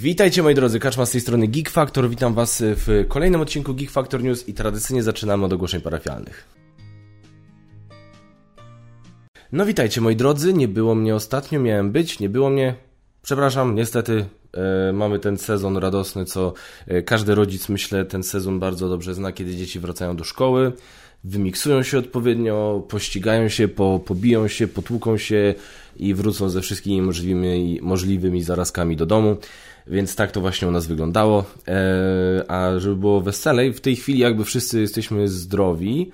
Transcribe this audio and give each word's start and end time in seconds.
Witajcie 0.00 0.42
moi 0.42 0.54
drodzy, 0.54 0.80
Kaczma 0.80 1.06
z 1.06 1.10
tej 1.10 1.20
strony 1.20 1.48
Geek 1.48 1.70
Factor. 1.70 2.10
Witam 2.10 2.34
was 2.34 2.62
w 2.66 3.04
kolejnym 3.08 3.40
odcinku 3.40 3.74
Geek 3.74 3.90
Factor 3.90 4.22
News 4.22 4.48
i 4.48 4.54
tradycyjnie 4.54 5.02
zaczynamy 5.02 5.44
od 5.44 5.52
ogłoszeń 5.52 5.80
parafialnych. 5.80 6.46
No 9.52 9.66
witajcie 9.66 10.00
moi 10.00 10.16
drodzy, 10.16 10.52
nie 10.52 10.68
było 10.68 10.94
mnie 10.94 11.14
ostatnio, 11.14 11.60
miałem 11.60 11.92
być, 11.92 12.20
nie 12.20 12.28
było 12.28 12.50
mnie. 12.50 12.74
Przepraszam, 13.22 13.74
niestety 13.74 14.24
e, 14.88 14.92
mamy 14.92 15.18
ten 15.18 15.38
sezon 15.38 15.76
radosny, 15.76 16.24
co 16.24 16.52
e, 16.86 17.02
każdy 17.02 17.34
rodzic 17.34 17.68
myślę 17.68 18.04
ten 18.04 18.22
sezon 18.22 18.58
bardzo 18.58 18.88
dobrze 18.88 19.14
zna, 19.14 19.32
kiedy 19.32 19.56
dzieci 19.56 19.80
wracają 19.80 20.16
do 20.16 20.24
szkoły, 20.24 20.72
wymiksują 21.24 21.82
się 21.82 21.98
odpowiednio, 21.98 22.86
pościgają 22.88 23.48
się, 23.48 23.68
po, 23.68 24.00
pobiją 24.04 24.48
się, 24.48 24.66
potłuką 24.68 25.16
się 25.16 25.54
i 25.96 26.14
wrócą 26.14 26.48
ze 26.48 26.60
wszystkimi 26.60 27.02
możliwymi, 27.02 27.78
możliwymi 27.82 28.42
zarazkami 28.42 28.96
do 28.96 29.06
domu. 29.06 29.36
Więc 29.90 30.16
tak 30.16 30.32
to 30.32 30.40
właśnie 30.40 30.68
u 30.68 30.70
nas 30.70 30.86
wyglądało. 30.86 31.44
E, 31.68 32.50
a 32.50 32.78
żeby 32.78 32.96
było 32.96 33.20
weselej, 33.20 33.72
w 33.72 33.80
tej 33.80 33.96
chwili 33.96 34.18
jakby 34.18 34.44
wszyscy 34.44 34.80
jesteśmy 34.80 35.28
zdrowi, 35.28 36.10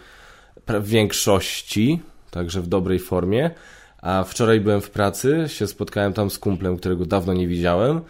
w 0.67 0.89
większości, 0.89 2.01
także 2.31 2.63
w 2.63 2.67
dobrej 2.67 2.99
formie. 2.99 3.51
A 4.03 4.25
wczoraj 4.25 4.61
byłem 4.61 4.81
w 4.81 4.91
pracy, 4.91 5.45
się 5.47 5.67
spotkałem 5.67 6.13
tam 6.13 6.31
z 6.31 6.39
kumplem, 6.39 6.77
którego 6.77 7.07
dawno 7.07 7.33
nie 7.33 7.49
widziałem. 7.49 8.01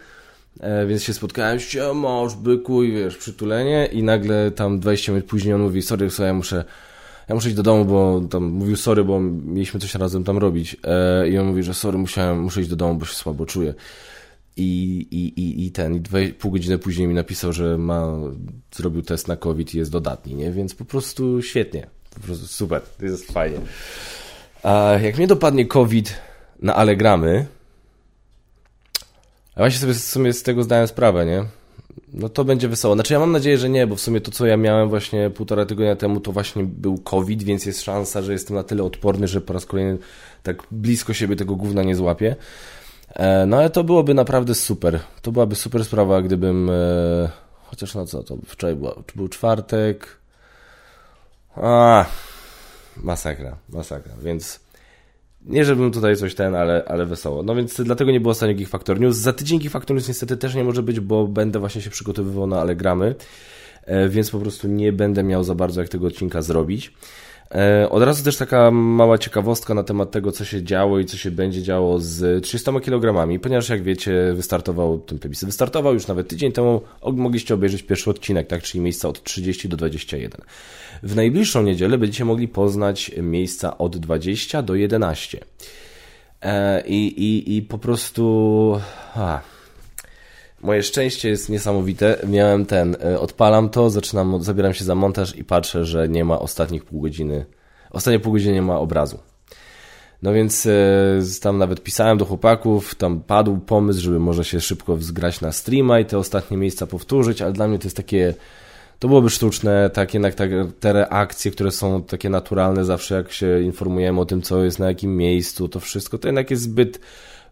E, 0.59 0.85
więc 0.85 1.03
się 1.03 1.13
spotkałem, 1.13 1.59
mąż, 1.93 2.33
byku 2.35 2.83
i 2.83 2.91
wiesz, 2.91 3.17
przytulenie 3.17 3.85
i 3.85 4.03
nagle 4.03 4.51
tam 4.51 4.79
20 4.79 5.11
minut 5.11 5.25
później 5.27 5.53
on 5.53 5.61
mówi, 5.61 5.81
sorry, 5.81 6.07
ja 6.19 6.33
muszę, 6.33 6.63
ja 7.29 7.35
muszę 7.35 7.47
iść 7.47 7.57
do 7.57 7.63
domu, 7.63 7.85
bo 7.85 8.21
tam 8.29 8.43
mówił 8.43 8.75
sorry, 8.75 9.03
bo 9.03 9.19
mieliśmy 9.21 9.79
coś 9.79 9.95
razem 9.95 10.23
tam 10.23 10.37
robić. 10.37 10.77
E, 10.83 11.29
I 11.29 11.37
on 11.37 11.47
mówi, 11.47 11.63
że 11.63 11.73
sorry, 11.73 11.97
musiałem, 11.97 12.39
muszę 12.39 12.61
iść 12.61 12.69
do 12.69 12.75
domu, 12.75 12.95
bo 12.95 13.05
się 13.05 13.15
słabo 13.15 13.45
czuję. 13.45 13.73
I, 14.57 15.07
i, 15.11 15.41
i, 15.41 15.65
i 15.65 15.71
ten, 15.71 15.95
i 15.95 16.01
dwie, 16.01 16.29
pół 16.29 16.51
godziny 16.51 16.77
później 16.77 17.07
mi 17.07 17.13
napisał, 17.13 17.53
że 17.53 17.77
ma, 17.77 18.17
zrobił 18.75 19.01
test 19.01 19.27
na 19.27 19.37
COVID 19.37 19.75
i 19.75 19.77
jest 19.77 19.91
dodatni, 19.91 20.35
nie? 20.35 20.51
Więc 20.51 20.75
po 20.75 20.85
prostu 20.85 21.41
świetnie. 21.41 21.87
Po 22.13 22.19
prostu 22.19 22.47
super, 22.47 22.81
to 22.99 23.05
jest 23.05 23.31
fajnie. 23.31 23.57
A 24.63 24.91
jak 25.01 25.17
mnie 25.17 25.27
dopadnie 25.27 25.65
COVID 25.65 26.13
na 26.61 26.75
Allegramy, 26.75 27.45
a 29.55 29.59
właśnie 29.59 29.79
sobie 29.79 29.93
w 29.93 29.99
sumie 29.99 30.33
z 30.33 30.43
tego 30.43 30.63
zdałem 30.63 30.87
sprawę, 30.87 31.25
nie? 31.25 31.45
No 32.13 32.29
to 32.29 32.45
będzie 32.45 32.67
wesoło. 32.67 32.95
Znaczy 32.95 33.13
ja 33.13 33.19
mam 33.19 33.31
nadzieję, 33.31 33.57
że 33.57 33.69
nie, 33.69 33.87
bo 33.87 33.95
w 33.95 34.01
sumie 34.01 34.21
to, 34.21 34.31
co 34.31 34.45
ja 34.45 34.57
miałem 34.57 34.89
właśnie 34.89 35.29
półtora 35.29 35.65
tygodnia 35.65 35.95
temu, 35.95 36.19
to 36.19 36.31
właśnie 36.31 36.63
był 36.63 36.97
COVID, 36.97 37.43
więc 37.43 37.65
jest 37.65 37.81
szansa, 37.81 38.21
że 38.21 38.31
jestem 38.31 38.55
na 38.55 38.63
tyle 38.63 38.83
odporny, 38.83 39.27
że 39.27 39.41
po 39.41 39.53
raz 39.53 39.65
kolejny 39.65 39.97
tak 40.43 40.63
blisko 40.71 41.13
siebie 41.13 41.35
tego 41.35 41.55
gówna 41.55 41.83
nie 41.83 41.95
złapię. 41.95 42.35
E, 43.15 43.45
no 43.45 43.57
ale 43.57 43.69
to 43.69 43.83
byłoby 43.83 44.13
naprawdę 44.13 44.55
super. 44.55 44.99
To 45.21 45.31
byłaby 45.31 45.55
super 45.55 45.85
sprawa, 45.85 46.21
gdybym. 46.21 46.69
E, 46.69 47.29
chociaż 47.63 47.95
no 47.95 48.05
co, 48.05 48.23
to 48.23 48.37
wczoraj 48.45 48.75
była, 48.75 48.95
był 49.15 49.27
czwartek. 49.27 50.07
A, 51.55 52.05
masakra, 52.97 53.57
masakra. 53.69 54.13
Więc 54.21 54.65
nie, 55.45 55.65
żebym 55.65 55.91
tutaj 55.91 56.15
coś 56.15 56.35
ten, 56.35 56.55
ale, 56.55 56.83
ale 56.87 57.05
wesoło. 57.05 57.43
No 57.43 57.55
więc 57.55 57.81
dlatego 57.81 58.11
nie 58.11 58.19
było 58.19 58.31
ostatnio 58.31 58.55
Geek 58.55 58.69
Factor 58.69 58.99
News. 58.99 59.15
Za 59.15 59.33
tydzień 59.33 59.59
Geek 59.59 59.71
Factor 59.71 59.95
News 59.95 60.07
niestety 60.07 60.37
też 60.37 60.55
nie 60.55 60.63
może 60.63 60.83
być, 60.83 60.99
bo 60.99 61.27
będę 61.27 61.59
właśnie 61.59 61.81
się 61.81 61.89
przygotowywał 61.89 62.47
na 62.47 62.61
Allegramy, 62.61 63.15
e, 63.83 64.09
więc 64.09 64.29
po 64.31 64.39
prostu 64.39 64.67
nie 64.67 64.93
będę 64.93 65.23
miał 65.23 65.43
za 65.43 65.55
bardzo 65.55 65.81
jak 65.81 65.89
tego 65.89 66.07
odcinka 66.07 66.41
zrobić. 66.41 66.93
E, 67.51 67.89
od 67.89 68.03
razu 68.03 68.23
też 68.23 68.37
taka 68.37 68.71
mała 68.71 69.17
ciekawostka 69.17 69.73
na 69.73 69.83
temat 69.83 70.11
tego, 70.11 70.31
co 70.31 70.45
się 70.45 70.63
działo 70.63 70.99
i 70.99 71.05
co 71.05 71.17
się 71.17 71.31
będzie 71.31 71.63
działo 71.63 71.99
z 71.99 72.43
300 72.43 72.79
kg, 72.79 73.27
ponieważ 73.41 73.69
jak 73.69 73.83
wiecie, 73.83 74.33
wystartował, 74.33 74.99
ten 74.99 75.19
plebiscyt 75.19 75.49
wystartował 75.49 75.93
już 75.93 76.07
nawet 76.07 76.27
tydzień 76.27 76.51
temu, 76.51 76.81
mogliście 77.13 77.53
obejrzeć 77.53 77.83
pierwszy 77.83 78.09
odcinek, 78.09 78.47
tak, 78.47 78.63
czyli 78.63 78.81
miejsca 78.81 79.09
od 79.09 79.23
30 79.23 79.69
do 79.69 79.77
21. 79.77 80.41
W 81.03 81.15
najbliższą 81.15 81.63
niedzielę 81.63 81.97
będziecie 81.97 82.25
mogli 82.25 82.47
poznać 82.47 83.11
miejsca 83.17 83.77
od 83.77 83.97
20 83.97 84.61
do 84.61 84.75
11. 84.75 85.39
E, 86.41 86.83
I, 86.87 87.23
i, 87.23 87.57
i 87.57 87.61
po 87.61 87.77
prostu... 87.77 88.81
Moje 90.65 90.83
szczęście 90.83 91.29
jest 91.29 91.49
niesamowite. 91.49 92.17
Miałem 92.27 92.65
ten, 92.65 92.97
e, 93.03 93.19
odpalam 93.19 93.69
to, 93.69 93.89
zaczynam, 93.89 94.43
zabieram 94.43 94.73
się 94.73 94.85
za 94.85 94.95
montaż 94.95 95.35
i 95.35 95.43
patrzę, 95.43 95.85
że 95.85 96.09
nie 96.09 96.25
ma 96.25 96.39
ostatnich 96.39 96.85
pół 96.85 97.01
godziny, 97.01 97.45
ostatnie 97.91 98.19
pół 98.19 98.33
godziny 98.33 98.53
nie 98.53 98.61
ma 98.61 98.79
obrazu. 98.79 99.19
No 100.21 100.33
więc 100.33 100.65
e, 100.65 100.71
tam 101.41 101.57
nawet 101.57 101.83
pisałem 101.83 102.17
do 102.17 102.25
chłopaków, 102.25 102.95
tam 102.95 103.19
padł 103.19 103.57
pomysł, 103.57 104.01
żeby 104.01 104.19
może 104.19 104.43
się 104.43 104.61
szybko 104.61 104.95
wzgrać 104.95 105.41
na 105.41 105.51
streama 105.51 105.99
i 105.99 106.05
te 106.05 106.17
ostatnie 106.17 106.57
miejsca 106.57 106.87
powtórzyć, 106.87 107.41
ale 107.41 107.53
dla 107.53 107.67
mnie 107.67 107.79
to 107.79 107.85
jest 107.85 107.97
takie, 107.97 108.33
to 108.99 109.07
byłoby 109.07 109.29
sztuczne, 109.29 109.89
tak 109.89 110.13
jednak 110.13 110.35
tak, 110.35 110.49
te 110.79 110.93
reakcje, 110.93 111.51
które 111.51 111.71
są 111.71 112.03
takie 112.03 112.29
naturalne 112.29 112.85
zawsze 112.85 113.15
jak 113.15 113.31
się 113.31 113.61
informujemy 113.61 114.21
o 114.21 114.25
tym, 114.25 114.41
co 114.41 114.63
jest 114.63 114.79
na 114.79 114.87
jakim 114.87 115.17
miejscu, 115.17 115.67
to 115.67 115.79
wszystko 115.79 116.17
to 116.17 116.27
jednak 116.27 116.51
jest 116.51 116.63
zbyt 116.63 116.99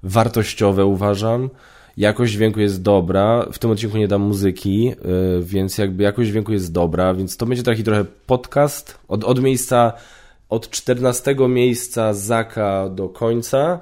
wartościowe 0.03 0.85
uważam 0.85 1.49
jakość 1.97 2.33
dźwięku 2.33 2.59
jest 2.59 2.81
dobra. 2.81 3.47
W 3.51 3.59
tym 3.59 3.71
odcinku 3.71 3.97
nie 3.97 4.07
dam 4.07 4.21
muzyki, 4.21 4.91
y, 5.39 5.43
więc 5.43 5.77
jakby 5.77 6.03
jakość 6.03 6.29
dźwięku 6.29 6.53
jest 6.53 6.71
dobra, 6.71 7.13
więc 7.13 7.37
to 7.37 7.45
będzie 7.45 7.63
taki 7.63 7.83
trochę 7.83 8.05
podcast 8.27 8.97
od, 9.07 9.23
od 9.23 9.41
miejsca, 9.41 9.93
od 10.49 10.69
14 10.69 11.35
miejsca 11.49 12.13
Zaka 12.13 12.89
do 12.89 13.09
końca, 13.09 13.79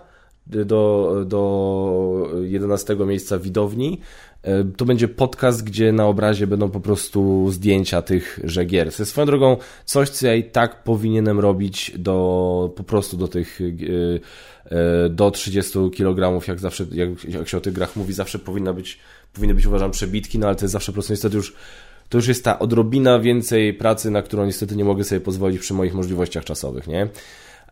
do, 0.47 1.15
do 1.25 2.29
11 2.41 2.95
miejsca 2.95 3.39
widowni. 3.39 4.01
Y, 4.47 4.77
to 4.77 4.85
będzie 4.85 5.07
podcast, 5.07 5.63
gdzie 5.63 5.91
na 5.91 6.07
obrazie 6.07 6.47
będą 6.47 6.69
po 6.69 6.79
prostu 6.79 7.51
zdjęcia 7.51 8.01
tych 8.01 8.39
gier. 8.65 8.93
To 8.93 9.05
swoją 9.05 9.27
drogą 9.27 9.57
coś, 9.85 10.09
co 10.09 10.27
ja 10.27 10.35
i 10.35 10.43
tak 10.43 10.83
powinienem 10.83 11.39
robić 11.39 11.91
do, 11.97 12.73
po 12.75 12.83
prostu 12.83 13.17
do 13.17 13.27
tych 13.27 13.59
yy, 13.59 14.21
E, 14.71 15.09
do 15.09 15.31
30 15.31 15.79
kg, 15.97 16.47
jak 16.47 16.59
zawsze, 16.59 16.85
jak, 16.91 17.25
jak 17.25 17.47
się 17.47 17.57
o 17.57 17.61
tych 17.61 17.73
grach 17.73 17.95
mówi, 17.95 18.13
zawsze 18.13 18.39
powinna 18.39 18.73
być, 18.73 18.99
powinny 19.33 19.53
być 19.53 19.65
uważam 19.65 19.91
przebitki, 19.91 20.39
no 20.39 20.47
ale 20.47 20.55
to 20.55 20.65
jest 20.65 20.71
zawsze 20.71 20.91
po 20.91 20.93
prostu 20.93 21.13
niestety 21.13 21.37
już 21.37 21.55
to 22.09 22.17
już 22.17 22.27
jest 22.27 22.43
ta 22.43 22.59
odrobina 22.59 23.19
więcej 23.19 23.73
pracy, 23.73 24.11
na 24.11 24.21
którą 24.21 24.45
niestety 24.45 24.75
nie 24.75 24.85
mogę 24.85 25.03
sobie 25.03 25.21
pozwolić 25.21 25.59
przy 25.59 25.73
moich 25.73 25.93
możliwościach 25.93 26.45
czasowych, 26.45 26.87
nie? 26.87 27.07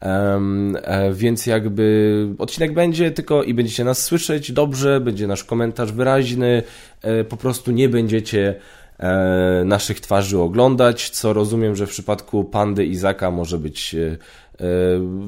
Um, 0.01 0.77
więc 1.13 1.45
jakby 1.45 2.27
odcinek 2.37 2.73
będzie 2.73 3.11
tylko 3.11 3.43
i 3.43 3.53
będziecie 3.53 3.83
nas 3.83 4.03
słyszeć 4.03 4.51
dobrze, 4.51 4.99
będzie 4.99 5.27
nasz 5.27 5.43
komentarz 5.43 5.91
wyraźny, 5.91 6.63
e, 7.01 7.23
po 7.23 7.37
prostu 7.37 7.71
nie 7.71 7.89
będziecie 7.89 8.55
e, 8.99 9.63
naszych 9.65 9.99
twarzy 9.99 10.39
oglądać, 10.39 11.09
co 11.09 11.33
rozumiem, 11.33 11.75
że 11.75 11.87
w 11.87 11.89
przypadku 11.89 12.43
Pandy 12.43 12.85
i 12.85 12.95
Zaka 12.95 13.31
może 13.31 13.57
być 13.57 13.95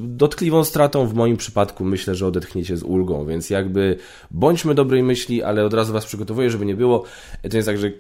dotkliwą 0.04 0.64
stratą. 0.64 1.08
W 1.08 1.14
moim 1.14 1.38
przypadku 1.38 1.86
myślę, 1.86 2.16
że 2.16 2.28
odetchniecie 2.28 2.78
z 2.78 2.84
ulgą, 2.84 3.26
więc 3.26 3.50
jakby 3.50 3.98
bądźmy 4.32 4.76
dobrej 4.76 5.03
myśli, 5.03 5.44
ale 5.44 5.66
od 5.66 5.74
razu 5.74 5.94
Was 5.94 6.06
przygotowuję, 6.06 6.50
żeby 6.50 6.66
nie 6.66 6.76
było. 6.76 7.03
To 7.50 7.58
jest 7.58 7.68
tak, 7.68 7.78
że 7.78 7.92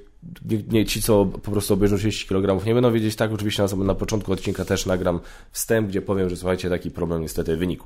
nie, 0.45 0.57
nie, 0.69 0.85
ci, 0.85 1.01
co 1.01 1.25
po 1.25 1.51
prostu 1.51 1.73
obejrzą 1.73 1.97
30 1.97 2.27
kg, 2.27 2.65
nie 2.65 2.73
będą 2.73 2.91
wiedzieć 2.91 3.15
tak. 3.15 3.31
Oczywiście 3.33 3.63
na, 3.63 3.83
na 3.83 3.95
początku 3.95 4.31
odcinka 4.31 4.65
też 4.65 4.85
nagram 4.85 5.19
wstęp, 5.51 5.89
gdzie 5.89 6.01
powiem, 6.01 6.29
że 6.29 6.37
słuchajcie, 6.37 6.69
taki 6.69 6.91
problem 6.91 7.21
niestety 7.21 7.57
wynikł. 7.57 7.85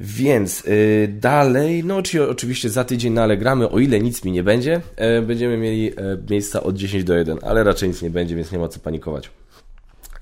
Więc 0.00 0.64
yy, 0.64 1.08
dalej, 1.08 1.84
no 1.84 2.02
czyli 2.02 2.22
oczywiście 2.22 2.70
za 2.70 2.84
tydzień 2.84 3.12
na 3.12 3.22
Allegramy, 3.22 3.70
o 3.70 3.78
ile 3.78 4.00
nic 4.00 4.24
mi 4.24 4.32
nie 4.32 4.42
będzie, 4.42 4.80
yy, 4.98 5.22
będziemy 5.22 5.56
mieli 5.56 5.84
yy, 5.84 5.94
miejsca 6.30 6.62
od 6.62 6.76
10 6.76 7.04
do 7.04 7.14
1, 7.14 7.38
ale 7.42 7.64
raczej 7.64 7.88
nic 7.88 8.02
nie 8.02 8.10
będzie, 8.10 8.36
więc 8.36 8.52
nie 8.52 8.58
ma 8.58 8.68
co 8.68 8.80
panikować. 8.80 9.30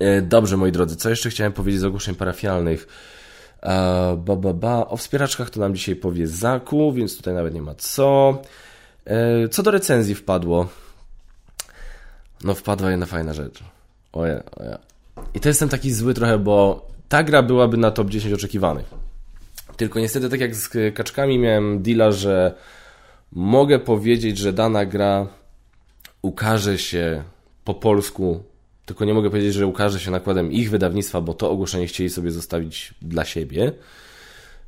E, 0.01 0.21
dobrze, 0.21 0.57
moi 0.57 0.71
drodzy, 0.71 0.95
co 0.95 1.09
jeszcze 1.09 1.29
chciałem 1.29 1.53
powiedzieć 1.53 1.81
z 1.81 1.83
ogłoszeń 1.83 2.15
parafialnych? 2.15 2.87
E, 3.63 3.67
ba, 4.25 4.35
ba, 4.35 4.53
ba. 4.53 4.87
O 4.87 4.97
wspieraczkach 4.97 5.49
to 5.49 5.59
nam 5.59 5.75
dzisiaj 5.75 5.95
powie 5.95 6.27
Zaku, 6.27 6.93
więc 6.93 7.17
tutaj 7.17 7.33
nawet 7.33 7.53
nie 7.53 7.61
ma 7.61 7.75
co. 7.75 8.41
E, 9.05 9.49
co 9.49 9.63
do 9.63 9.71
recenzji 9.71 10.15
wpadło. 10.15 10.67
No 12.43 12.53
wpadła 12.53 12.91
jedna 12.91 13.05
fajna 13.05 13.33
rzecz. 13.33 13.63
Oje, 14.13 14.43
oje. 14.55 14.77
I 15.33 15.39
to 15.39 15.49
jestem 15.49 15.69
taki 15.69 15.93
zły 15.93 16.13
trochę, 16.13 16.39
bo 16.39 16.87
ta 17.09 17.23
gra 17.23 17.43
byłaby 17.43 17.77
na 17.77 17.91
top 17.91 18.09
10 18.09 18.33
oczekiwanych. 18.33 18.85
Tylko 19.77 19.99
niestety, 19.99 20.29
tak 20.29 20.39
jak 20.39 20.55
z 20.55 20.93
kaczkami 20.93 21.39
miałem 21.39 21.81
deala, 21.81 22.11
że 22.11 22.53
mogę 23.31 23.79
powiedzieć, 23.79 24.37
że 24.37 24.53
dana 24.53 24.85
gra 24.85 25.27
ukaże 26.21 26.77
się 26.77 27.23
po 27.63 27.73
polsku 27.73 28.43
tylko 28.85 29.05
nie 29.05 29.13
mogę 29.13 29.29
powiedzieć, 29.29 29.53
że 29.53 29.67
ukaże 29.67 29.99
się 29.99 30.11
nakładem 30.11 30.51
ich 30.51 30.69
wydawnictwa, 30.69 31.21
bo 31.21 31.33
to 31.33 31.51
ogłoszenie 31.51 31.87
chcieli 31.87 32.09
sobie 32.09 32.31
zostawić 32.31 32.93
dla 33.01 33.25
siebie. 33.25 33.71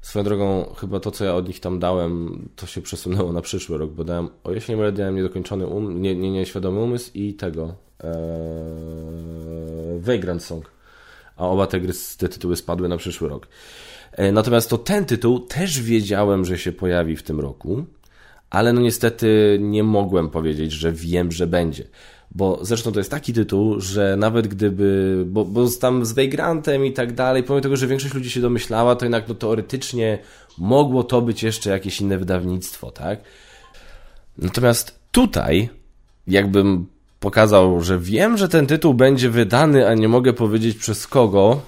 Swoją 0.04 0.26
drogą, 0.26 0.74
chyba 0.78 1.00
to, 1.00 1.12
co 1.12 1.26
ja 1.26 1.36
od 1.36 1.48
nich 1.48 1.60
tam 1.60 1.80
dałem, 1.80 2.42
to 2.56 2.68
się 2.68 2.82
przesunęło 2.82 3.34
na 3.34 3.42
przyszły 3.42 3.78
rok, 3.78 3.92
bo 3.92 4.04
dałem, 4.04 4.30
o 4.44 4.52
jeśli 4.52 4.72
nie 4.72 4.78
mylę, 4.78 4.92
dałem 4.92 5.16
niedokończony 5.16 5.68
um, 5.68 6.02
nie, 6.02 6.16
nie, 6.16 6.32
nieświadomy 6.32 6.80
umysł 6.80 7.12
i 7.14 7.34
tego 7.34 7.76
ee, 8.04 8.10
Vagrant 10.00 10.44
Song. 10.44 10.72
A 11.38 11.48
oba 11.48 11.68
te, 11.68 11.82
gry, 11.82 11.94
te 12.18 12.30
tytuły 12.30 12.56
spadły 12.56 12.90
na 12.90 12.98
przyszły 12.98 13.30
rok. 13.30 13.48
E, 14.12 14.32
natomiast 14.32 14.70
to 14.70 14.78
ten 14.78 15.06
tytuł 15.06 15.40
też 15.40 15.82
wiedziałem, 15.82 16.46
że 16.46 16.58
się 16.58 16.72
pojawi 16.72 17.16
w 17.16 17.24
tym 17.24 17.40
roku, 17.40 17.86
ale 18.50 18.74
no 18.74 18.82
niestety 18.82 19.58
nie 19.62 19.84
mogłem 19.84 20.30
powiedzieć, 20.30 20.72
że 20.72 20.92
wiem, 20.92 21.32
że 21.32 21.48
będzie. 21.48 21.84
Bo 22.36 22.60
zresztą 22.62 22.92
to 22.92 23.00
jest 23.00 23.12
taki 23.12 23.34
tytuł, 23.34 23.80
że 23.80 24.16
nawet 24.18 24.48
gdyby, 24.48 25.24
bo, 25.28 25.46
bo 25.46 25.70
tam 25.70 26.06
z 26.06 26.12
Veigrantem 26.12 26.86
i 26.86 26.94
tak 26.94 27.14
dalej, 27.14 27.44
pomimo 27.44 27.62
tego, 27.62 27.78
że 27.78 27.88
większość 27.88 28.14
ludzi 28.14 28.30
się 28.30 28.42
domyślała, 28.42 28.96
to 28.96 29.06
jednak 29.06 29.28
no, 29.28 29.36
teoretycznie 29.36 30.20
mogło 30.58 31.04
to 31.04 31.22
być 31.22 31.44
jeszcze 31.44 31.70
jakieś 31.70 32.02
inne 32.02 32.18
wydawnictwo, 32.18 32.92
tak? 32.92 33.20
Natomiast 34.38 35.00
tutaj, 35.12 35.70
jakbym 36.28 36.88
pokazał, 37.20 37.82
że 37.82 38.00
wiem, 38.00 38.38
że 38.38 38.50
ten 38.50 38.68
tytuł 38.68 38.94
będzie 38.94 39.30
wydany, 39.30 39.88
a 39.88 39.94
nie 39.94 40.08
mogę 40.08 40.34
powiedzieć 40.34 40.78
przez 40.78 41.08
kogo, 41.08 41.62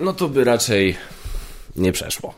no 0.00 0.12
to 0.12 0.28
by 0.28 0.44
raczej 0.44 0.96
nie 1.76 1.92
przeszło. 1.92 2.34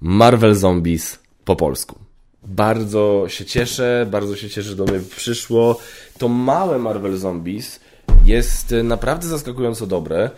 Marvel 0.00 0.54
Zombies 0.54 1.18
po 1.44 1.56
polsku. 1.56 2.01
Bardzo 2.44 3.24
się 3.28 3.44
cieszę, 3.44 4.06
bardzo 4.10 4.36
się 4.36 4.48
cieszę, 4.48 4.68
że 4.68 4.76
do 4.76 4.84
mnie 4.84 5.00
przyszło. 5.16 5.78
To 6.18 6.28
małe 6.28 6.78
Marvel 6.78 7.16
Zombies 7.16 7.80
jest 8.24 8.74
naprawdę 8.84 9.26
zaskakująco 9.26 9.86
dobre 9.86 10.30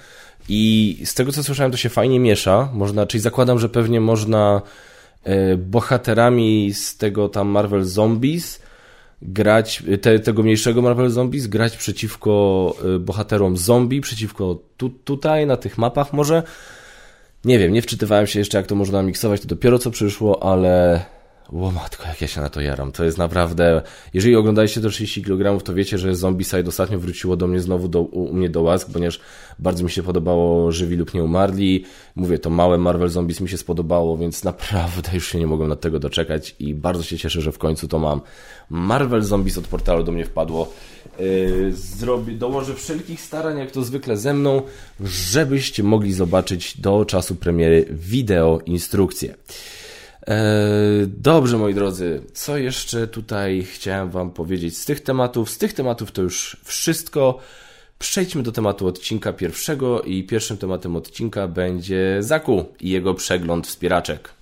i 0.49 1.01
z 1.05 1.15
tego 1.15 1.33
co 1.33 1.43
słyszałem 1.43 1.73
to 1.73 1.79
się 1.79 1.89
fajnie 1.89 2.21
miesza. 2.21 2.69
Można, 2.73 3.07
czyli 3.07 3.21
zakładam, 3.21 3.59
że 3.59 3.69
pewnie 3.69 4.01
można 4.01 4.63
e, 5.25 5.57
bohaterami 5.57 6.75
z 6.75 6.97
tego 6.97 7.29
tam 7.29 7.49
Marvel 7.49 7.85
Zombies 7.85 8.61
grać, 9.23 9.83
te, 10.01 10.19
tego 10.19 10.43
mniejszego 10.43 10.83
Marvel 10.83 11.11
Zombies, 11.11 11.47
grać 11.47 11.77
przeciwko 11.77 12.75
e, 12.97 12.99
bohaterom 12.99 13.57
zombie, 13.57 14.01
przeciwko 14.01 14.59
tu, 14.77 14.91
tutaj, 14.91 15.47
na 15.47 15.57
tych 15.57 15.79
mapach 15.79 16.13
może. 16.13 16.43
Nie 17.45 17.59
wiem, 17.59 17.73
nie 17.73 17.83
wczytywałem 17.83 18.27
się 18.27 18.39
jeszcze, 18.39 18.59
jak 18.59 18.67
to 18.67 18.75
można 18.75 19.03
miksować, 19.03 19.41
to 19.41 19.47
dopiero 19.47 19.79
co 19.79 19.91
przyszło, 19.91 20.43
ale 20.43 21.05
o 21.53 21.71
matko, 21.71 22.09
jak 22.09 22.21
ja 22.21 22.29
się 22.29 22.41
na 22.41 22.49
to 22.49 22.61
jaram. 22.61 22.93
To 22.93 23.05
jest 23.05 23.19
naprawdę... 23.19 23.83
Jeżeli 24.15 24.37
oglądaliście 24.37 24.81
to 24.81 24.89
30 24.89 25.23
kg, 25.23 25.65
to 25.65 25.75
wiecie, 25.75 25.99
że 25.99 26.15
Zombicide 26.15 26.69
ostatnio 26.69 26.99
wróciło 26.99 27.37
do 27.37 27.47
mnie 27.47 27.61
znowu 27.61 27.89
do, 27.89 28.01
u 28.01 28.33
mnie 28.33 28.49
do 28.51 28.63
łask, 28.63 28.89
ponieważ 28.93 29.21
bardzo 29.59 29.85
mi 29.85 29.91
się 29.91 30.03
podobało 30.03 30.73
Żywi 30.73 30.97
lub 30.97 31.15
Nie 31.15 31.25
Umarli. 31.25 31.85
Mówię, 32.17 32.39
to 32.39 32.51
małe 32.51 32.79
Marvel 32.79 33.09
Zombies 33.09 33.41
mi 33.41 33.49
się 33.49 33.59
spodobało, 33.59 34.17
więc 34.17 34.45
naprawdę 34.45 35.11
już 35.15 35.29
się 35.29 35.39
nie 35.39 35.47
mogłem 35.47 35.69
na 35.69 35.77
tego 35.77 35.99
doczekać 35.99 36.57
i 36.59 36.75
bardzo 36.75 37.03
się 37.03 37.19
cieszę, 37.19 37.41
że 37.41 37.53
w 37.53 37.59
końcu 37.59 37.89
to 37.89 37.99
mam. 37.99 38.21
Marvel 38.71 39.23
Zombies 39.23 39.59
od 39.59 39.67
portalu 39.67 40.05
do 40.05 40.13
mnie 40.13 40.25
wpadło. 40.25 40.73
Yy, 41.19 42.35
dołożę 42.39 42.75
wszelkich 42.75 43.21
starań, 43.21 43.59
jak 43.59 43.71
to 43.71 43.83
zwykle 43.83 44.17
ze 44.17 44.35
mną, 44.35 44.63
żebyście 45.01 45.83
mogli 45.83 46.13
zobaczyć 46.13 46.81
do 46.81 47.05
czasu 47.05 47.35
premiery 47.35 47.87
wideo 47.91 48.61
instrukcję. 48.67 49.35
E, 50.29 51.07
dobrze, 51.07 51.59
moi 51.59 51.75
drodzy, 51.75 52.23
co 52.33 52.57
jeszcze 52.57 53.07
tutaj 53.07 53.63
chciałem 53.63 54.11
Wam 54.11 54.31
powiedzieć 54.31 54.79
z 54.79 54.85
tych 54.85 55.01
tematów? 55.01 55.51
Z 55.51 55.59
tych 55.59 55.73
tematów 55.73 56.13
to 56.13 56.23
już 56.23 56.57
wszystko. 56.65 57.39
Przejdźmy 57.99 58.43
do 58.43 58.53
tematu 58.53 58.87
odcinka 58.87 59.33
pierwszego 59.33 60.03
i 60.03 60.25
pierwszym 60.25 60.57
tematem 60.57 60.97
odcinka 60.97 61.49
będzie 61.49 62.17
Zaku 62.21 62.65
i 62.81 62.91
jego 62.91 63.15
przegląd 63.15 63.67
wspieraczek. 63.67 64.35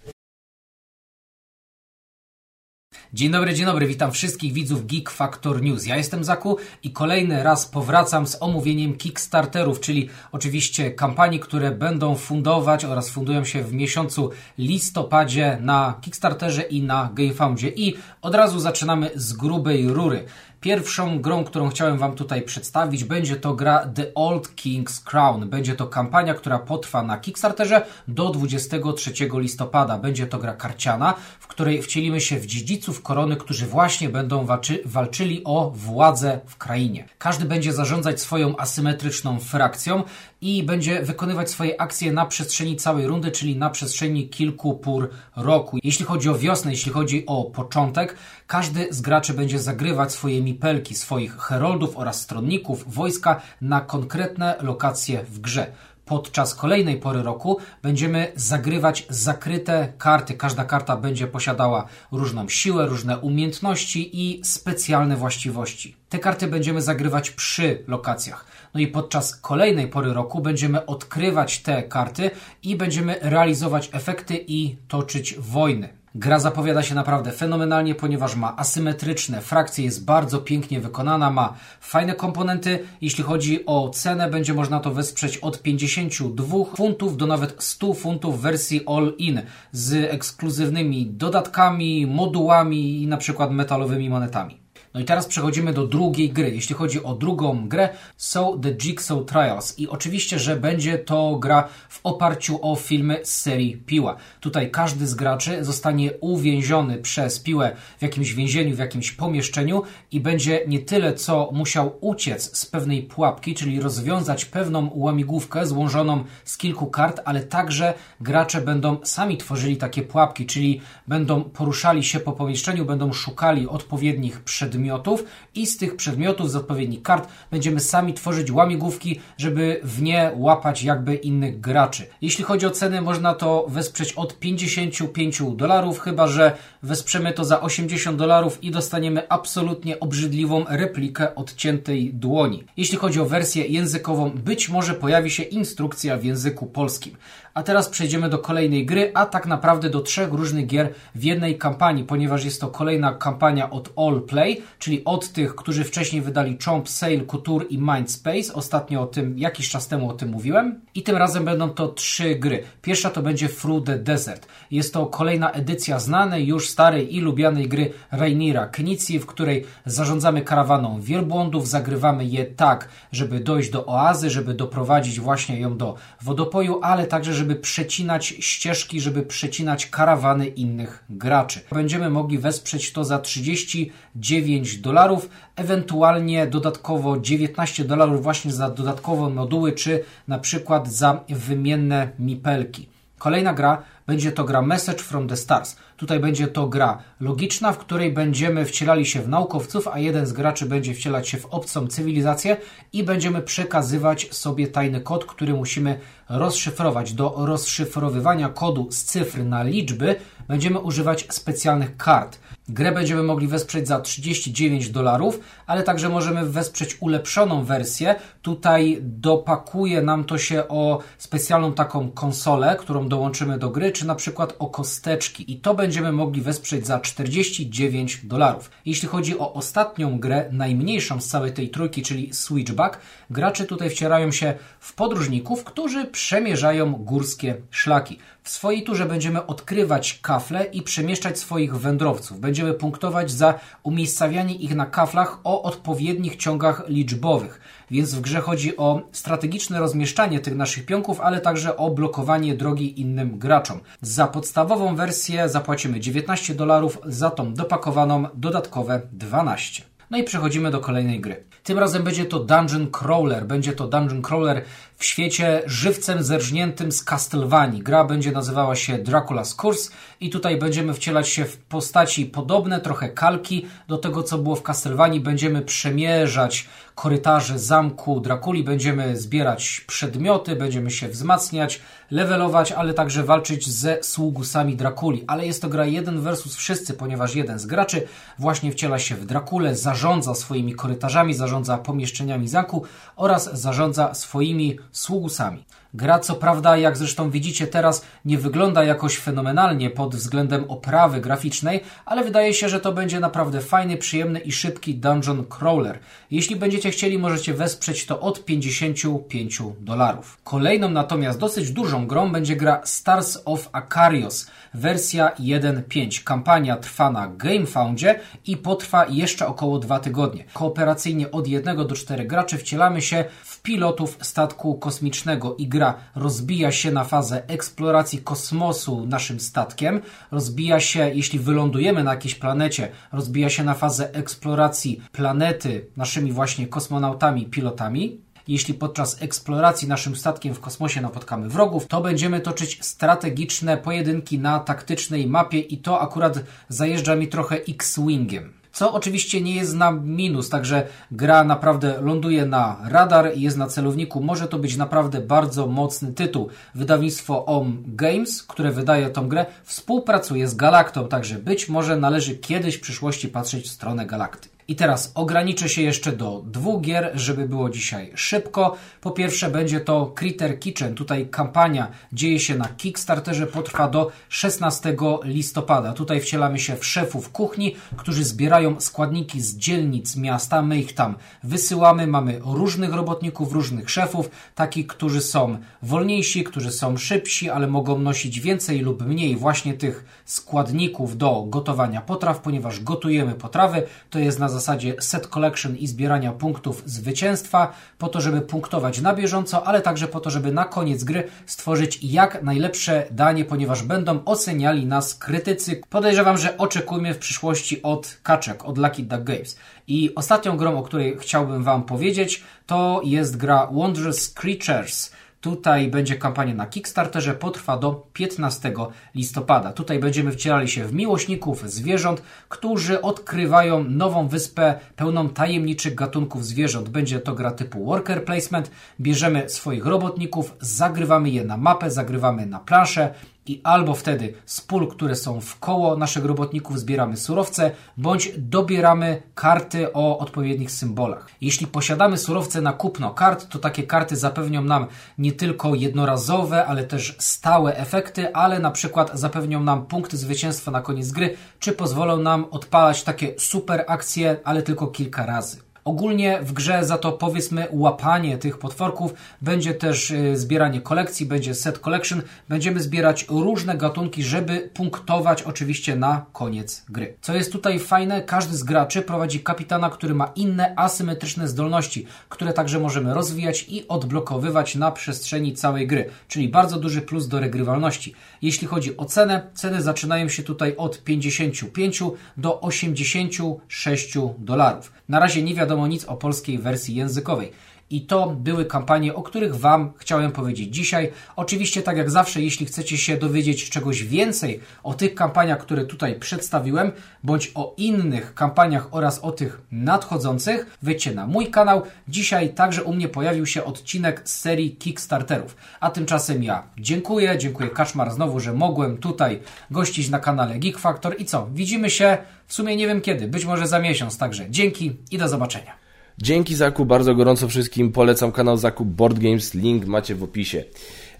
Dzień 3.15 3.31
dobry, 3.31 3.55
dzień 3.55 3.67
dobry, 3.67 3.87
witam 3.87 4.13
wszystkich 4.13 4.53
widzów 4.53 4.87
Geek 4.87 5.11
Factor 5.11 5.63
News. 5.63 5.87
Ja 5.87 5.97
jestem 5.97 6.25
Zaku 6.25 6.57
i 6.83 6.91
kolejny 6.91 7.43
raz 7.43 7.67
powracam 7.67 8.27
z 8.27 8.43
omówieniem 8.43 8.97
Kickstarterów, 8.97 9.81
czyli 9.81 10.09
oczywiście 10.33 10.91
kampanii, 10.91 11.41
które 11.41 11.71
będą 11.71 12.15
fundować 12.15 12.85
oraz 12.85 13.11
fundują 13.11 13.45
się 13.45 13.63
w 13.63 13.73
miesiącu 13.73 14.31
listopadzie 14.59 15.59
na 15.61 15.99
Kickstarterze 16.01 16.63
i 16.63 16.83
na 16.83 17.11
GameFoundzie. 17.15 17.69
I 17.69 17.95
od 18.23 18.35
razu 18.35 18.61
zaczynamy 18.61 19.11
z 19.15 19.33
grubej 19.33 19.89
rury. 19.89 20.25
Pierwszą 20.63 21.21
grą, 21.21 21.45
którą 21.45 21.69
chciałem 21.69 21.99
Wam 21.99 22.15
tutaj 22.15 22.43
przedstawić, 22.43 23.05
będzie 23.05 23.37
to 23.37 23.55
gra 23.55 23.87
The 23.95 24.15
Old 24.15 24.49
King's 24.49 25.05
Crown. 25.05 25.49
Będzie 25.49 25.75
to 25.75 25.87
kampania, 25.87 26.35
która 26.35 26.59
potrwa 26.59 27.03
na 27.03 27.19
Kickstarterze 27.19 27.87
do 28.09 28.31
23 28.31 29.13
listopada. 29.35 29.99
Będzie 29.99 30.27
to 30.27 30.39
gra 30.39 30.55
karciana, 30.55 31.15
w 31.41 31.47
której 31.47 31.83
wcielimy 31.83 32.21
się 32.21 32.39
w 32.39 32.47
dziedziców 32.47 33.03
korony, 33.03 33.37
którzy 33.37 33.67
właśnie 33.67 34.09
będą 34.09 34.47
walczy, 34.47 34.83
walczyli 34.85 35.45
o 35.45 35.71
władzę 35.71 36.41
w 36.47 36.57
krainie. 36.57 37.09
Każdy 37.19 37.45
będzie 37.45 37.73
zarządzać 37.73 38.21
swoją 38.21 38.57
asymetryczną 38.57 39.41
frakcją 39.41 40.03
i 40.43 40.63
będzie 40.63 41.03
wykonywać 41.03 41.51
swoje 41.51 41.81
akcje 41.81 42.13
na 42.13 42.27
przestrzeni 42.27 42.77
całej 42.77 43.07
rundy, 43.07 43.31
czyli 43.31 43.57
na 43.57 43.71
przestrzeni 43.71 44.29
kilku 44.29 44.75
pór 44.75 45.11
roku. 45.37 45.79
Jeśli 45.83 46.05
chodzi 46.05 46.29
o 46.29 46.39
wiosnę, 46.39 46.71
jeśli 46.71 46.93
chodzi 46.93 47.27
o 47.27 47.45
początek, 47.45 48.17
każdy 48.47 48.87
z 48.91 49.01
graczy 49.01 49.35
będzie 49.35 49.59
zagrywać 49.59 50.13
swoje 50.13 50.43
mipelki, 50.43 50.95
swoich 50.95 51.37
heroldów 51.37 51.97
oraz 51.97 52.21
stronników 52.21 52.95
wojska 52.95 53.41
na 53.61 53.81
konkretne 53.81 54.57
lokacje 54.61 55.25
w 55.25 55.41
grze 55.41 55.73
podczas 56.05 56.55
kolejnej 56.55 56.97
pory 56.97 57.23
roku 57.23 57.59
będziemy 57.83 58.33
zagrywać 58.37 59.07
zakryte 59.09 59.93
karty. 59.99 60.35
Każda 60.35 60.65
karta 60.65 60.97
będzie 60.97 61.27
posiadała 61.27 61.87
różną 62.13 62.49
siłę, 62.49 62.87
różne 62.87 63.19
umiejętności 63.19 64.11
i 64.13 64.45
specjalne 64.45 65.17
właściwości. 65.17 65.97
Te 66.09 66.19
karty 66.19 66.47
będziemy 66.47 66.83
zagrywać 66.83 67.31
przy 67.31 67.85
lokacjach. 67.87 68.45
No 68.75 68.81
i 68.81 68.87
podczas 68.87 69.37
kolejnej 69.37 69.89
pory 69.89 70.13
roku 70.13 70.41
będziemy 70.41 70.87
odkrywać 70.87 71.59
te 71.59 71.83
karty 71.83 72.31
i 72.63 72.77
będziemy 72.77 73.17
realizować 73.21 73.91
efekty 73.93 74.45
i 74.47 74.77
toczyć 74.89 75.35
wojny. 75.39 76.03
Gra 76.15 76.39
zapowiada 76.39 76.83
się 76.83 76.95
naprawdę 76.95 77.33
fenomenalnie, 77.33 77.95
ponieważ 77.95 78.37
ma 78.37 78.57
asymetryczne 78.57 79.41
frakcje, 79.41 79.85
jest 79.85 80.05
bardzo 80.05 80.39
pięknie 80.39 80.81
wykonana, 80.81 81.31
ma 81.31 81.55
fajne 81.81 82.15
komponenty. 82.15 82.79
Jeśli 83.01 83.25
chodzi 83.25 83.67
o 83.67 83.91
cenę, 83.91 84.31
będzie 84.31 84.55
można 84.55 84.81
to 84.81 84.91
wesprzeć 84.91 85.39
od 85.39 85.63
52 85.63 86.65
funtów 86.77 87.17
do 87.17 87.27
nawet 87.27 87.65
100 87.65 87.95
funtów 87.95 88.39
w 88.39 88.43
wersji 88.43 88.81
all-in 88.87 89.43
z 89.73 90.13
ekskluzywnymi 90.15 91.07
dodatkami, 91.07 92.07
modułami 92.07 93.03
i 93.03 93.07
na 93.07 93.17
przykład 93.17 93.51
metalowymi 93.51 94.11
monetami. 94.11 94.62
No 94.95 95.01
i 95.01 95.05
teraz 95.05 95.27
przechodzimy 95.27 95.73
do 95.73 95.87
drugiej 95.87 96.31
gry. 96.31 96.51
Jeśli 96.51 96.75
chodzi 96.75 97.03
o 97.03 97.15
drugą 97.15 97.69
grę, 97.69 97.89
są 98.17 98.61
The 98.61 98.73
Jigsaw 98.73 99.27
Trials 99.27 99.79
i 99.79 99.89
oczywiście, 99.89 100.39
że 100.39 100.57
będzie 100.57 100.99
to 100.99 101.37
gra 101.37 101.69
w 101.89 102.01
oparciu 102.05 102.59
o 102.63 102.77
filmy 102.77 103.21
z 103.23 103.41
serii 103.41 103.77
Piła. 103.77 104.17
Tutaj 104.41 104.71
każdy 104.71 105.07
z 105.07 105.15
graczy 105.15 105.65
zostanie 105.65 106.13
uwięziony 106.21 106.99
przez 106.99 107.41
Piłę 107.41 107.77
w 107.99 108.03
jakimś 108.03 108.35
więzieniu, 108.35 108.77
w 108.77 108.79
jakimś 108.79 109.13
pomieszczeniu 109.13 109.83
i 110.11 110.21
będzie 110.21 110.61
nie 110.67 110.79
tyle 110.79 111.15
co 111.15 111.51
musiał 111.53 111.97
uciec 112.01 112.59
z 112.59 112.67
pewnej 112.67 113.03
pułapki, 113.03 113.55
czyli 113.55 113.81
rozwiązać 113.81 114.45
pewną 114.45 114.91
łamigłówkę 114.95 115.67
złożoną 115.67 116.25
z 116.45 116.57
kilku 116.57 116.87
kart, 116.87 117.21
ale 117.25 117.41
także 117.41 117.95
gracze 118.21 118.61
będą 118.61 118.97
sami 119.05 119.39
tworzyli 119.39 119.77
takie 119.77 120.03
pułapki, 120.03 120.47
czyli 120.47 120.81
będą 121.09 121.45
poruszali 121.45 122.05
się 122.05 122.21
po 122.21 122.33
pomieszczeniu, 122.33 122.85
będą 122.85 123.13
szukali 123.13 123.69
odpowiednich 123.69 124.41
przedmiotów, 124.41 124.82
przedmiotów 124.83 125.25
i 125.55 125.67
z 125.67 125.77
tych 125.77 125.97
przedmiotów, 125.97 126.51
z 126.51 126.57
odpowiednich 126.57 127.03
kart 127.03 127.29
będziemy 127.51 127.81
sami 127.81 128.15
tworzyć 128.15 128.51
łamigłówki, 128.51 129.21
żeby 129.39 129.81
w 129.83 130.03
nie 130.03 130.31
łapać 130.37 130.83
jakby 130.83 131.15
innych 131.15 131.61
graczy. 131.61 132.07
Jeśli 132.23 132.45
chodzi 132.45 132.67
o 132.67 132.71
ceny, 132.71 133.03
można 133.03 133.35
to 133.35 133.67
wesprzeć 133.69 134.13
od 134.13 134.39
55 134.39 135.43
dolarów, 135.57 135.99
chyba 135.99 136.27
że 136.27 136.57
wesprzemy 136.83 137.33
to 137.33 137.45
za 137.45 137.61
80 137.61 138.19
dolarów 138.19 138.65
i 138.65 138.71
dostaniemy 138.71 139.29
absolutnie 139.29 140.01
obrzydliwą 140.01 140.65
replikę 140.69 141.35
odciętej 141.35 142.15
dłoni. 142.15 142.65
Jeśli 142.77 142.99
chodzi 142.99 143.21
o 143.21 143.27
wersję 143.27 143.67
językową, 143.67 144.31
być 144.31 144.69
może 144.69 144.95
pojawi 144.95 145.31
się 145.31 145.43
instrukcja 145.43 146.17
w 146.17 146.25
języku 146.25 146.67
polskim. 146.67 147.17
A 147.55 147.63
teraz 147.63 147.89
przejdziemy 147.89 148.29
do 148.29 148.39
kolejnej 148.39 148.87
gry, 148.87 149.11
a 149.15 149.27
tak 149.27 149.47
naprawdę 149.47 149.91
do 149.91 150.01
trzech 150.01 150.33
różnych 150.33 150.67
gier 150.67 150.95
w 151.15 151.25
jednej 151.25 151.59
kampanii, 151.59 152.05
ponieważ 152.05 152.45
jest 152.45 152.61
to 152.61 152.69
kolejna 152.69 153.15
kampania 153.15 153.71
od 153.71 153.93
All 153.97 154.23
Play, 154.23 154.63
czyli 154.79 155.05
od 155.05 155.29
tych, 155.29 155.55
którzy 155.55 155.85
wcześniej 155.85 156.23
wydali 156.23 156.59
Chomp, 156.65 156.89
Sail, 156.89 157.27
Couture 157.27 157.67
i 157.71 157.79
Mindspace. 157.79 158.55
Ostatnio 158.55 159.03
o 159.03 159.07
tym, 159.07 159.39
jakiś 159.39 159.69
czas 159.69 159.89
temu 159.89 160.11
o 160.11 160.13
tym 160.13 160.29
mówiłem. 160.29 160.81
I 160.95 161.03
tym 161.03 161.17
razem 161.17 161.45
będą 161.45 161.71
to 161.71 161.89
trzy 161.89 162.35
gry. 162.35 162.63
Pierwsza 162.83 163.11
to 163.11 163.23
będzie 163.23 163.49
Through 163.49 163.87
the 163.87 163.99
Desert. 163.99 164.47
Jest 164.71 164.95
to 164.95 165.07
kolejna 165.07 165.51
edycja 165.51 165.99
znanej, 165.99 166.47
już 166.47 166.69
starej 166.69 167.17
i 167.17 167.21
lubianej 167.21 167.69
gry 167.69 167.93
Rainiera 168.11 168.67
Knicji, 168.67 169.19
w 169.19 169.27
której 169.27 169.65
zarządzamy 169.87 170.43
karawaną 170.43 171.01
wielbłądów, 171.01 171.69
zagrywamy 171.69 172.25
je 172.25 172.47
tak, 172.47 172.89
żeby 173.13 173.41
dojść 173.41 173.71
do 173.71 173.87
oazy, 173.87 174.31
żeby 174.31 174.55
doprowadzić 174.55 175.21
właśnie 175.21 175.61
ją 175.61 175.77
do 175.77 175.95
wodopoju, 176.23 176.81
ale 176.83 177.07
także, 177.07 177.35
żeby 177.35 177.42
przecinać 177.57 178.27
ścieżki, 178.27 179.01
żeby 179.01 179.23
przecinać 179.23 179.87
karawany 179.87 180.47
innych 180.47 181.05
graczy. 181.11 181.61
Będziemy 181.73 182.11
mogli 182.11 182.39
wesprzeć 182.39 182.93
to 182.93 183.05
za 183.05 183.19
39 183.19 184.77
dolarów, 184.77 185.29
ewentualnie 185.57 186.47
dodatkowo 186.47 187.21
19 187.21 187.85
dolarów 187.85 188.23
właśnie 188.23 188.53
za 188.53 188.71
dodatkowe 188.71 189.31
moduły, 189.31 189.73
czy 189.73 190.05
na 190.29 190.39
przykład 190.39 190.93
za 190.93 191.25
wymienne 191.29 192.09
mipelki. 192.19 192.92
Kolejna 193.23 193.55
gra 193.55 193.83
będzie 194.07 194.33
to 194.33 194.45
gra 194.45 194.63
Message 194.63 194.99
from 194.99 195.29
the 195.29 195.37
Stars. 195.37 195.77
Tutaj 195.97 196.21
będzie 196.21 196.47
to 196.49 196.67
gra 196.69 196.99
logiczna, 197.21 197.73
w 197.73 197.79
której 197.79 198.13
będziemy 198.13 198.65
wcielali 198.65 199.07
się 199.07 199.21
w 199.21 199.29
naukowców, 199.29 199.89
a 199.89 199.99
jeden 199.99 200.27
z 200.27 200.33
graczy 200.33 200.67
będzie 200.67 200.95
wcielać 200.95 201.29
się 201.29 201.39
w 201.39 201.47
obcą 201.47 201.87
cywilizację 201.87 202.57
i 202.93 203.05
będziemy 203.05 203.43
przekazywać 203.43 204.29
sobie 204.35 204.67
tajny 204.67 205.01
kod, 205.01 205.25
który 205.25 205.55
musimy 205.55 206.01
rozszyfrować. 206.29 207.13
Do 207.13 207.35
rozszyfrowywania 207.39 208.49
kodu 208.49 208.89
z 208.91 209.05
cyfr 209.05 209.45
na 209.45 209.63
liczby 209.63 210.17
będziemy 210.49 210.79
używać 210.79 211.27
specjalnych 211.31 211.97
kart. 211.97 212.39
Grę 212.73 212.93
będziemy 212.93 213.23
mogli 213.23 213.49
wesprzeć 213.49 213.89
za 213.89 214.01
39 214.01 214.91
dolarów, 214.91 215.41
ale 215.67 215.83
także 215.83 216.09
możemy 216.09 216.47
wesprzeć 216.47 216.97
ulepszoną 217.01 217.65
wersję. 217.65 218.15
Tutaj 218.43 218.99
dopakuje 219.01 220.03
nam 220.03 220.25
to 220.25 220.39
się 220.39 220.69
o 220.69 220.99
specjalną 221.19 221.73
taką 221.73 222.11
konsolę, 222.11 222.77
którą 222.79 223.09
dołączymy 223.09 223.59
do 223.59 223.71
gry, 223.71 223.93
czy 223.93 224.07
na 224.07 224.15
przykład 224.15 224.55
o 224.59 224.67
kosteczki 224.67 225.53
i 225.53 225.61
to 225.61 225.75
będziemy 225.75 226.13
mogli 226.13 226.43
wesprzeć 226.43 226.87
za 226.87 227.01
49 227.01 228.21
dolarów. 228.27 228.71
Jeśli 228.87 229.09
chodzi 229.09 229.39
o 229.39 229.53
ostatnią 229.53 230.19
grę, 230.19 230.49
najmniejszą 230.53 231.21
z 231.21 231.27
całej 231.27 231.53
tej 231.53 231.69
trójki, 231.69 232.03
czyli 232.03 232.35
Switchback, 232.35 232.99
gracze 233.31 233.65
tutaj 233.65 233.91
wcierają 233.91 234.33
się 234.33 234.55
w 234.81 234.95
podróżników, 234.95 235.65
którzy 235.65 236.05
przemierzają 236.05 236.93
górskie 236.93 237.57
szlaki. 237.71 238.19
W 238.45 238.51
swojej 238.51 238.83
turze 238.83 239.07
będziemy 239.07 239.47
odkrywać 239.47 240.19
kafle 240.23 240.65
i 240.65 240.83
przemieszczać 240.83 241.39
swoich 241.39 241.77
wędrowców. 241.77 242.41
Będziemy 242.41 242.62
punktować 242.75 243.31
za 243.31 243.55
umiejscawianie 243.83 244.55
ich 244.55 244.75
na 244.75 244.87
kaflach 244.87 245.39
o 245.45 245.63
odpowiednich 245.63 246.37
ciągach 246.37 246.83
liczbowych. 246.89 247.61
Więc 247.91 248.15
w 248.15 248.21
grze 248.21 248.41
chodzi 248.41 248.77
o 248.77 249.01
strategiczne 249.13 249.81
rozmieszczanie 249.81 250.41
tych 250.41 250.57
naszych 250.57 250.87
pionków, 250.87 251.21
ale 251.21 251.41
także 251.41 251.77
o 251.77 251.91
blokowanie 251.91 252.55
drogi 252.55 253.01
innym 253.01 253.39
graczom. 253.39 253.81
Za 254.01 254.27
podstawową 254.27 254.97
wersję 254.97 255.49
zapłacimy 255.49 256.01
19 256.01 256.55
dolarów, 256.55 256.99
za 257.05 257.31
tą 257.31 257.55
dopakowaną 257.55 258.27
dodatkowe 258.35 259.03
12. 259.13 259.83
No 260.11 260.19
i 260.19 260.25
przechodzimy 260.25 260.71
do 260.71 260.81
kolejnej 260.81 261.21
gry. 261.21 261.45
Tym 261.63 261.79
razem 261.79 262.03
będzie 262.03 262.25
to 262.25 262.39
Dungeon 262.39 262.91
Crawler. 262.91 263.47
Będzie 263.47 263.73
to 263.73 263.89
Dungeon 263.89 264.23
Crawler 264.23 264.65
w 265.03 265.05
świecie 265.05 265.63
żywcem 265.67 266.23
zerżniętym 266.23 266.93
z 266.93 267.03
Castlevanii. 267.03 267.83
Gra 267.83 268.05
będzie 268.05 268.33
nazywała 268.33 268.77
się 268.77 268.99
Dracula's 268.99 269.57
Curse 269.57 269.91
i 270.21 270.31
tutaj 270.31 270.59
będziemy 270.59 270.95
wcielać 270.95 271.29
się 271.29 271.45
w 271.45 271.57
postaci 271.57 272.27
podobne, 272.27 272.81
trochę 272.81 273.09
kalki 273.09 273.67
do 273.89 273.99
tego, 273.99 274.23
co 274.23 274.39
było 274.39 274.57
w 274.57 274.63
Castlevanii. 274.63 275.21
Będziemy 275.21 275.63
przemierzać 275.63 276.69
korytarze 276.95 277.59
zamku 277.59 278.21
Drakuli, 278.21 278.65
będziemy 278.65 279.17
zbierać 279.17 279.85
przedmioty, 279.87 280.57
będziemy 280.57 280.91
się 280.91 281.09
wzmacniać, 281.09 281.81
levelować, 282.11 282.73
ale 282.73 282.95
także 282.95 283.25
walczyć 283.25 283.71
ze 283.71 283.99
sługusami 284.03 284.77
Drakuli. 284.77 285.25
Ale 285.27 285.47
jest 285.47 285.63
to 285.63 285.69
gra 285.69 285.87
jeden 285.87 286.21
versus 286.21 286.57
wszyscy, 286.57 286.95
ponieważ 286.95 287.35
jeden 287.35 287.59
z 287.59 287.67
graczy 287.67 288.09
właśnie 288.39 288.73
wciela 288.73 288.99
się 288.99 289.15
w 289.15 289.27
Drakulę, 289.27 289.77
zarządza 289.77 290.35
swoimi 290.35 290.75
korytarzami, 290.75 291.35
zarządza 291.35 291.79
pomieszczeniami 291.79 292.49
zamku 292.49 292.85
oraz 293.17 293.61
zarządza 293.61 294.15
swoimi 294.15 294.79
sługusami. 294.93 295.65
Gra, 295.95 296.19
co 296.19 296.35
prawda, 296.35 296.77
jak 296.77 296.97
zresztą 296.97 297.31
widzicie 297.31 297.67
teraz, 297.67 298.05
nie 298.25 298.39
wygląda 298.39 298.85
jakoś 298.85 299.19
fenomenalnie 299.19 299.91
pod 299.91 300.17
względem 300.17 300.65
oprawy 300.69 301.21
graficznej, 301.21 301.81
ale 302.07 302.25
wydaje 302.25 302.55
się, 302.55 302.69
że 302.69 302.81
to 302.81 302.93
będzie 302.93 303.21
naprawdę 303.21 303.61
fajny, 303.61 303.97
przyjemny 303.97 304.39
i 304.39 304.53
szybki 304.53 304.95
dungeon 304.95 305.45
crawler. 305.45 305.99
Jeśli 306.31 306.57
będziecie 306.57 306.91
chcieli, 306.91 307.19
możecie 307.19 307.55
wesprzeć 307.55 308.07
to 308.07 308.21
od 308.21 308.45
55 308.45 309.63
dolarów. 309.81 310.39
Kolejną 310.45 310.91
natomiast 310.91 311.39
dosyć 311.39 311.71
dużą 311.71 312.07
grą 312.07 312.33
będzie 312.33 312.57
gra 312.57 312.81
Stars 312.85 313.39
of 313.45 313.69
Akarios, 313.73 314.47
wersja 314.75 315.33
1.5. 315.41 316.23
Kampania 316.25 316.77
trwa 316.77 317.11
na 317.11 317.29
GameFoundzie 317.29 318.21
i 318.47 318.57
potrwa 318.57 319.07
jeszcze 319.07 319.47
około 319.47 319.79
2 319.79 319.99
tygodnie. 319.99 320.45
Kooperacyjnie 320.53 321.31
od 321.31 321.49
1 321.49 321.87
do 321.87 321.95
4 321.95 322.25
graczy 322.25 322.59
wcielamy 322.59 323.03
się 323.03 323.25
w 323.45 323.52
pilotów 323.63 324.19
statku 324.21 324.75
kosmicznego 324.75 325.57
i 325.57 325.69
gra 325.69 325.95
rozbija 326.15 326.73
się 326.73 326.91
na 326.93 327.05
fazę 327.05 327.43
eksploracji 327.49 328.19
kosmosu 328.19 329.07
naszym 329.07 329.41
statkiem, 329.41 330.01
rozbija 330.31 330.81
się, 330.81 331.11
jeśli 331.15 331.39
wylądujemy 331.39 332.05
na 332.05 332.11
jakiejś 332.11 332.35
planecie, 332.35 332.89
rozbija 333.13 333.51
się 333.51 333.65
na 333.65 333.75
fazę 333.75 334.15
eksploracji 334.15 335.03
planety 335.13 335.87
naszymi 335.97 336.33
właśnie 336.33 336.67
kosmonautami, 336.67 337.47
pilotami. 337.47 338.21
Jeśli 338.49 338.75
podczas 338.75 339.23
eksploracji 339.23 339.89
naszym 339.89 340.17
statkiem 340.17 340.55
w 340.55 340.61
kosmosie 340.61 341.01
napotkamy 341.01 341.49
wrogów, 341.49 341.87
to 341.87 342.01
będziemy 342.01 342.41
toczyć 342.41 342.85
strategiczne 342.85 343.77
pojedynki 343.77 344.39
na 344.39 344.61
taktycznej 344.61 345.27
mapie 345.27 345.59
i 345.59 345.79
to 345.79 346.01
akurat 346.01 346.39
zajeżdża 346.69 347.17
mi 347.17 347.29
trochę 347.29 347.57
X-Wingiem 347.69 348.62
co 348.73 348.93
oczywiście 348.93 349.41
nie 349.41 349.55
jest 349.55 349.75
na 349.75 349.91
minus, 349.91 350.49
także 350.49 350.87
gra 351.11 351.45
naprawdę 351.45 352.01
ląduje 352.01 352.47
na 352.47 352.77
radar, 352.85 353.37
jest 353.37 353.57
na 353.57 353.67
celowniku, 353.67 354.21
może 354.21 354.49
to 354.49 354.59
być 354.59 354.77
naprawdę 354.77 355.21
bardzo 355.21 355.67
mocny 355.67 356.13
tytuł. 356.13 356.49
Wydawnictwo 356.75 357.47
OM 357.47 357.83
Games, 357.87 358.43
które 358.43 358.71
wydaje 358.71 359.11
tą 359.11 359.29
grę, 359.29 359.47
współpracuje 359.65 360.49
z 360.49 360.55
Galactą, 360.55 361.09
także 361.09 361.39
być 361.39 361.69
może 361.69 361.97
należy 361.97 362.37
kiedyś 362.37 362.77
w 362.77 362.81
przyszłości 362.81 363.29
patrzeć 363.29 363.65
w 363.65 363.73
stronę 363.73 364.07
Galakty. 364.07 364.52
I 364.73 364.77
teraz 364.77 365.13
ograniczę 365.15 365.69
się 365.69 365.83
jeszcze 365.83 366.13
do 366.13 366.43
dwóch 366.47 366.83
gier, 366.83 367.11
żeby 367.15 367.49
było 367.49 367.71
dzisiaj 367.71 368.13
szybko. 368.15 368.77
Po 369.01 369.11
pierwsze 369.11 369.51
będzie 369.51 369.81
to 369.81 370.13
Critter 370.17 370.59
Kitchen. 370.59 370.95
Tutaj 370.95 371.27
kampania 371.27 371.89
dzieje 372.13 372.41
się 372.41 372.55
na 372.55 372.69
Kickstarterze, 372.69 373.47
potrwa 373.47 373.89
do 373.89 374.11
16 374.29 374.97
listopada. 375.25 375.93
Tutaj 375.93 376.21
wcielamy 376.21 376.59
się 376.59 376.77
w 376.77 376.87
szefów 376.87 377.33
kuchni, 377.33 377.77
którzy 377.97 378.25
zbierają 378.25 378.81
składniki 378.81 379.41
z 379.41 379.57
dzielnic 379.57 380.17
miasta. 380.17 380.63
My 380.63 380.79
ich 380.79 380.95
tam 380.95 381.15
wysyłamy. 381.43 382.07
Mamy 382.07 382.41
różnych 382.45 382.95
robotników, 382.95 383.53
różnych 383.53 383.91
szefów, 383.91 384.31
takich, 384.55 384.87
którzy 384.87 385.21
są 385.21 385.59
wolniejsi, 385.83 386.45
którzy 386.45 386.71
są 386.71 386.97
szybsi, 386.97 387.51
ale 387.51 387.67
mogą 387.67 387.99
nosić 387.99 388.41
więcej 388.41 388.81
lub 388.81 389.07
mniej 389.07 389.37
właśnie 389.37 389.75
tych 389.75 390.23
składników 390.25 391.17
do 391.17 391.45
gotowania 391.49 392.01
potraw, 392.01 392.41
ponieważ 392.41 392.81
gotujemy 392.81 393.35
potrawy. 393.35 393.83
To 394.11 394.19
jest 394.19 394.39
na 394.39 394.49
zasadzie 394.49 394.62
set 395.01 395.27
collection 395.27 395.77
i 395.77 395.87
zbierania 395.87 396.33
punktów 396.33 396.83
zwycięstwa, 396.87 397.73
po 397.99 398.09
to, 398.09 398.21
żeby 398.21 398.41
punktować 398.41 399.01
na 399.01 399.15
bieżąco, 399.15 399.67
ale 399.67 399.81
także 399.81 400.09
po 400.09 400.21
to, 400.21 400.31
żeby 400.31 400.53
na 400.53 400.65
koniec 400.65 401.05
gry 401.05 401.29
stworzyć 401.47 401.99
jak 402.03 402.43
najlepsze 402.43 403.07
danie, 403.11 403.45
ponieważ 403.45 403.83
będą 403.83 404.25
oceniali 404.25 404.87
nas 404.87 405.15
krytycy. 405.15 405.81
Podejrzewam, 405.91 406.39
że 406.39 406.59
oczekujmy 406.59 407.15
w 407.15 407.19
przyszłości 407.19 407.83
od 407.83 408.19
kaczek, 408.23 408.65
od 408.65 408.79
Lucky 408.79 409.03
Duck 409.03 409.23
Games. 409.23 409.57
I 409.89 410.15
ostatnią 410.15 410.57
grą, 410.57 410.79
o 410.79 410.83
której 410.83 411.17
chciałbym 411.21 411.63
Wam 411.63 411.83
powiedzieć, 411.83 412.43
to 412.67 413.01
jest 413.05 413.37
gra 413.37 413.67
Wondrous 413.73 414.35
Creatures. 414.35 415.13
Tutaj 415.43 415.89
będzie 415.89 416.17
kampania 416.17 416.55
na 416.55 416.67
Kickstarterze, 416.67 417.35
potrwa 417.35 417.77
do 417.77 418.07
15 418.13 418.73
listopada. 419.15 419.73
Tutaj 419.73 419.99
będziemy 419.99 420.33
wcielali 420.33 420.69
się 420.69 420.85
w 420.85 420.95
miłośników 420.95 421.71
zwierząt, 421.71 422.23
którzy 422.49 423.03
odkrywają 423.03 423.85
nową 423.85 424.29
wyspę 424.29 424.75
pełną 424.97 425.29
tajemniczych 425.29 425.95
gatunków 425.95 426.47
zwierząt. 426.47 426.89
Będzie 426.89 427.21
to 427.21 427.35
gra 427.35 427.51
typu 427.51 427.85
worker 427.85 428.25
placement. 428.25 428.71
Bierzemy 429.01 429.49
swoich 429.49 429.87
robotników, 429.87 430.57
zagrywamy 430.61 431.31
je 431.31 431.45
na 431.45 431.57
mapę, 431.57 431.91
zagrywamy 431.91 432.47
na 432.47 432.59
planszę, 432.59 433.15
i 433.47 433.61
albo 433.65 433.95
wtedy 433.95 434.35
z 434.47 434.61
pól, 434.61 434.89
które 434.89 435.17
są 435.17 435.41
w 435.41 435.59
koło 435.59 435.97
naszych 435.97 436.25
robotników 436.25 436.81
zbieramy 436.81 437.17
surowce, 437.17 437.71
bądź 437.97 438.33
dobieramy 438.39 439.23
karty 439.35 439.93
o 439.93 440.19
odpowiednich 440.19 440.71
symbolach. 440.71 441.29
Jeśli 441.41 441.67
posiadamy 441.67 442.19
surowce 442.19 442.61
na 442.61 442.73
kupno 442.73 443.11
kart, 443.11 443.49
to 443.49 443.59
takie 443.59 443.83
karty 443.83 444.17
zapewnią 444.17 444.65
nam 444.65 444.87
nie 445.19 445.33
tylko 445.33 445.75
jednorazowe, 445.75 446.67
ale 446.67 446.85
też 446.85 447.17
stałe 447.19 447.77
efekty, 447.77 448.35
ale 448.35 448.59
na 448.59 448.71
przykład 448.71 449.11
zapewnią 449.15 449.63
nam 449.63 449.87
punkty 449.87 450.17
zwycięstwa 450.17 450.71
na 450.71 450.81
koniec 450.81 451.11
gry, 451.11 451.37
czy 451.59 451.73
pozwolą 451.73 452.19
nam 452.19 452.47
odpalać 452.51 453.03
takie 453.03 453.35
super 453.39 453.85
akcje, 453.89 454.37
ale 454.45 454.63
tylko 454.63 454.87
kilka 454.87 455.27
razy. 455.27 455.72
Ogólnie 455.85 456.39
w 456.43 456.53
grze 456.53 456.85
za 456.85 456.99
to 456.99 457.13
powiedzmy 457.13 457.67
łapanie 457.71 458.39
tych 458.39 458.59
potworków, 458.59 459.15
będzie 459.41 459.75
też 459.75 460.11
y, 460.11 460.37
zbieranie 460.37 460.81
kolekcji, 460.81 461.27
będzie 461.27 461.55
set 461.55 461.79
collection, 461.79 462.23
będziemy 462.49 462.81
zbierać 462.81 463.27
różne 463.29 463.77
gatunki, 463.77 464.23
żeby 464.23 464.71
punktować 464.75 465.43
oczywiście 465.43 465.97
na 465.97 466.27
koniec 466.33 466.85
gry. 466.89 467.15
Co 467.21 467.35
jest 467.35 467.53
tutaj 467.53 467.79
fajne, 467.79 468.23
każdy 468.23 468.57
z 468.57 468.65
graczy 468.65 469.03
prowadzi 469.03 469.41
kapitana, 469.41 469.91
który 469.91 470.15
ma 470.15 470.33
inne 470.37 470.75
asymetryczne 470.77 471.49
zdolności, 471.49 472.07
które 472.29 472.53
także 472.53 472.79
możemy 472.79 473.15
rozwijać 473.15 473.67
i 473.69 473.89
odblokowywać 473.89 474.75
na 474.75 474.93
przestrzeni 474.93 475.55
całej 475.55 475.87
gry, 475.87 476.11
czyli 476.29 476.49
bardzo 476.49 476.79
duży 476.79 477.03
plus 477.03 477.29
do 477.29 477.41
regrywalności. 477.41 478.15
Jeśli 478.43 478.67
chodzi 478.67 478.97
o 478.97 479.05
cenę, 479.05 479.43
ceny 479.55 479.83
zaczynają 479.83 480.29
się 480.29 480.43
tutaj 480.43 480.77
od 480.77 481.05
55 481.05 482.03
do 482.37 482.61
86 482.61 484.15
dolarów. 484.39 484.93
Na 485.09 485.21
razie 485.21 485.43
nie 485.43 485.55
wiadomo 485.55 485.72
nic 485.87 486.05
o 486.05 486.17
polskiej 486.17 486.59
wersji 486.59 486.95
językowej. 486.95 487.53
I 487.93 488.01
to 488.01 488.27
były 488.27 488.65
kampanie, 488.65 489.15
o 489.15 489.23
których 489.23 489.57
Wam 489.57 489.93
chciałem 489.97 490.33
powiedzieć 490.33 490.75
dzisiaj. 490.75 491.13
Oczywiście, 491.37 491.83
tak 491.83 491.97
jak 491.97 492.11
zawsze, 492.11 492.43
jeśli 492.43 492.67
chcecie 492.67 492.99
się 492.99 493.17
dowiedzieć 493.17 493.71
czegoś 493.71 494.05
więcej 494.05 494.61
o 494.83 494.95
tych 494.95 495.15
kampaniach, 495.15 495.59
które 495.59 495.85
tutaj 495.85 496.15
przedstawiłem, 496.15 496.93
bądź 497.23 497.53
o 497.55 497.75
innych 497.77 498.35
kampaniach 498.35 498.89
oraz 498.91 499.19
o 499.19 499.33
tych 499.33 499.61
nadchodzących, 499.73 500.79
wejdźcie 500.83 501.15
na 501.15 501.27
mój 501.27 501.51
kanał. 501.51 501.83
Dzisiaj 502.09 502.55
także 502.55 502.85
u 502.85 502.95
mnie 502.95 503.09
pojawił 503.09 503.47
się 503.47 503.65
odcinek 503.65 504.23
z 504.25 504.41
serii 504.41 504.77
Kickstarterów. 504.77 505.57
A 505.81 505.91
tymczasem 505.91 506.43
ja 506.43 506.63
dziękuję, 506.79 507.39
dziękuję 507.39 507.71
Kaczmar 507.71 508.11
znowu, 508.11 508.41
że 508.41 508.53
mogłem 508.53 508.97
tutaj 508.97 509.41
gościć 509.71 510.09
na 510.09 510.19
kanale 510.19 510.59
Geek 510.59 510.79
Factor 510.79 511.15
i 511.19 511.25
co? 511.25 511.49
Widzimy 511.55 511.91
się 511.91 512.19
w 512.47 512.55
sumie 512.55 512.77
nie 512.77 512.87
wiem 512.87 513.01
kiedy, 513.01 513.29
być 513.29 513.45
może 513.45 513.67
za 513.67 513.79
miesiąc, 513.79 514.19
także 514.19 514.51
dzięki 514.51 514.97
i 515.11 515.19
do 515.19 515.29
zobaczenia. 515.29 515.82
Dzięki 516.19 516.55
Zaku, 516.55 516.85
bardzo 516.85 517.15
gorąco 517.15 517.49
wszystkim 517.49 517.93
polecam 517.93 518.33
kanał 518.33 518.57
Zaku 518.57 518.85
Board 518.85 519.19
Games, 519.19 519.55
link 519.55 519.87
macie 519.87 520.15
w 520.15 520.23
opisie. 520.23 520.65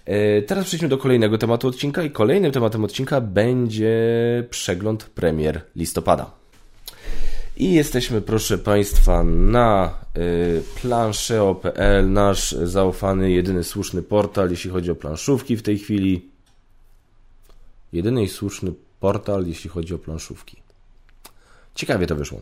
E, 0.05 0.41
teraz 0.41 0.65
przejdźmy 0.65 0.89
do 0.89 0.97
kolejnego 0.97 1.37
tematu 1.37 1.67
odcinka 1.67 2.03
i 2.03 2.11
kolejnym 2.11 2.51
tematem 2.51 2.83
odcinka 2.83 3.21
będzie 3.21 3.93
przegląd 4.49 5.03
premier 5.03 5.61
listopada. 5.75 6.43
I 7.57 7.73
jesteśmy, 7.73 8.21
proszę 8.21 8.57
Państwa, 8.57 9.23
na 9.23 9.93
y, 10.17 10.63
planszeo.pl, 10.81 12.11
nasz 12.11 12.51
zaufany, 12.51 13.31
jedyny 13.31 13.63
słuszny 13.63 14.03
portal, 14.03 14.49
jeśli 14.49 14.69
chodzi 14.69 14.91
o 14.91 14.95
planszówki 14.95 15.57
w 15.57 15.61
tej 15.61 15.79
chwili. 15.79 16.29
Jedyny 17.93 18.23
i 18.23 18.29
słuszny 18.29 18.71
portal, 18.99 19.47
jeśli 19.47 19.69
chodzi 19.69 19.93
o 19.93 19.97
planszówki. 19.97 20.57
Ciekawie 21.75 22.07
to 22.07 22.15
wyszło. 22.15 22.41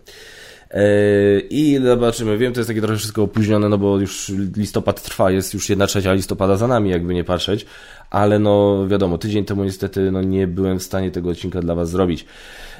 Yy, 0.73 1.47
I 1.49 1.79
zobaczymy, 1.83 2.37
wiem, 2.37 2.53
to 2.53 2.59
jest 2.59 2.67
takie 2.67 2.81
trochę 2.81 2.97
wszystko 2.97 3.23
opóźnione, 3.23 3.69
no 3.69 3.77
bo 3.77 3.99
już 3.99 4.31
listopad 4.57 5.01
trwa, 5.01 5.31
jest 5.31 5.53
już 5.53 5.69
jedna 5.69 5.87
trzecia 5.87 6.13
listopada 6.13 6.57
za 6.57 6.67
nami, 6.67 6.89
jakby 6.89 7.13
nie 7.13 7.23
patrzeć, 7.23 7.65
ale 8.09 8.39
no 8.39 8.87
wiadomo, 8.87 9.17
tydzień 9.17 9.45
temu 9.45 9.63
niestety 9.63 10.11
no, 10.11 10.21
nie 10.21 10.47
byłem 10.47 10.79
w 10.79 10.83
stanie 10.83 11.11
tego 11.11 11.29
odcinka 11.29 11.61
dla 11.61 11.75
Was 11.75 11.89
zrobić. 11.89 12.25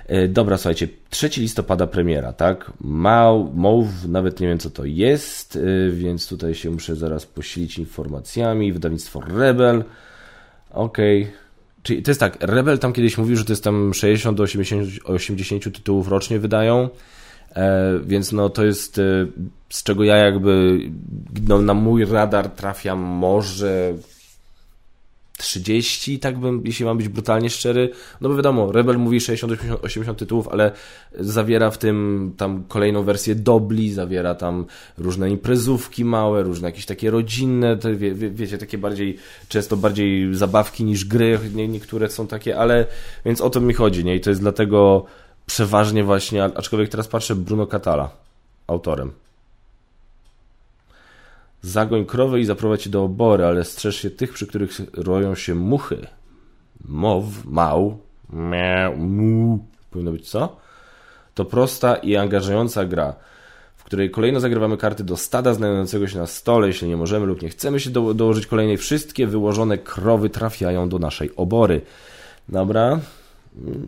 Yy, 0.09 0.27
dobra, 0.27 0.57
słuchajcie, 0.57 0.87
3 1.09 1.29
listopada 1.37 1.87
premiera, 1.87 2.33
tak? 2.33 2.71
Mał, 2.81 3.51
MOW, 3.53 3.87
nawet 4.07 4.39
nie 4.39 4.47
wiem 4.47 4.57
co 4.57 4.69
to 4.69 4.85
jest, 4.85 5.55
yy, 5.55 5.91
więc 5.91 6.27
tutaj 6.27 6.55
się 6.55 6.69
muszę 6.69 6.95
zaraz 6.95 7.25
posilić 7.25 7.77
informacjami. 7.77 8.73
Wydawnictwo 8.73 9.21
Rebel, 9.21 9.83
okej. 10.71 11.21
Okay. 11.21 11.33
Czyli 11.83 12.03
to 12.03 12.11
jest 12.11 12.19
tak, 12.19 12.37
Rebel 12.41 12.79
tam 12.79 12.93
kiedyś 12.93 13.17
mówił, 13.17 13.35
że 13.35 13.45
to 13.45 13.51
jest 13.51 13.63
tam 13.63 13.93
60 13.93 14.37
do 14.37 14.43
80, 14.43 14.89
80 15.03 15.63
tytułów 15.63 16.07
rocznie 16.07 16.39
wydają. 16.39 16.89
E, 17.55 17.99
więc 18.03 18.31
no 18.31 18.49
to 18.49 18.65
jest 18.65 18.99
e, 18.99 19.27
z 19.69 19.83
czego 19.83 20.03
ja 20.03 20.17
jakby 20.17 20.79
no, 21.47 21.61
na 21.61 21.73
mój 21.73 22.05
radar 22.05 22.49
trafiam 22.49 22.99
może 22.99 23.93
30, 25.41 26.19
tak 26.19 26.39
bym, 26.39 26.61
jeśli 26.65 26.85
mam 26.85 26.97
być 26.97 27.07
brutalnie 27.07 27.49
szczery. 27.49 27.89
No 28.21 28.29
bo 28.29 28.35
wiadomo, 28.35 28.71
Rebel 28.71 28.97
mówi 28.97 29.19
60-80 29.19 30.15
tytułów, 30.15 30.47
ale 30.47 30.71
zawiera 31.19 31.71
w 31.71 31.77
tym 31.77 32.33
tam 32.37 32.63
kolejną 32.67 33.03
wersję 33.03 33.35
Dobli, 33.35 33.93
zawiera 33.93 34.35
tam 34.35 34.65
różne 34.97 35.29
imprezówki 35.29 36.05
małe, 36.05 36.43
różne 36.43 36.67
jakieś 36.67 36.85
takie 36.85 37.11
rodzinne, 37.11 37.77
te, 37.77 37.95
wie, 37.95 38.13
wie, 38.13 38.29
wiecie, 38.29 38.57
takie 38.57 38.77
bardziej, 38.77 39.17
często 39.47 39.77
bardziej 39.77 40.35
zabawki 40.35 40.83
niż 40.83 41.05
gry, 41.05 41.39
nie, 41.53 41.67
niektóre 41.67 42.09
są 42.09 42.27
takie, 42.27 42.57
ale 42.57 42.87
więc 43.25 43.41
o 43.41 43.49
to 43.49 43.61
mi 43.61 43.73
chodzi, 43.73 44.05
nie? 44.05 44.15
I 44.15 44.21
to 44.21 44.29
jest 44.29 44.41
dlatego 44.41 45.05
przeważnie 45.51 46.03
właśnie, 46.03 46.43
aczkolwiek 46.43 46.89
teraz 46.89 47.07
patrzę, 47.07 47.35
Bruno 47.35 47.67
Catala, 47.67 48.09
autorem. 48.67 49.11
Zagoń 51.61 52.05
krowy 52.05 52.39
i 52.39 52.45
zaprowadź 52.45 52.89
do 52.89 53.03
obory, 53.03 53.45
ale 53.45 53.63
strzeż 53.63 53.95
się 53.95 54.11
tych, 54.11 54.33
przy 54.33 54.47
których 54.47 54.71
roją 54.93 55.35
się 55.35 55.55
muchy. 55.55 56.07
Mow, 56.85 57.25
mał, 57.45 57.97
miau, 58.33 58.97
mu, 58.97 59.65
powinno 59.91 60.11
być 60.11 60.29
co? 60.29 60.57
To 61.33 61.45
prosta 61.45 61.95
i 61.95 62.15
angażująca 62.15 62.85
gra, 62.85 63.13
w 63.75 63.83
której 63.83 64.11
kolejno 64.11 64.39
zagrywamy 64.39 64.77
karty 64.77 65.03
do 65.03 65.17
stada 65.17 65.53
znajdującego 65.53 66.07
się 66.07 66.17
na 66.17 66.27
stole, 66.27 66.67
jeśli 66.67 66.87
nie 66.87 66.97
możemy 66.97 67.25
lub 67.25 67.41
nie 67.41 67.49
chcemy 67.49 67.79
się 67.79 67.89
do, 67.89 68.13
dołożyć 68.13 68.45
kolejnej. 68.45 68.77
Wszystkie 68.77 69.27
wyłożone 69.27 69.77
krowy 69.77 70.29
trafiają 70.29 70.89
do 70.89 70.99
naszej 70.99 71.35
obory. 71.35 71.81
Dobra, 72.49 72.99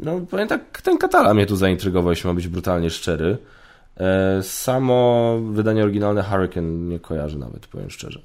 no 0.04 0.20
powiem 0.20 0.48
tak, 0.48 0.82
ten 0.82 0.98
Katala 0.98 1.34
mnie 1.34 1.46
tu 1.46 1.56
zaintrygował, 1.56 2.12
jeśli 2.12 2.28
ma 2.28 2.34
być 2.34 2.48
brutalnie 2.48 2.90
szczery. 2.90 3.38
E, 3.98 4.44
samo 4.44 5.38
wydanie 5.52 5.84
oryginalne 5.84 6.24
Hurricane 6.24 6.68
nie 6.68 7.00
kojarzy 7.00 7.40
nawet, 7.40 7.68
powiem 7.68 7.90
szczerze. 7.90 8.22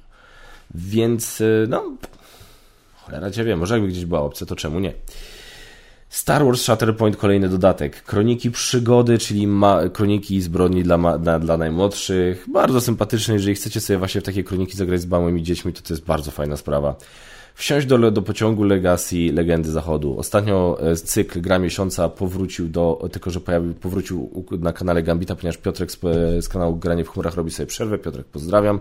Więc, 0.75 1.41
e, 1.41 1.45
no, 1.69 1.83
cholera 2.95 3.31
cię 3.31 3.55
może 3.55 3.73
jakby 3.73 3.89
gdzieś 3.89 4.05
była 4.05 4.21
opcja, 4.21 4.47
to 4.47 4.55
czemu 4.55 4.79
nie? 4.79 4.93
Star 6.09 6.45
Wars 6.45 6.61
Shatterpoint, 6.61 7.17
kolejny 7.17 7.49
dodatek. 7.49 8.03
Kroniki 8.03 8.51
przygody, 8.51 9.17
czyli 9.17 9.47
kroniki 9.93 10.41
zbrodni 10.41 10.83
dla, 10.83 11.17
dla, 11.17 11.39
dla 11.39 11.57
najmłodszych. 11.57 12.45
Bardzo 12.53 12.81
sympatyczne, 12.81 13.33
jeżeli 13.33 13.55
chcecie 13.55 13.81
sobie 13.81 13.99
właśnie 13.99 14.21
w 14.21 14.23
takie 14.23 14.43
kroniki 14.43 14.77
zagrać 14.77 15.01
z 15.01 15.05
małymi 15.05 15.43
dziećmi, 15.43 15.73
to 15.73 15.81
to 15.81 15.93
jest 15.93 16.05
bardzo 16.05 16.31
fajna 16.31 16.57
sprawa. 16.57 16.95
Wsiąść 17.59 17.87
do, 17.87 18.11
do 18.11 18.21
pociągu 18.21 18.63
Legacy 18.63 19.15
Legendy 19.33 19.71
Zachodu. 19.71 20.19
Ostatnio 20.19 20.77
e, 20.81 20.95
cykl 20.95 21.41
Gra 21.41 21.59
Miesiąca 21.59 22.09
powrócił 22.09 22.67
do, 22.67 23.09
tylko 23.11 23.31
że 23.31 23.39
pojawił, 23.39 23.73
powrócił 23.73 24.45
na 24.59 24.73
kanale 24.73 25.03
Gambita, 25.03 25.35
ponieważ 25.35 25.57
Piotrek 25.57 25.91
z, 25.91 25.99
z 26.45 26.49
kanału 26.49 26.75
Granie 26.75 27.03
w 27.05 27.09
Chmurach 27.09 27.35
robi 27.35 27.51
sobie 27.51 27.67
przerwę. 27.67 27.97
Piotrek, 27.97 28.25
pozdrawiam. 28.25 28.79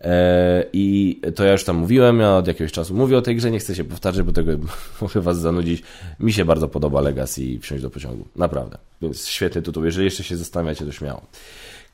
E, 0.00 0.64
I 0.72 1.20
to 1.34 1.44
ja 1.44 1.52
już 1.52 1.64
tam 1.64 1.76
mówiłem, 1.76 2.20
ja 2.20 2.36
od 2.36 2.46
jakiegoś 2.46 2.72
czasu 2.72 2.94
mówię 2.94 3.18
o 3.18 3.22
tej 3.22 3.36
grze, 3.36 3.50
nie 3.50 3.58
chcę 3.58 3.74
się 3.74 3.84
powtarzać, 3.84 4.22
bo 4.22 4.32
tego 4.32 4.52
mogę 5.02 5.20
was 5.20 5.38
zanudzić. 5.38 5.82
Mi 6.20 6.32
się 6.32 6.44
bardzo 6.44 6.68
podoba 6.68 7.00
Legacy 7.00 7.42
i 7.42 7.58
wsiąść 7.58 7.82
do 7.82 7.90
pociągu. 7.90 8.24
Naprawdę. 8.36 8.78
Jest 9.02 9.28
świetny 9.28 9.62
tytuł. 9.62 9.84
Jeżeli 9.84 10.04
jeszcze 10.04 10.24
się 10.24 10.36
zastanawiacie, 10.36 10.84
to 10.84 10.92
śmiało. 10.92 11.22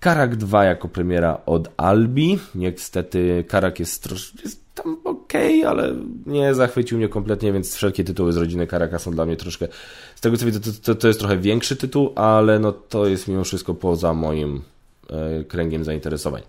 Karak 0.01 0.37
2 0.37 0.65
jako 0.65 0.89
premiera 0.89 1.41
od 1.47 1.71
Albi. 1.77 2.39
Niestety 2.55 3.45
Karak 3.49 3.81
jest 3.81 4.03
troszkę 4.03 4.66
tam 4.83 4.97
okej, 5.05 5.61
okay, 5.61 5.71
ale 5.71 5.95
nie 6.27 6.55
zachwycił 6.55 6.99
mnie 6.99 7.09
kompletnie, 7.09 7.53
więc 7.53 7.75
wszelkie 7.75 8.05
tytuły 8.05 8.33
z 8.33 8.37
rodziny 8.37 8.67
Karaka 8.67 8.99
są 8.99 9.11
dla 9.11 9.27
mnie 9.27 9.37
troszkę, 9.37 9.69
z 10.15 10.21
tego 10.21 10.37
co 10.37 10.47
widzę, 10.47 10.61
to, 10.61 10.71
to, 10.83 10.95
to 10.95 11.09
jest 11.09 11.21
trochę 11.21 11.39
większy 11.39 11.77
tytuł, 11.77 12.13
ale 12.15 12.59
no 12.59 12.73
to 12.73 13.07
jest 13.07 13.29
mimo 13.29 13.45
wszystko 13.45 13.75
poza 13.75 14.15
moim 14.15 14.63
e, 15.11 15.45
kręgiem 15.45 15.85
zainteresowań. 15.85 16.43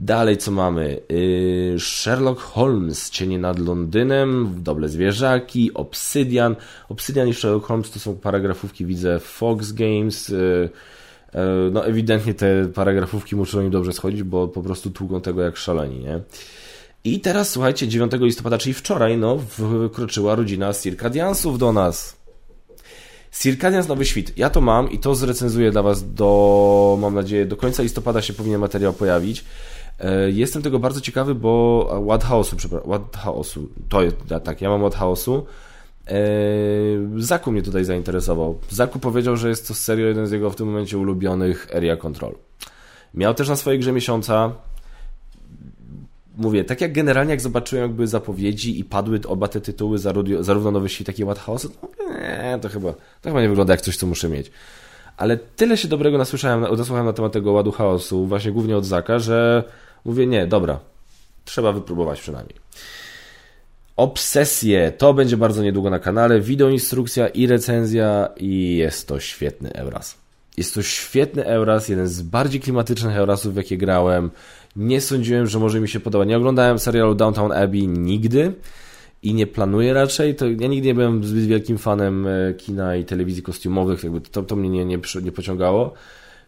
Dalej 0.00 0.36
co 0.36 0.50
mamy? 0.50 1.00
Yy, 1.08 1.80
Sherlock 1.80 2.40
Holmes, 2.40 3.10
Cienie 3.10 3.38
nad 3.38 3.58
Londynem, 3.58 4.54
Doble 4.62 4.88
Zwierzaki, 4.88 5.74
Obsydian. 5.74 6.56
Obsydian 6.88 7.28
i 7.28 7.34
Sherlock 7.34 7.66
Holmes 7.66 7.90
to 7.90 7.98
są 7.98 8.16
paragrafówki, 8.16 8.86
widzę, 8.86 9.18
Fox 9.18 9.72
Games. 9.72 10.28
Yy, 10.28 10.70
yy, 11.34 11.40
no 11.72 11.86
ewidentnie 11.86 12.34
te 12.34 12.68
paragrafówki 12.74 13.36
muszą 13.36 13.60
im 13.60 13.70
dobrze 13.70 13.92
schodzić, 13.92 14.22
bo 14.22 14.48
po 14.48 14.62
prostu 14.62 14.90
tługą 14.90 15.20
tego 15.20 15.42
jak 15.42 15.56
szaleni, 15.56 15.98
nie? 15.98 16.20
I 17.14 17.20
teraz, 17.20 17.50
słuchajcie, 17.50 17.88
9 17.88 18.12
listopada, 18.20 18.58
czyli 18.58 18.74
wczoraj, 18.74 19.18
no, 19.18 19.38
wkroczyła 19.88 20.34
rodzina 20.34 20.74
Circadiansów 20.74 21.58
do 21.58 21.72
nas. 21.72 22.16
Circadians 23.32 23.88
Nowy 23.88 24.04
Świt. 24.04 24.38
Ja 24.38 24.50
to 24.50 24.60
mam 24.60 24.90
i 24.90 24.98
to 24.98 25.14
zrecenzuję 25.14 25.70
dla 25.70 25.82
Was 25.82 26.14
do, 26.14 26.98
mam 27.00 27.14
nadzieję, 27.14 27.46
do 27.46 27.56
końca 27.56 27.82
listopada 27.82 28.22
się 28.22 28.32
powinien 28.32 28.60
materiał 28.60 28.92
pojawić. 28.92 29.44
E, 29.98 30.30
jestem 30.30 30.62
tego 30.62 30.78
bardzo 30.78 31.00
ciekawy, 31.00 31.34
bo 31.34 31.86
Ład 32.00 32.24
Chaosu, 32.24 32.56
przepraszam, 32.56 32.90
Ład 32.90 33.16
Chaosu, 33.16 33.68
to 33.88 34.02
jest, 34.02 34.16
tak, 34.44 34.60
ja 34.60 34.68
mam 34.68 34.82
Ład 34.82 34.94
Chaosu. 34.94 35.46
E, 36.06 36.12
Zaku 37.16 37.52
mnie 37.52 37.62
tutaj 37.62 37.84
zainteresował. 37.84 38.58
Zaku 38.70 38.98
powiedział, 38.98 39.36
że 39.36 39.48
jest 39.48 39.68
to 39.68 39.74
serio 39.74 40.06
jeden 40.06 40.26
z 40.26 40.30
jego 40.30 40.50
w 40.50 40.56
tym 40.56 40.66
momencie 40.66 40.98
ulubionych 40.98 41.68
Area 41.76 41.96
Control. 41.96 42.34
Miał 43.14 43.34
też 43.34 43.48
na 43.48 43.56
swojej 43.56 43.80
grze 43.80 43.92
miesiąca 43.92 44.52
mówię, 46.38 46.64
tak 46.64 46.80
jak 46.80 46.92
generalnie 46.92 47.30
jak 47.30 47.40
zobaczyłem 47.40 47.82
jakby 47.82 48.06
zapowiedzi 48.06 48.80
i 48.80 48.84
padły 48.84 49.20
oba 49.26 49.48
te 49.48 49.60
tytuły, 49.60 49.98
zarówno 50.40 50.70
Nowy 50.70 50.88
Świt, 50.88 51.08
jak 51.08 51.18
i 51.18 51.24
What 51.24 51.38
House, 51.38 51.62
to, 51.62 51.88
nie, 52.20 52.58
to, 52.62 52.68
chyba, 52.68 52.92
to 52.92 53.28
chyba 53.30 53.42
nie 53.42 53.48
wygląda 53.48 53.72
jak 53.72 53.80
coś, 53.80 53.96
co 53.96 54.06
muszę 54.06 54.28
mieć. 54.28 54.50
Ale 55.16 55.36
tyle 55.36 55.76
się 55.76 55.88
dobrego 55.88 56.18
nasłyszałem, 56.18 56.60
nasłuchałem 56.60 57.06
na 57.06 57.12
temat 57.12 57.32
tego 57.32 57.52
ładu 57.52 57.72
chaosu, 57.72 58.26
właśnie 58.26 58.52
głównie 58.52 58.76
od 58.76 58.84
Zaka, 58.84 59.18
że 59.18 59.64
mówię, 60.04 60.26
nie, 60.26 60.46
dobra, 60.46 60.78
trzeba 61.44 61.72
wypróbować 61.72 62.20
przynajmniej. 62.20 62.56
Obsesje, 63.96 64.92
to 64.98 65.14
będzie 65.14 65.36
bardzo 65.36 65.62
niedługo 65.62 65.90
na 65.90 65.98
kanale, 65.98 66.40
wideo 66.40 66.68
instrukcja 66.68 67.28
i 67.28 67.46
recenzja 67.46 68.28
i 68.36 68.76
jest 68.76 69.08
to 69.08 69.20
świetny 69.20 69.72
Euras. 69.72 70.16
Jest 70.56 70.74
to 70.74 70.82
świetny 70.82 71.44
Euras, 71.44 71.88
jeden 71.88 72.08
z 72.08 72.22
bardziej 72.22 72.60
klimatycznych 72.60 73.16
Eurasów, 73.16 73.54
w 73.54 73.56
jakie 73.56 73.76
grałem. 73.76 74.30
Nie 74.76 75.00
sądziłem, 75.00 75.46
że 75.46 75.58
może 75.58 75.80
mi 75.80 75.88
się 75.88 76.00
podoba. 76.00 76.24
Nie 76.24 76.36
oglądałem 76.36 76.78
serialu 76.78 77.14
Downtown 77.14 77.52
Abbey 77.52 77.88
nigdy 77.88 78.52
i 79.22 79.34
nie 79.34 79.46
planuję 79.46 79.94
raczej. 79.94 80.34
To 80.34 80.46
ja 80.46 80.68
nigdy 80.68 80.86
nie 80.88 80.94
byłem 80.94 81.24
zbyt 81.24 81.46
wielkim 81.46 81.78
fanem 81.78 82.26
e, 82.26 82.54
kina 82.54 82.96
i 82.96 83.04
telewizji 83.04 83.42
kostiumowych, 83.42 84.04
jakby 84.04 84.20
to, 84.20 84.42
to 84.42 84.56
mnie 84.56 84.68
nie, 84.68 84.84
nie, 84.84 84.98
nie 85.22 85.32
pociągało. 85.32 85.94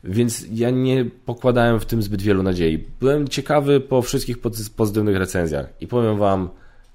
Więc 0.05 0.47
ja 0.53 0.71
nie 0.71 1.05
pokładałem 1.05 1.81
w 1.81 1.87
tym 1.87 2.03
zbyt 2.03 2.23
wielu 2.23 2.43
nadziei. 2.43 2.85
Byłem 3.01 3.29
ciekawy 3.29 3.81
po 3.81 4.03
wszystkich 4.03 4.39
pozytywnych 4.77 5.17
recenzjach 5.17 5.67
i 5.81 5.87
powiem 5.87 6.19
Wam, 6.19 6.49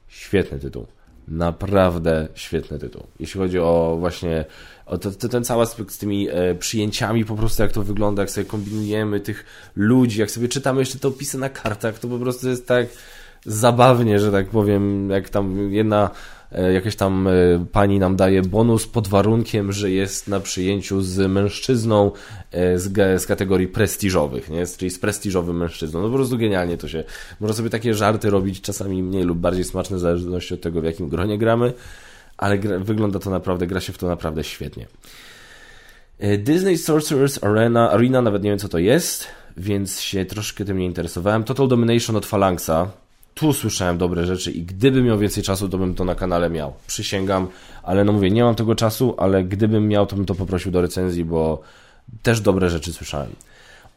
świetny 0.08 0.60
tytuł. 0.60 0.86
Naprawdę 1.28 2.28
świetny 2.34 2.80
tytuł. 2.80 3.04
Jeśli 3.20 3.40
chodzi 3.40 3.60
o 3.60 3.98
właśnie 4.00 4.46
to, 4.86 5.12
to 5.12 5.30
ten 5.30 5.44
cały 5.44 5.62
aspekt 5.64 5.92
z 5.92 5.98
tymi 5.98 6.30
e, 6.30 6.56
przyjęciami, 6.56 7.26
po 7.26 7.36
prostu 7.36 7.62
jak 7.62 7.72
to 7.72 7.84
wygląda, 7.84 8.22
jak 8.22 8.32
sobie 8.32 8.46
kombinujemy 8.46 9.20
tych 9.20 9.46
ludzi, 9.76 10.20
jak 10.20 10.32
sobie 10.32 10.48
czytamy 10.48 10.80
jeszcze 10.80 11.00
te 11.00 11.08
opisy 11.08 11.38
na 11.38 11.50
kartach, 11.50 12.00
to 12.00 12.08
po 12.08 12.20
prostu 12.20 12.50
jest 12.50 12.68
tak 12.68 12.88
zabawnie, 13.46 14.20
że 14.20 14.32
tak 14.32 14.50
powiem, 14.50 15.10
jak 15.10 15.30
tam 15.30 15.74
jedna 15.74 16.10
E, 16.56 16.74
jakaś 16.74 16.96
tam 16.96 17.28
e, 17.28 17.32
pani 17.72 18.00
nam 18.00 18.16
daje 18.16 18.42
bonus 18.42 18.88
pod 18.88 19.08
warunkiem, 19.08 19.72
że 19.72 19.92
jest 19.92 20.28
na 20.28 20.40
przyjęciu 20.40 21.02
z 21.02 21.32
mężczyzną 21.32 22.12
e, 22.52 22.80
z, 22.80 23.22
z 23.22 23.26
kategorii 23.26 23.68
prestiżowych, 23.68 24.50
nie? 24.50 24.68
czyli 24.68 24.92
z 24.92 25.00
prestiżowym 25.00 25.58
mężczyzną. 25.58 26.02
No 26.02 26.10
po 26.10 26.16
prostu 26.16 26.38
genialnie 26.38 26.78
to 26.78 26.88
się. 26.88 27.04
Można 27.40 27.56
sobie 27.58 27.70
takie 27.70 27.94
żarty 27.94 28.30
robić, 28.30 28.62
czasami 28.62 29.04
mniej 29.04 29.24
lub 29.24 29.38
bardziej 29.38 29.64
smaczne, 29.64 29.98
w 29.98 30.00
zależności 30.00 30.54
od 30.54 30.62
tego, 30.62 30.82
w 30.82 30.84
jakim 30.84 31.10
gronie 31.10 31.38
gramy, 31.38 31.74
ale 32.38 32.60
gra, 32.60 32.80
wygląda 32.80 33.20
to 33.20 33.30
naprawdę, 33.30 33.68
gra 33.68 33.82
się 33.82 33.94
w 33.94 33.98
to 33.98 34.08
naprawdę 34.08 34.44
świetnie. 34.44 34.88
Disney 36.38 36.78
Sorcerers 36.78 37.44
Arena, 37.44 37.92
Arena, 37.92 38.22
nawet 38.22 38.44
nie 38.44 38.50
wiem 38.50 38.60
co 38.60 38.70
to 38.70 38.78
jest, 38.78 39.28
więc 39.58 40.02
się 40.02 40.26
troszkę 40.26 40.66
tym 40.66 40.78
nie 40.78 40.86
interesowałem. 40.86 41.44
Total 41.44 41.68
Domination 41.68 42.16
od 42.16 42.26
Phalanxa, 42.26 42.88
tu 43.34 43.54
słyszałem 43.54 43.98
dobre 43.98 44.26
rzeczy 44.26 44.52
i 44.52 44.62
gdybym 44.62 45.06
miał 45.06 45.18
więcej 45.18 45.44
czasu, 45.44 45.70
to 45.70 45.78
bym 45.78 45.96
to 45.96 46.06
na 46.06 46.16
kanale 46.16 46.50
miał. 46.50 46.74
Przysięgam, 46.88 47.48
ale 47.84 48.04
no 48.04 48.14
mówię, 48.14 48.32
nie 48.32 48.44
mam 48.44 48.56
tego 48.56 48.76
czasu, 48.76 49.16
ale 49.18 49.44
gdybym 49.44 49.88
miał, 49.88 50.06
to 50.06 50.16
bym 50.16 50.26
to 50.26 50.36
poprosił 50.36 50.72
do 50.72 50.82
recenzji, 50.82 51.26
bo 51.26 51.62
też 52.24 52.42
dobre 52.42 52.70
rzeczy 52.70 52.94
słyszałem. 52.94 53.30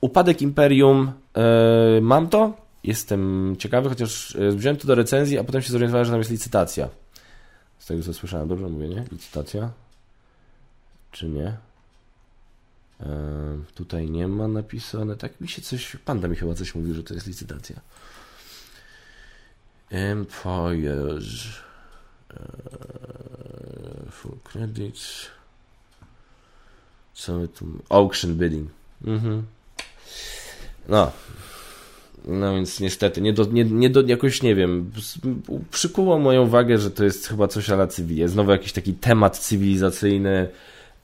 Upadek 0.01 0.43
Imperium, 0.43 1.13
yy, 1.37 2.01
mam 2.01 2.29
to, 2.29 2.53
jestem 2.85 3.55
ciekawy, 3.59 3.89
chociaż 3.89 4.37
e, 4.37 4.53
wziąłem 4.53 4.77
to 4.77 4.87
do 4.87 4.95
recenzji, 4.95 5.39
a 5.39 5.45
potem 5.45 5.63
się 5.63 5.73
zorientowałem, 5.73 6.05
że 6.05 6.11
tam 6.11 6.21
jest 6.21 6.31
licytacja. 6.31 6.89
Tego 7.89 8.03
co 8.03 8.15
słyszałem, 8.15 8.49
dobrze 8.49 8.69
mówię, 8.69 8.89
nie? 8.89 9.05
Licytacja? 9.13 9.71
Czy 11.13 11.29
nie? 11.29 11.57
Tutaj 13.75 14.11
nie 14.11 14.29
ma 14.29 14.49
napisane, 14.49 15.17
tak 15.17 15.41
mi 15.41 15.49
się 15.49 15.63
coś, 15.63 15.97
panda 16.05 16.29
mi 16.29 16.37
chyba 16.37 16.55
coś 16.55 16.75
mówi, 16.75 16.95
że 16.95 17.03
to 17.03 17.15
jest 17.15 17.27
licytacja. 17.27 17.81
Empires. 19.91 21.25
Uh, 22.31 24.13
full 24.13 24.39
credits. 24.45 25.27
Co 27.15 27.39
my 27.39 27.49
tu... 27.49 27.67
Auction 27.89 28.35
bidding. 28.35 28.71
Mhm. 29.05 29.47
No. 30.89 31.13
No 32.25 32.55
więc 32.55 32.81
niestety, 32.81 33.21
nie 33.21 33.33
do, 33.33 33.45
nie, 33.45 33.65
nie 33.65 33.91
do, 33.91 34.03
jakoś 34.03 34.43
nie 34.43 34.55
wiem, 34.55 34.91
przykuło 35.71 36.19
moją 36.19 36.43
uwagę, 36.43 36.79
że 36.79 36.91
to 36.91 37.05
jest 37.05 37.29
chyba 37.29 37.49
coś 37.49 37.71
ala 37.71 37.87
cywili. 37.87 38.29
Znowu 38.29 38.51
jakiś 38.51 38.73
taki 38.73 38.95
temat 38.95 39.39
cywilizacyjny, 39.39 40.49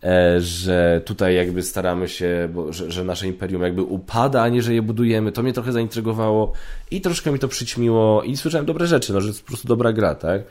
E, 0.05 0.41
że 0.41 1.03
tutaj 1.05 1.35
jakby 1.35 1.63
staramy 1.63 2.09
się, 2.09 2.49
bo, 2.55 2.73
że, 2.73 2.91
że, 2.91 3.05
nasze 3.05 3.27
imperium 3.27 3.63
jakby 3.63 3.83
upada, 3.83 4.43
a 4.43 4.49
nie, 4.49 4.63
że 4.63 4.75
je 4.75 4.83
budujemy. 4.83 5.33
To 5.33 5.43
mnie 5.43 5.53
trochę 5.53 5.73
zaintrygowało 5.73 6.53
i 6.91 7.01
troszkę 7.01 7.33
mi 7.33 7.39
to 7.39 7.49
przyćmiło 7.49 8.23
i 8.23 8.37
słyszałem 8.37 8.67
dobre 8.67 8.87
rzeczy, 8.87 9.13
no, 9.13 9.21
że 9.21 9.29
jest 9.29 9.43
po 9.43 9.47
prostu 9.47 9.69
dobra 9.69 9.93
gra, 9.93 10.15
tak? 10.15 10.43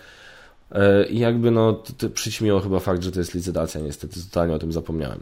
E, 0.71 1.05
I 1.05 1.19
jakby 1.19 1.51
no, 1.51 1.73
to, 1.73 1.93
to 1.93 2.09
przyćmiło 2.09 2.59
chyba 2.59 2.79
fakt, 2.79 3.03
że 3.03 3.11
to 3.11 3.19
jest 3.19 3.33
licytacja, 3.33 3.81
niestety 3.81 4.19
totalnie 4.23 4.55
o 4.55 4.59
tym 4.59 4.71
zapomniałem. 4.71 5.19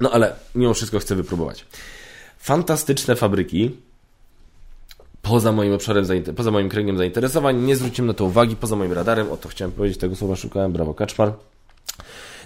No 0.00 0.10
ale 0.10 0.32
mimo 0.54 0.74
wszystko 0.74 0.98
chcę 0.98 1.14
wypróbować. 1.16 1.66
Fantastyczne 2.38 3.16
fabryki, 3.16 3.76
poza 5.28 5.52
moim 5.52 5.72
obszarem, 5.72 6.04
poza 6.36 6.50
moim 6.50 6.68
kręgiem 6.68 6.98
zainteresowań, 6.98 7.62
nie 7.62 7.76
zwróciłem 7.76 8.06
na 8.06 8.14
to 8.14 8.24
uwagi, 8.24 8.56
poza 8.56 8.76
moim 8.76 8.92
radarem, 8.92 9.32
o 9.32 9.36
to 9.36 9.48
chciałem 9.48 9.72
powiedzieć, 9.72 9.98
tego 9.98 10.16
słowa 10.16 10.36
szukałem, 10.36 10.72
brawo 10.72 10.94
Kaczmar. 10.94 11.32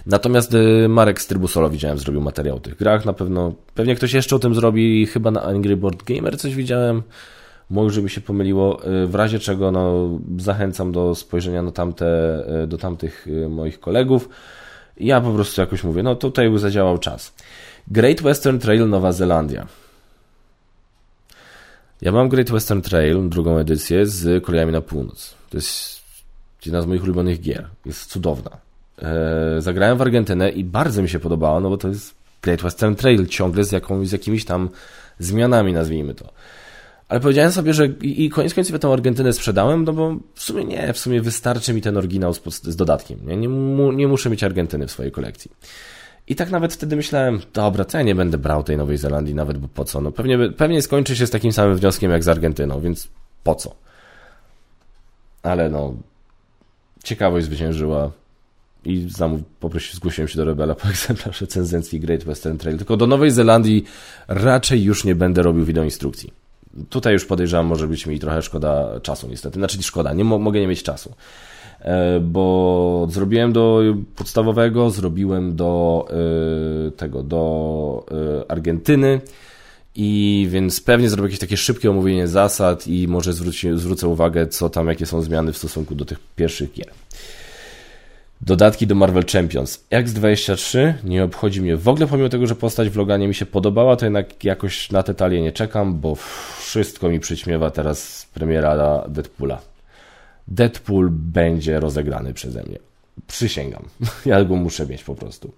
Natomiast 0.05 0.53
y, 0.53 0.87
Marek 0.89 1.21
z 1.21 1.27
trybu 1.27 1.47
solo 1.47 1.69
widziałem, 1.69 1.97
zrobił 1.97 2.21
materiał 2.21 2.57
o 2.57 2.59
tych 2.59 2.75
grach. 2.75 3.05
Na 3.05 3.13
pewno, 3.13 3.53
pewnie 3.75 3.95
ktoś 3.95 4.13
jeszcze 4.13 4.35
o 4.35 4.39
tym 4.39 4.55
zrobi. 4.55 5.05
Chyba 5.05 5.31
na 5.31 5.43
Angry 5.43 5.77
Board 5.77 6.03
Gamer 6.03 6.39
coś 6.39 6.55
widziałem. 6.55 7.03
Może 7.69 8.01
by 8.01 8.09
się 8.09 8.21
pomyliło. 8.21 8.87
Y, 9.03 9.07
w 9.07 9.15
razie 9.15 9.39
czego 9.39 9.71
no, 9.71 10.09
zachęcam 10.37 10.91
do 10.91 11.15
spojrzenia 11.15 11.61
na 11.61 11.71
tamte, 11.71 12.05
y, 12.63 12.67
do 12.67 12.77
tamtych 12.77 13.27
moich 13.49 13.79
kolegów. 13.79 14.29
Ja 14.97 15.21
po 15.21 15.31
prostu 15.31 15.61
jakoś 15.61 15.83
mówię, 15.83 16.03
no 16.03 16.15
tutaj 16.15 16.57
zadziałał 16.57 16.97
czas. 16.97 17.33
Great 17.87 18.21
Western 18.21 18.59
Trail 18.59 18.89
Nowa 18.89 19.11
Zelandia. 19.11 19.67
Ja 22.01 22.11
mam 22.11 22.29
Great 22.29 22.51
Western 22.51 22.81
Trail, 22.81 23.29
drugą 23.29 23.57
edycję 23.57 24.05
z 24.05 24.43
kolejami 24.43 24.71
na 24.71 24.81
północ. 24.81 25.33
To 25.49 25.57
jest 25.57 26.01
jedna 26.65 26.81
z 26.81 26.85
moich 26.85 27.03
ulubionych 27.03 27.41
gier. 27.41 27.67
Jest 27.85 28.05
cudowna. 28.11 28.57
E, 29.01 29.61
zagrałem 29.61 29.97
w 29.97 30.01
Argentynę 30.01 30.49
i 30.49 30.63
bardzo 30.63 31.01
mi 31.01 31.09
się 31.09 31.19
podobało, 31.19 31.59
no 31.59 31.69
bo 31.69 31.77
to 31.77 31.87
jest 31.87 32.13
Great 32.41 32.61
Western 32.61 32.95
Trail 32.95 33.27
ciągle 33.27 33.63
z, 33.63 33.71
jakąś, 33.71 34.07
z 34.07 34.11
jakimiś 34.11 34.45
tam 34.45 34.69
zmianami, 35.19 35.73
nazwijmy 35.73 36.13
to. 36.13 36.29
Ale 37.09 37.19
powiedziałem 37.19 37.51
sobie, 37.51 37.73
że 37.73 37.87
i, 37.87 38.25
i 38.25 38.29
koniec 38.29 38.53
końców 38.53 38.79
tę 38.79 38.87
Argentynę 38.87 39.33
sprzedałem, 39.33 39.83
no 39.83 39.93
bo 39.93 40.15
w 40.35 40.43
sumie 40.43 40.65
nie, 40.65 40.93
w 40.93 40.97
sumie 40.97 41.21
wystarczy 41.21 41.73
mi 41.73 41.81
ten 41.81 41.97
oryginał 41.97 42.33
z, 42.33 42.41
z 42.63 42.75
dodatkiem. 42.75 43.19
Nie? 43.27 43.37
Nie, 43.37 43.49
mu, 43.49 43.91
nie 43.91 44.07
muszę 44.07 44.29
mieć 44.29 44.43
Argentyny 44.43 44.87
w 44.87 44.91
swojej 44.91 45.11
kolekcji. 45.11 45.51
I 46.27 46.35
tak 46.35 46.51
nawet 46.51 46.73
wtedy 46.73 46.95
myślałem, 46.95 47.39
dobra, 47.53 47.85
to 47.85 47.97
ja 47.97 48.03
nie 48.03 48.15
będę 48.15 48.37
brał 48.37 48.63
tej 48.63 48.77
Nowej 48.77 48.97
Zelandii 48.97 49.35
nawet, 49.35 49.57
bo 49.57 49.67
po 49.67 49.85
co? 49.85 50.01
No 50.01 50.11
pewnie, 50.11 50.49
pewnie 50.57 50.81
skończy 50.81 51.15
się 51.15 51.27
z 51.27 51.31
takim 51.31 51.51
samym 51.51 51.77
wnioskiem 51.77 52.11
jak 52.11 52.23
z 52.23 52.27
Argentyną, 52.27 52.81
więc 52.81 53.07
po 53.43 53.55
co? 53.55 53.75
Ale 55.43 55.69
no, 55.69 55.93
ciekawość 57.03 57.45
zwyciężyła 57.45 58.11
i 58.85 59.07
zamów, 59.09 59.41
poprosił, 59.59 59.95
zgłosiłem 59.95 60.27
się 60.27 60.37
do 60.37 60.45
Rebela 60.45 60.75
po 60.75 60.87
egzemplarz 60.89 61.41
recenzencki 61.41 61.99
Great 61.99 62.23
Western 62.23 62.57
Trail. 62.57 62.77
Tylko 62.77 62.97
do 62.97 63.07
Nowej 63.07 63.31
Zelandii 63.31 63.85
raczej 64.27 64.83
już 64.83 65.03
nie 65.03 65.15
będę 65.15 65.43
robił 65.43 65.65
wideoinstrukcji. 65.65 66.33
Tutaj 66.89 67.13
już 67.13 67.25
podejrzewam, 67.25 67.65
może 67.65 67.87
być 67.87 68.05
mi 68.05 68.19
trochę 68.19 68.41
szkoda 68.41 68.99
czasu 68.99 69.27
niestety. 69.27 69.59
Znaczy 69.59 69.83
szkoda, 69.83 70.13
nie 70.13 70.23
mo 70.23 70.39
mogę 70.39 70.59
nie 70.59 70.67
mieć 70.67 70.83
czasu. 70.83 71.13
E, 71.81 72.19
bo 72.19 73.07
zrobiłem 73.09 73.53
do 73.53 73.81
podstawowego, 74.15 74.89
zrobiłem 74.89 75.55
do 75.55 76.05
e, 76.87 76.91
tego, 76.91 77.23
do 77.23 78.05
e, 78.11 78.51
Argentyny 78.51 79.21
i 79.95 80.47
więc 80.49 80.81
pewnie 80.81 81.09
zrobię 81.09 81.27
jakieś 81.27 81.39
takie 81.39 81.57
szybkie 81.57 81.89
omówienie 81.89 82.27
zasad 82.27 82.87
i 82.87 83.07
może 83.07 83.33
zwróci, 83.33 83.67
zwrócę 83.75 84.07
uwagę, 84.07 84.47
co 84.47 84.69
tam, 84.69 84.87
jakie 84.87 85.05
są 85.05 85.21
zmiany 85.21 85.53
w 85.53 85.57
stosunku 85.57 85.95
do 85.95 86.05
tych 86.05 86.19
pierwszych 86.35 86.73
gier. 86.73 86.87
Dodatki 88.41 88.87
do 88.87 88.95
Marvel 88.95 89.25
Champions. 89.25 89.83
X23 89.91 90.93
nie 91.03 91.23
obchodzi 91.23 91.61
mnie 91.61 91.77
w 91.77 91.87
ogóle, 91.87 92.07
pomimo 92.07 92.29
tego, 92.29 92.47
że 92.47 92.55
postać 92.55 92.89
w 92.89 92.95
Loganie 92.95 93.27
mi 93.27 93.35
się 93.35 93.45
podobała, 93.45 93.95
to 93.95 94.05
jednak 94.05 94.43
jakoś 94.43 94.91
na 94.91 95.03
te 95.03 95.13
talie 95.13 95.41
nie 95.41 95.51
czekam, 95.51 95.99
bo 95.99 96.15
wszystko 96.59 97.09
mi 97.09 97.19
przyćmiewa 97.19 97.71
teraz 97.71 98.27
premiera 98.33 99.03
Deadpoola. 99.07 99.70
Deadpool 100.51 101.09
będzie 101.11 101.79
rozegrany 101.79 102.33
przeze 102.33 102.63
mnie. 102.63 102.79
Przysięgam. 103.27 103.83
Ja 104.25 104.43
go 104.43 104.55
muszę 104.55 104.87
mieć 104.87 105.03
po 105.03 105.15
prostu. 105.15 105.51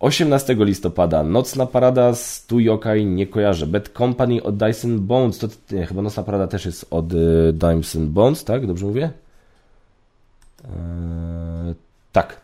18 0.00 0.56
listopada 0.58 1.22
Nocna 1.22 1.66
Parada 1.66 2.14
z 2.14 2.46
Tu 2.46 2.60
Yokai, 2.60 3.06
nie 3.06 3.26
kojarzę. 3.26 3.66
Bad 3.66 3.88
Company 3.88 4.42
od 4.42 4.56
Dyson 4.56 5.00
Bones. 5.06 5.38
To 5.38 5.48
nie, 5.70 5.86
chyba 5.86 6.02
Nocna 6.02 6.22
Parada 6.22 6.46
też 6.46 6.66
jest 6.66 6.86
od 6.90 7.12
y, 7.12 7.52
Dyson 7.52 8.08
Bones, 8.08 8.44
tak? 8.44 8.66
Dobrze 8.66 8.86
mówię? 8.86 9.10
Eee, 10.64 11.74
tak. 12.12 12.40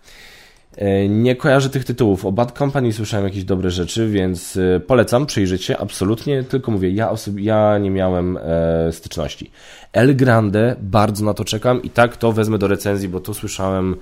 E, 0.78 1.08
nie 1.08 1.36
kojarzę 1.36 1.70
tych 1.70 1.84
tytułów. 1.84 2.24
O 2.24 2.32
Bad 2.32 2.58
Company 2.58 2.92
słyszałem 2.92 3.26
jakieś 3.26 3.44
dobre 3.44 3.70
rzeczy, 3.70 4.08
więc 4.08 4.56
e, 4.56 4.80
polecam, 4.80 5.26
przyjrzeć 5.26 5.64
się, 5.64 5.78
absolutnie. 5.78 6.42
Tylko 6.42 6.70
mówię, 6.72 6.90
ja, 6.90 7.12
osob- 7.12 7.38
ja 7.40 7.78
nie 7.78 7.90
miałem 7.90 8.36
e, 8.36 8.92
styczności. 8.92 9.50
El 9.92 10.16
Grande, 10.16 10.76
bardzo 10.80 11.24
na 11.24 11.34
to 11.34 11.44
czekam 11.44 11.82
i 11.82 11.90
tak 11.90 12.16
to 12.16 12.32
wezmę 12.32 12.58
do 12.58 12.68
recenzji, 12.68 13.08
bo 13.08 13.20
to 13.20 13.34
słyszałem 13.34 13.96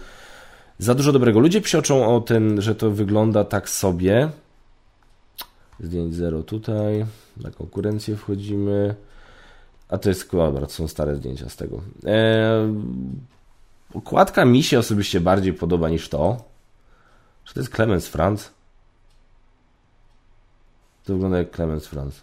za 0.78 0.94
dużo 0.94 1.12
dobrego. 1.12 1.40
Ludzie 1.40 1.60
psioczą 1.60 2.16
o 2.16 2.20
tym, 2.20 2.60
że 2.60 2.74
to 2.74 2.90
wygląda 2.90 3.44
tak 3.44 3.68
sobie. 3.68 4.28
Zdjęć 5.80 6.14
zero 6.14 6.42
tutaj. 6.42 7.06
Na 7.36 7.50
konkurencję 7.50 8.16
wchodzimy. 8.16 8.94
A 9.88 9.98
to 9.98 10.08
jest, 10.08 10.32
dobra, 10.32 10.66
to 10.66 10.72
są 10.72 10.88
stare 10.88 11.16
zdjęcia 11.16 11.48
z 11.48 11.56
tego. 11.56 11.80
Eee, 12.06 12.74
Układka 13.92 14.44
mi 14.44 14.62
się 14.62 14.78
osobiście 14.78 15.20
bardziej 15.20 15.52
podoba 15.52 15.88
niż 15.88 16.08
to. 16.08 16.56
Czy 17.46 17.54
to 17.54 17.61
jest 17.61 17.74
Clemens 17.74 18.09
Franz? 18.09 18.50
To 21.04 21.12
wygląda 21.12 21.38
jak 21.38 21.56
Clemens 21.56 21.87
Franz. 21.87 22.20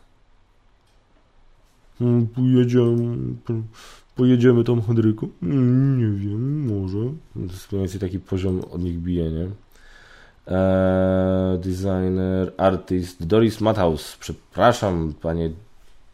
Hmm, 2.00 2.28
pojedziemy, 2.28 3.18
pojedziemy 4.16 4.64
tam 4.64 4.82
Henryku? 4.82 5.30
Hmm, 5.40 6.00
nie 6.00 6.20
wiem, 6.20 6.66
może. 6.66 7.14
To 7.34 7.54
jest 7.54 7.72
mniej 7.72 7.82
więcej 7.82 8.00
taki 8.00 8.20
poziom 8.20 8.62
od 8.72 8.84
nich 8.84 9.00
bije, 9.00 9.32
nie? 9.32 9.48
Eee, 10.48 11.60
designer, 11.60 12.54
artist 12.58 13.26
Doris 13.26 13.62
Mathaus. 13.62 14.18
Przepraszam, 14.20 15.14
panie 15.22 15.50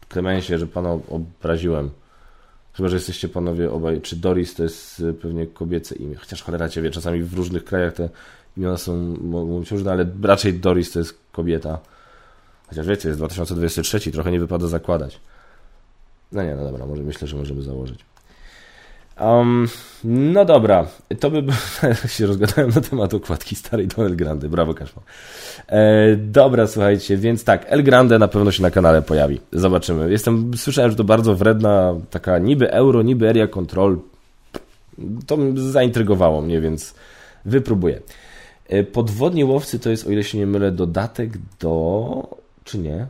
Klemensie, 0.08 0.58
że 0.58 0.66
pana 0.66 0.98
obraziłem. 1.08 1.90
Chyba, 2.72 2.88
że 2.88 2.96
jesteście 2.96 3.28
panowie 3.28 3.70
obaj. 3.72 4.00
Czy 4.00 4.16
Doris 4.16 4.54
to 4.54 4.62
jest 4.62 5.00
e, 5.00 5.12
pewnie 5.12 5.46
kobiece 5.46 5.94
imię? 5.94 6.16
Chociaż 6.16 6.42
cholera 6.42 6.68
cię 6.68 6.82
wie, 6.82 6.90
czasami 6.90 7.22
w 7.22 7.34
różnych 7.34 7.64
krajach 7.64 7.94
te 7.94 8.08
imiona 8.56 8.76
są, 8.76 9.16
mogą 9.22 9.60
być 9.60 9.70
różne, 9.70 9.92
ale 9.92 10.06
raczej 10.22 10.54
Doris 10.54 10.92
to 10.92 10.98
jest 10.98 11.18
kobieta. 11.32 11.78
Chociaż 12.68 12.86
wiecie, 12.86 13.08
jest 13.08 13.20
2023, 13.20 14.12
trochę 14.12 14.30
nie 14.30 14.40
wypada 14.40 14.66
zakładać. 14.66 15.20
No 16.32 16.42
nie, 16.42 16.54
no 16.54 16.64
dobra, 16.64 16.86
może 16.86 17.02
myślę, 17.02 17.28
że 17.28 17.36
możemy 17.36 17.62
założyć. 17.62 18.04
Um, 19.20 19.68
no 20.04 20.44
dobra, 20.44 20.86
to 21.20 21.30
by 21.30 21.42
się 22.16 22.26
rozgadałem 22.26 22.70
na 22.74 22.80
temat 22.80 23.14
okładki 23.14 23.56
starej 23.56 23.86
do 23.86 24.06
El 24.06 24.16
Grande. 24.16 24.48
Brawo, 24.48 24.74
Kaszma. 24.74 25.02
E, 25.66 26.16
dobra, 26.16 26.66
słuchajcie, 26.66 27.16
więc 27.16 27.44
tak, 27.44 27.66
El 27.68 27.82
Grande 27.82 28.18
na 28.18 28.28
pewno 28.28 28.52
się 28.52 28.62
na 28.62 28.70
kanale 28.70 29.02
pojawi. 29.02 29.40
Zobaczymy. 29.52 30.10
Jestem, 30.10 30.50
słyszałem, 30.56 30.90
że 30.90 30.96
to 30.96 31.04
bardzo 31.04 31.34
wredna, 31.34 31.94
taka 32.10 32.38
niby 32.38 32.70
euro, 32.70 33.02
niby 33.02 33.28
area 33.28 33.46
control. 33.46 33.98
To 35.26 35.38
zaintrygowało 35.54 36.40
mnie, 36.40 36.60
więc 36.60 36.94
wypróbuję. 37.44 38.00
E, 38.70 38.84
podwodni 38.84 39.44
łowcy 39.44 39.78
to 39.78 39.90
jest, 39.90 40.06
o 40.06 40.10
ile 40.10 40.24
się 40.24 40.38
nie 40.38 40.46
mylę, 40.46 40.72
dodatek 40.72 41.30
do... 41.60 42.38
czy 42.64 42.78
nie? 42.78 43.06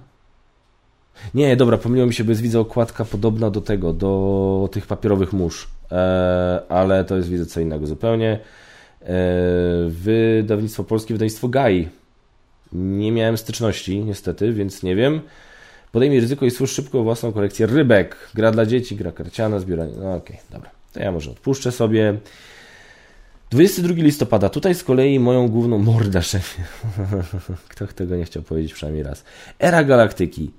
Nie, 1.35 1.57
dobra, 1.57 1.79
pomyliło 1.79 2.07
mi 2.07 2.15
się, 2.15 2.25
bo 2.25 2.31
jest 2.31 2.43
widzę 2.43 2.61
okładka 2.61 3.05
podobna 3.05 3.51
do 3.51 3.61
tego, 3.61 3.93
do 3.93 4.69
tych 4.73 4.87
papierowych 4.87 5.33
mórz, 5.33 5.69
e, 5.93 6.63
ale 6.69 7.05
to 7.05 7.17
jest 7.17 7.29
widzę 7.29 7.47
co 7.47 7.61
innego 7.61 7.87
zupełnie. 7.87 8.39
E, 9.03 9.07
wydawnictwo 9.89 10.85
polskie, 10.85 11.15
wydawnictwo 11.15 11.49
GAI. 11.49 11.89
Nie 12.73 13.13
miałem 13.13 13.39
styczności, 13.39 14.05
niestety, 14.05 14.53
więc 14.53 14.83
nie 14.83 14.97
wiem. 14.97 15.21
Podejmij 15.93 16.21
ryzyko 16.21 16.47
i 16.47 16.51
stwórz 16.51 16.73
szybko 16.73 17.03
własną 17.03 17.33
kolekcję 17.33 17.67
rybek. 17.67 18.17
Gra 18.35 18.51
dla 18.51 18.67
dzieci, 18.67 18.97
gra 18.97 19.13
karciana, 19.13 19.59
zbieranie. 19.59 19.93
No 19.97 20.15
okej, 20.15 20.37
okay, 20.37 20.51
dobra. 20.51 20.71
To 20.93 21.01
ja 21.01 21.13
może 21.13 21.31
odpuszczę 21.31 21.73
sobie. 21.73 22.15
22 23.51 24.03
listopada. 24.03 24.49
Tutaj 24.49 24.75
z 24.75 24.85
kolei 24.85 25.21
moją 25.21 25.49
główną 25.49 25.79
mordę 25.79 26.23
szefie. 26.23 26.63
Kto 27.69 27.87
tego 27.87 28.17
nie 28.17 28.25
chciał 28.25 28.43
powiedzieć 28.43 28.75
przynajmniej 28.75 29.05
raz. 29.05 29.25
Era 29.59 29.85
Galaktyki. 29.85 30.51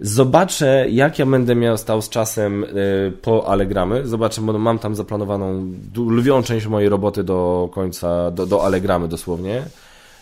Zobaczę, 0.00 0.86
jak 0.90 1.18
ja 1.18 1.26
będę 1.26 1.54
miał 1.54 1.78
stał 1.78 2.02
z 2.02 2.08
czasem 2.08 2.64
y, 2.64 3.12
po 3.22 3.48
Allegramy. 3.48 4.06
Zobaczę, 4.06 4.40
bo 4.40 4.58
mam 4.58 4.78
tam 4.78 4.94
zaplanowaną 4.94 5.72
lwią 6.08 6.42
część 6.42 6.66
mojej 6.66 6.88
roboty 6.88 7.24
do 7.24 7.68
końca, 7.72 8.30
do, 8.30 8.46
do 8.46 8.70
dosłownie. 9.08 9.62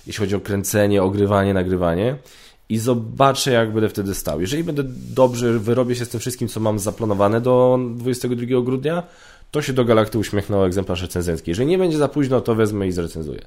Jeśli 0.07 0.21
chodzi 0.21 0.35
o 0.35 0.41
kręcenie, 0.41 1.03
ogrywanie, 1.03 1.55
nagrywanie. 1.55 2.17
I 2.69 2.79
zobaczę, 2.79 3.53
jak 3.53 3.73
będę 3.73 3.89
wtedy 3.89 4.15
stał. 4.15 4.41
Jeżeli 4.41 4.65
będę 4.65 4.83
dobrze, 5.15 5.59
wyrobię 5.59 5.97
się 5.97 6.05
z 6.05 6.09
tym 6.09 6.21
wszystkim, 6.21 6.49
co 6.49 6.61
mam 6.61 6.79
zaplanowane 6.79 7.41
do 7.41 7.79
22 7.97 8.63
grudnia, 8.63 9.03
to 9.55 9.63
się 9.63 9.73
do 9.73 9.85
Galakty 9.85 10.19
uśmiechnął 10.19 10.65
egzemplarz 10.65 11.03
recenzencki. 11.03 11.51
Jeżeli 11.51 11.67
nie 11.69 11.79
będzie 11.79 11.99
za 11.99 12.09
późno, 12.09 12.41
to 12.41 12.55
wezmę 12.55 12.87
i 12.87 12.93
zrecenzuję. 12.93 13.41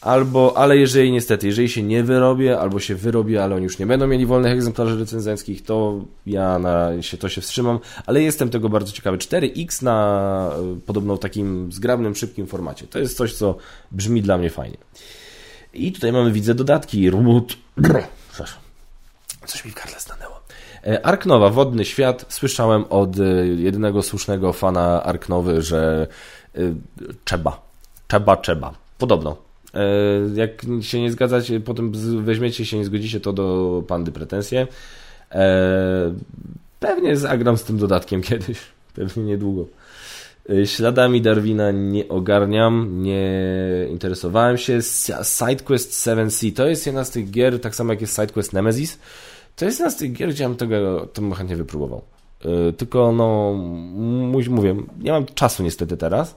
Albo, 0.00 0.56
ale 0.56 0.76
jeżeli 0.76 1.12
niestety, 1.12 1.46
jeżeli 1.46 1.68
się 1.68 1.82
nie 1.82 2.02
wyrobię, 2.02 2.58
albo 2.58 2.80
się 2.80 2.94
wyrobię, 2.94 3.44
ale 3.44 3.54
oni 3.54 3.64
już 3.64 3.78
nie 3.78 3.86
będą 3.86 4.06
mieli 4.06 4.26
wolnych 4.26 4.52
egzemplarzy 4.52 4.98
recenzenckich, 4.98 5.64
to 5.64 6.04
ja 6.26 6.58
na 6.58 7.02
się, 7.02 7.16
to 7.16 7.28
się 7.28 7.40
wstrzymam, 7.40 7.78
ale 8.06 8.22
jestem 8.22 8.50
tego 8.50 8.68
bardzo 8.68 8.92
ciekawy. 8.92 9.18
4X 9.18 9.82
na 9.82 10.50
e, 10.58 10.80
podobno 10.86 11.18
takim 11.18 11.72
zgrabnym, 11.72 12.14
szybkim 12.14 12.46
formacie. 12.46 12.86
To 12.86 12.98
jest 12.98 13.16
coś, 13.16 13.34
co 13.34 13.56
brzmi 13.92 14.22
dla 14.22 14.38
mnie 14.38 14.50
fajnie. 14.50 14.76
I 15.72 15.92
tutaj 15.92 16.12
mamy, 16.12 16.32
widzę, 16.32 16.54
dodatki. 16.54 17.10
Przepraszam. 18.32 18.60
Coś 19.46 19.64
mi 19.64 19.70
w 19.70 19.74
gardle. 19.74 20.23
E, 20.86 21.06
Ark 21.06 21.26
Nowa, 21.26 21.50
Wodny 21.50 21.84
Świat. 21.84 22.26
Słyszałem 22.28 22.84
od 22.90 23.20
e, 23.20 23.46
jedynego 23.46 24.02
słusznego 24.02 24.52
fana 24.52 25.02
Ark 25.02 25.28
Nowy, 25.28 25.62
że 25.62 26.06
trzeba. 27.24 27.62
Trzeba, 28.08 28.36
trzeba. 28.36 28.74
Podobno. 28.98 29.36
E, 29.74 29.80
jak 30.34 30.62
się 30.80 31.00
nie 31.00 31.12
zgadzacie, 31.12 31.60
potem 31.60 31.92
weźmiecie 32.24 32.66
się, 32.66 32.78
nie 32.78 32.84
zgodzicie, 32.84 33.20
to 33.20 33.32
do 33.32 33.82
pandy 33.88 34.12
pretensje. 34.12 34.66
E, 35.32 36.14
pewnie 36.80 37.16
zagram 37.16 37.58
z 37.58 37.64
tym 37.64 37.78
dodatkiem 37.78 38.22
kiedyś, 38.28 38.58
pewnie 38.94 39.24
niedługo. 39.24 39.66
E, 40.50 40.66
śladami 40.66 41.22
Darwina 41.22 41.70
nie 41.70 42.08
ogarniam, 42.08 43.02
nie 43.02 43.30
interesowałem 43.90 44.58
się. 44.58 44.78
SideQuest 45.22 45.92
7C 45.92 46.52
to 46.52 46.66
jest 46.66 46.86
jedna 46.86 47.04
z 47.04 47.10
tych 47.10 47.30
gier, 47.30 47.60
tak 47.60 47.74
samo 47.74 47.92
jak 47.92 48.00
jest 48.00 48.16
SideQuest 48.16 48.52
Nemesis. 48.52 48.98
To 49.56 49.64
jest 49.64 49.78
jedna 49.78 49.90
z 49.90 49.96
tych 49.96 50.12
gier, 50.12 50.30
gdzie 50.30 50.42
ja 50.42 50.48
bym 50.48 50.58
tego 50.58 51.06
to 51.06 51.30
chętnie 51.30 51.56
wypróbował. 51.56 52.02
Tylko 52.76 53.12
no, 53.12 53.52
mówię, 54.50 54.76
nie 55.00 55.12
mam 55.12 55.26
czasu 55.26 55.62
niestety 55.62 55.96
teraz 55.96 56.36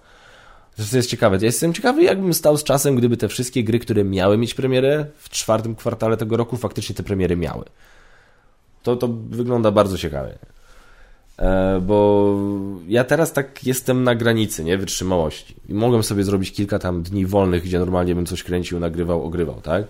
to 0.92 0.98
jest 0.98 1.10
ciekawe. 1.10 1.38
Ja 1.38 1.46
jestem 1.46 1.74
ciekawy, 1.74 2.04
jakbym 2.04 2.34
stał 2.34 2.58
z 2.58 2.64
czasem, 2.64 2.96
gdyby 2.96 3.18
te 3.18 3.28
wszystkie 3.28 3.64
gry, 3.64 3.80
które 3.80 4.04
miały 4.04 4.38
mieć 4.38 4.54
premierę 4.54 5.06
w 5.18 5.30
czwartym 5.30 5.76
kwartale 5.76 6.18
tego 6.18 6.38
roku, 6.38 6.58
faktycznie 6.58 6.96
te 6.96 7.04
premiery 7.04 7.36
miały. 7.36 7.66
To, 8.84 8.96
to 8.96 9.08
wygląda 9.30 9.72
bardzo 9.72 9.98
ciekawie. 9.98 10.38
E, 11.38 11.82
bo 11.82 12.36
ja 12.88 13.04
teraz 13.04 13.34
tak 13.34 13.64
jestem 13.64 14.04
na 14.04 14.16
granicy, 14.16 14.64
nie? 14.64 14.78
Wytrzymałości. 14.78 15.56
I 15.70 15.74
mogłem 15.74 16.04
sobie 16.04 16.24
zrobić 16.24 16.52
kilka 16.52 16.80
tam 16.80 17.04
dni 17.04 17.26
wolnych, 17.26 17.64
gdzie 17.64 17.80
normalnie 17.80 18.16
bym 18.16 18.26
coś 18.26 18.44
kręcił, 18.44 18.80
nagrywał, 18.80 19.24
ogrywał, 19.24 19.62
tak? 19.62 19.84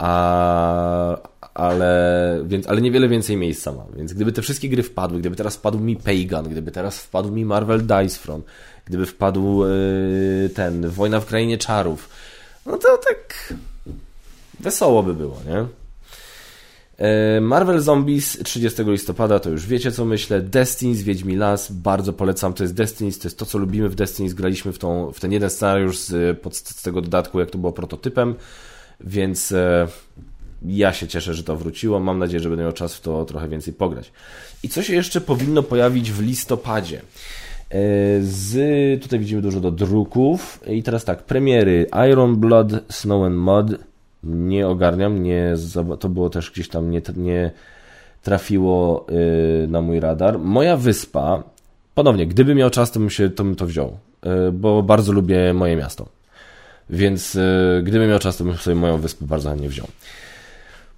A, 0.00 1.16
ale, 1.54 2.42
więc, 2.46 2.66
ale 2.66 2.80
niewiele 2.80 3.08
więcej 3.08 3.36
miejsca 3.36 3.72
mam. 3.72 3.86
Więc 3.96 4.12
gdyby 4.12 4.32
te 4.32 4.42
wszystkie 4.42 4.68
gry 4.68 4.82
wpadły, 4.82 5.20
gdyby 5.20 5.36
teraz 5.36 5.56
wpadł 5.56 5.78
mi 5.78 5.96
Pagan, 5.96 6.48
gdyby 6.48 6.70
teraz 6.72 6.98
wpadł 6.98 7.30
mi 7.30 7.44
Marvel 7.44 7.86
Dice 7.86 8.40
gdyby 8.84 9.06
wpadł 9.06 9.64
yy, 9.66 10.50
ten 10.54 10.88
Wojna 10.88 11.20
w 11.20 11.26
Krainie 11.26 11.58
Czarów, 11.58 12.08
no 12.66 12.78
to 12.78 12.98
tak 13.08 13.54
wesoło 14.60 15.02
by 15.02 15.14
było, 15.14 15.36
nie? 15.46 15.66
E, 17.00 17.40
Marvel 17.40 17.80
Zombies 17.80 18.38
30 18.44 18.82
listopada, 18.84 19.40
to 19.40 19.50
już 19.50 19.66
wiecie 19.66 19.92
co 19.92 20.04
myślę. 20.04 20.40
Destiny 20.40 20.94
Wiedźmi 20.94 21.36
Las, 21.36 21.72
bardzo 21.72 22.12
polecam. 22.12 22.52
To 22.52 22.64
jest 22.64 22.74
Destiny, 22.74 23.12
to 23.12 23.28
jest 23.28 23.38
to 23.38 23.46
co 23.46 23.58
lubimy 23.58 23.88
w 23.88 23.94
Destiny. 23.94 24.34
Graliśmy 24.34 24.72
w, 24.72 24.78
tą, 24.78 25.12
w 25.12 25.20
ten 25.20 25.32
jeden 25.32 25.50
scenariusz 25.50 25.98
z, 25.98 26.40
pod, 26.40 26.56
z 26.56 26.82
tego 26.82 27.00
dodatku, 27.00 27.40
jak 27.40 27.50
to 27.50 27.58
było 27.58 27.72
prototypem, 27.72 28.34
więc 29.04 29.52
e, 29.52 29.86
ja 30.66 30.92
się 30.92 31.08
cieszę, 31.08 31.34
że 31.34 31.42
to 31.42 31.56
wróciło. 31.56 32.00
Mam 32.00 32.18
nadzieję, 32.18 32.40
że 32.40 32.48
będę 32.48 32.64
miał 32.64 32.72
czas 32.72 32.94
w 32.94 33.00
to 33.00 33.24
trochę 33.24 33.48
więcej 33.48 33.74
pograć. 33.74 34.12
I 34.62 34.68
co 34.68 34.82
się 34.82 34.94
jeszcze 34.94 35.20
powinno 35.20 35.62
pojawić 35.62 36.12
w 36.12 36.22
listopadzie? 36.22 36.98
E, 36.98 37.02
z, 38.22 39.02
tutaj 39.02 39.18
widzimy 39.18 39.42
dużo 39.42 39.60
do 39.60 39.70
druków. 39.70 40.60
I 40.66 40.82
teraz 40.82 41.04
tak, 41.04 41.22
premiery 41.22 41.86
Iron 42.10 42.36
Blood, 42.36 42.72
Snow 42.88 43.26
and 43.26 43.36
Mud. 43.36 43.80
Nie 44.24 44.68
ogarniam, 44.68 45.22
nie, 45.22 45.54
to 46.00 46.08
było 46.08 46.30
też 46.30 46.50
gdzieś 46.50 46.68
tam 46.68 46.90
nie, 46.90 47.02
nie 47.16 47.50
trafiło 48.22 49.06
e, 49.08 49.66
na 49.66 49.80
mój 49.80 50.00
radar. 50.00 50.38
Moja 50.38 50.76
wyspa, 50.76 51.42
ponownie, 51.94 52.26
gdyby 52.26 52.54
miał 52.54 52.70
czas, 52.70 52.92
to 52.92 53.00
bym, 53.00 53.10
się, 53.10 53.30
to, 53.30 53.44
bym 53.44 53.54
to 53.56 53.66
wziął, 53.66 53.98
e, 54.22 54.52
bo 54.52 54.82
bardzo 54.82 55.12
lubię 55.12 55.54
moje 55.54 55.76
miasto. 55.76 56.19
Więc 56.90 57.38
gdybym 57.82 58.08
miał 58.08 58.18
czas, 58.18 58.36
to 58.36 58.44
bym 58.44 58.56
sobie 58.56 58.76
moją 58.76 58.98
wyspę 58.98 59.26
bardzo 59.26 59.50
chętnie 59.50 59.68
wziął. 59.68 59.86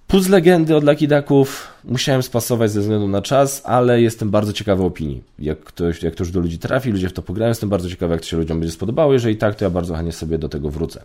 Puzzle 0.07 0.31
legendy 0.37 0.75
od 0.75 0.83
Lucky 0.83 1.07
Ducków 1.07 1.67
musiałem 1.83 2.23
spasować 2.23 2.71
ze 2.71 2.81
względu 2.81 3.07
na 3.07 3.21
czas, 3.21 3.61
ale 3.65 4.01
jestem 4.01 4.29
bardzo 4.29 4.53
ciekawy 4.53 4.83
opinii. 4.83 5.23
Jak, 5.39 5.59
ktoś, 5.59 6.03
jak 6.03 6.15
to 6.15 6.23
już 6.23 6.31
do 6.31 6.39
ludzi 6.39 6.59
trafi, 6.59 6.91
ludzie 6.91 7.09
w 7.09 7.13
to 7.13 7.21
pograją, 7.21 7.49
jestem 7.49 7.69
bardzo 7.69 7.89
ciekawy, 7.89 8.13
jak 8.13 8.21
to 8.21 8.27
się 8.27 8.37
ludziom 8.37 8.59
będzie 8.59 8.73
spodobało. 8.73 9.13
Jeżeli 9.13 9.37
tak, 9.37 9.55
to 9.55 9.65
ja 9.65 9.69
bardzo 9.69 9.95
chętnie 9.95 10.11
sobie 10.11 10.37
do 10.37 10.49
tego 10.49 10.69
wrócę. 10.69 11.03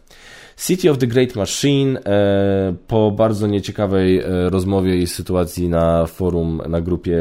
City 0.67 0.91
of 0.91 0.99
the 0.99 1.07
Great 1.07 1.37
Machine 1.37 1.99
e, 1.99 2.75
po 2.89 3.11
bardzo 3.11 3.47
nieciekawej 3.47 4.19
e, 4.19 4.51
rozmowie 4.51 4.97
i 4.97 5.07
sytuacji 5.07 5.69
na 5.69 6.07
forum, 6.07 6.63
na 6.69 6.81
grupie 6.81 7.19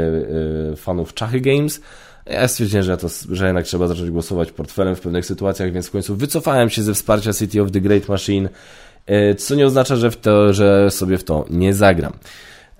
e, 0.71 0.75
fanów 0.75 1.13
Czachy 1.13 1.41
Games, 1.41 1.81
ja 2.29 2.47
stwierdziłem, 2.47 2.83
że, 2.83 2.97
to, 2.97 3.07
że 3.31 3.45
jednak 3.45 3.65
trzeba 3.65 3.87
zacząć 3.87 4.09
głosować 4.09 4.51
portfelem 4.51 4.95
w 4.95 5.01
pewnych 5.01 5.25
sytuacjach, 5.25 5.71
więc 5.71 5.87
w 5.87 5.91
końcu 5.91 6.15
wycofałem 6.15 6.69
się 6.69 6.83
ze 6.83 6.93
wsparcia 6.93 7.33
City 7.33 7.61
of 7.61 7.71
the 7.71 7.81
Great 7.81 8.09
Machine 8.09 8.49
E, 9.07 9.35
co 9.35 9.55
nie 9.55 9.65
oznacza, 9.65 9.95
że, 9.95 10.11
w 10.11 10.17
to, 10.17 10.53
że 10.53 10.91
sobie 10.91 11.17
w 11.17 11.23
to 11.23 11.45
nie 11.49 11.73
zagram. 11.73 12.13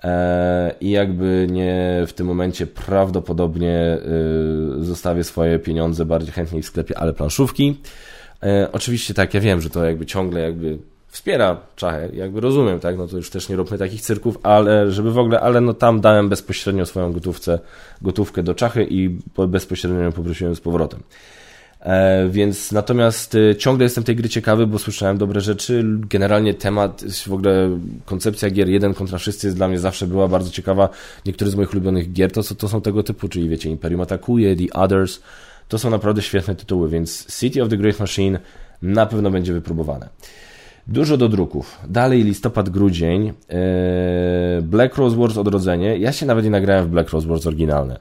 E, 0.04 0.74
I 0.80 0.90
jakby 0.90 1.46
nie 1.50 2.04
w 2.06 2.12
tym 2.12 2.26
momencie 2.26 2.66
prawdopodobnie 2.66 3.78
e, 3.78 3.98
zostawię 4.84 5.24
swoje 5.24 5.58
pieniądze 5.58 6.04
bardziej 6.04 6.32
chętniej 6.32 6.62
w 6.62 6.66
sklepie, 6.66 6.98
ale 6.98 7.12
planszówki. 7.12 7.80
Oczywiście 8.72 9.14
tak, 9.14 9.34
ja 9.34 9.40
wiem, 9.40 9.60
że 9.60 9.70
to 9.70 9.84
jakby 9.84 10.06
ciągle 10.06 10.40
jakby 10.40 10.78
wspiera 11.18 11.60
czachę, 11.76 12.08
jakby 12.12 12.40
rozumiem, 12.40 12.80
tak, 12.80 12.98
no 12.98 13.06
to 13.06 13.16
już 13.16 13.30
też 13.30 13.48
nie 13.48 13.56
róbmy 13.56 13.78
takich 13.78 14.00
cyrków, 14.00 14.38
ale 14.42 14.92
żeby 14.92 15.12
w 15.12 15.18
ogóle, 15.18 15.40
ale 15.40 15.60
no 15.60 15.74
tam 15.74 16.00
dałem 16.00 16.28
bezpośrednio 16.28 16.86
swoją 16.86 17.12
gotówce, 17.12 17.58
gotówkę 18.02 18.42
do 18.42 18.54
czachy 18.54 18.86
i 18.90 19.18
bezpośrednio 19.48 20.00
ją 20.00 20.12
poprosiłem 20.12 20.56
z 20.56 20.60
powrotem. 20.60 21.00
E, 21.80 22.28
więc 22.28 22.72
natomiast 22.72 23.34
e, 23.34 23.56
ciągle 23.56 23.84
jestem 23.84 24.04
tej 24.04 24.16
gry 24.16 24.28
ciekawy, 24.28 24.66
bo 24.66 24.78
słyszałem 24.78 25.18
dobre 25.18 25.40
rzeczy. 25.40 25.84
Generalnie 26.10 26.54
temat, 26.54 27.04
w 27.26 27.32
ogóle 27.32 27.78
koncepcja 28.04 28.50
gier 28.50 28.68
jeden 28.68 28.94
kontra 28.94 29.18
wszyscy 29.18 29.46
jest 29.46 29.56
dla 29.56 29.68
mnie 29.68 29.78
zawsze 29.78 30.06
była 30.06 30.28
bardzo 30.28 30.50
ciekawa. 30.50 30.88
Niektóre 31.26 31.50
z 31.50 31.54
moich 31.54 31.72
ulubionych 31.72 32.12
gier 32.12 32.32
to, 32.32 32.42
to 32.42 32.68
są 32.68 32.80
tego 32.80 33.02
typu, 33.02 33.28
czyli 33.28 33.48
wiecie, 33.48 33.70
Imperium 33.70 34.00
atakuje, 34.00 34.56
The 34.56 34.72
Others. 34.72 35.20
To 35.68 35.78
są 35.78 35.90
naprawdę 35.90 36.22
świetne 36.22 36.54
tytuły, 36.54 36.88
więc 36.88 37.38
City 37.40 37.62
of 37.62 37.68
the 37.68 37.76
Great 37.76 38.00
Machine 38.00 38.38
na 38.82 39.06
pewno 39.06 39.30
będzie 39.30 39.52
wypróbowane. 39.52 40.08
Dużo 40.88 41.16
do 41.16 41.28
druków. 41.28 41.78
Dalej 41.88 42.24
listopad, 42.24 42.68
grudzień. 42.68 43.28
E, 43.28 43.32
Black 44.62 44.96
Rose 44.96 45.16
Wars 45.16 45.36
Odrodzenie. 45.36 45.98
Ja 45.98 46.12
się 46.12 46.26
nawet 46.26 46.44
nie 46.44 46.50
nagrałem 46.50 46.84
w 46.84 46.88
Black 46.88 47.10
Rose 47.10 47.28
Wars 47.28 47.46
oryginalne 47.46 47.98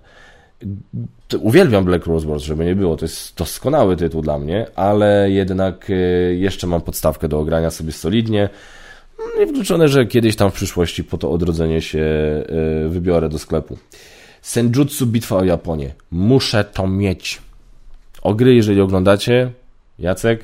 uwielbiam 1.42 1.86
Black 1.86 2.06
Rose 2.06 2.28
Wars, 2.28 2.44
żeby 2.44 2.66
nie 2.66 2.76
było, 2.76 2.98
to 2.98 3.06
jest 3.06 3.38
doskonały 3.38 3.98
tytuł 3.98 4.22
dla 4.22 4.40
mnie, 4.40 4.66
ale 4.76 5.32
jednak 5.32 5.90
e, 5.90 5.94
jeszcze 6.34 6.68
mam 6.68 6.82
podstawkę 6.82 7.28
do 7.28 7.40
ogrania 7.40 7.72
sobie 7.72 7.92
solidnie. 7.92 8.50
Niewykluczone, 9.40 9.88
że 9.88 10.06
kiedyś 10.06 10.36
tam 10.36 10.52
w 10.52 10.54
przyszłości 10.54 11.04
po 11.04 11.18
to 11.18 11.32
odrodzenie 11.32 11.82
się 11.82 12.00
e, 12.00 12.90
wybiorę 12.90 13.30
do 13.30 13.40
sklepu. 13.40 13.78
Senjutsu 14.42 15.08
Bitwa 15.08 15.36
o 15.36 15.44
Japonię. 15.44 15.94
Muszę 16.12 16.64
to 16.64 16.88
mieć. 16.88 17.42
O 18.22 18.34
gry, 18.34 18.56
jeżeli 18.56 18.82
oglądacie, 18.82 19.52
Jacek, 20.00 20.44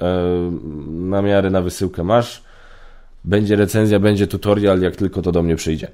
e, 0.00 0.50
namiary 0.90 1.50
na 1.50 1.62
wysyłkę 1.62 2.04
masz. 2.04 2.44
Będzie 3.24 3.56
recenzja, 3.56 4.00
będzie 4.00 4.26
tutorial, 4.26 4.80
jak 4.80 4.96
tylko 4.96 5.22
to 5.22 5.32
do 5.32 5.42
mnie 5.42 5.56
przyjdzie. 5.56 5.88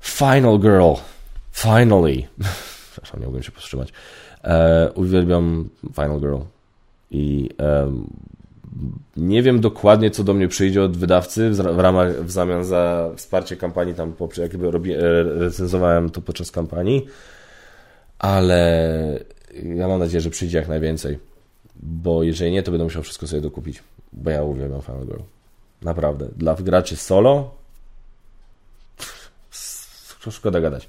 Final 0.00 0.58
Girl. 0.58 0.92
Finally. 1.52 2.22
Przepraszam, 2.92 3.20
nie 3.20 3.26
mogłem 3.26 3.42
się 3.42 3.52
powstrzymać. 3.52 3.92
E, 4.44 4.90
uwielbiam 4.94 5.68
Final 5.94 6.20
Girl. 6.20 6.38
I 7.10 7.50
e, 7.60 7.92
nie 9.16 9.42
wiem 9.42 9.60
dokładnie, 9.60 10.10
co 10.10 10.24
do 10.24 10.34
mnie 10.34 10.48
przyjdzie 10.48 10.82
od 10.82 10.96
wydawcy 10.96 11.50
w, 11.50 11.78
ramach, 11.78 12.24
w 12.24 12.30
zamian 12.30 12.64
za 12.64 13.10
wsparcie 13.16 13.56
kampanii, 13.56 13.94
tam 13.94 14.12
jakby 14.38 14.70
robi, 14.70 14.92
e, 14.92 15.22
recenzowałem 15.22 16.10
to 16.10 16.20
podczas 16.20 16.50
kampanii, 16.50 17.06
ale 18.18 19.20
ja 19.62 19.88
mam 19.88 19.98
nadzieję, 19.98 20.20
że 20.20 20.30
przyjdzie 20.30 20.58
jak 20.58 20.68
najwięcej, 20.68 21.18
bo 21.82 22.22
jeżeli 22.22 22.52
nie, 22.52 22.62
to 22.62 22.70
będę 22.70 22.84
musiał 22.84 23.02
wszystko 23.02 23.26
sobie 23.26 23.42
dokupić, 23.42 23.82
bo 24.12 24.30
ja 24.30 24.42
uwielbiam 24.42 24.82
Final 24.82 25.06
Girl. 25.06 25.22
Naprawdę. 25.82 26.28
Dla 26.36 26.54
graczy 26.54 26.96
solo 26.96 27.58
szkoda 30.30 30.60
gadać. 30.60 30.88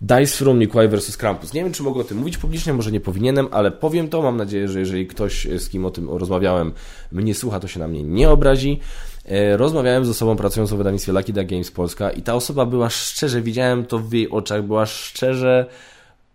Dice 0.00 0.44
Room 0.44 0.58
Mikołaj 0.58 0.88
vs. 0.88 1.16
Krampus. 1.16 1.52
Nie 1.52 1.64
wiem, 1.64 1.72
czy 1.72 1.82
mogę 1.82 2.00
o 2.00 2.04
tym 2.04 2.18
mówić 2.18 2.38
publicznie, 2.38 2.72
może 2.72 2.92
nie 2.92 3.00
powinienem, 3.00 3.48
ale 3.50 3.70
powiem 3.70 4.08
to. 4.08 4.22
Mam 4.22 4.36
nadzieję, 4.36 4.68
że 4.68 4.80
jeżeli 4.80 5.06
ktoś, 5.06 5.44
z 5.58 5.68
kim 5.68 5.84
o 5.84 5.90
tym 5.90 6.10
rozmawiałem, 6.10 6.72
mnie 7.12 7.34
słucha, 7.34 7.60
to 7.60 7.68
się 7.68 7.80
na 7.80 7.88
mnie 7.88 8.02
nie 8.02 8.30
obrazi. 8.30 8.80
E, 9.24 9.56
rozmawiałem 9.56 10.04
z 10.04 10.08
osobą 10.08 10.36
pracującą 10.36 10.74
w 10.74 10.78
wydawnictwie 10.78 11.12
Lucky 11.12 11.32
Duck 11.32 11.46
Games 11.46 11.70
Polska 11.70 12.10
i 12.10 12.22
ta 12.22 12.34
osoba 12.34 12.66
była 12.66 12.90
szczerze, 12.90 13.42
widziałem 13.42 13.84
to 13.84 13.98
w 13.98 14.12
jej 14.12 14.30
oczach, 14.30 14.62
była 14.62 14.86
szczerze 14.86 15.66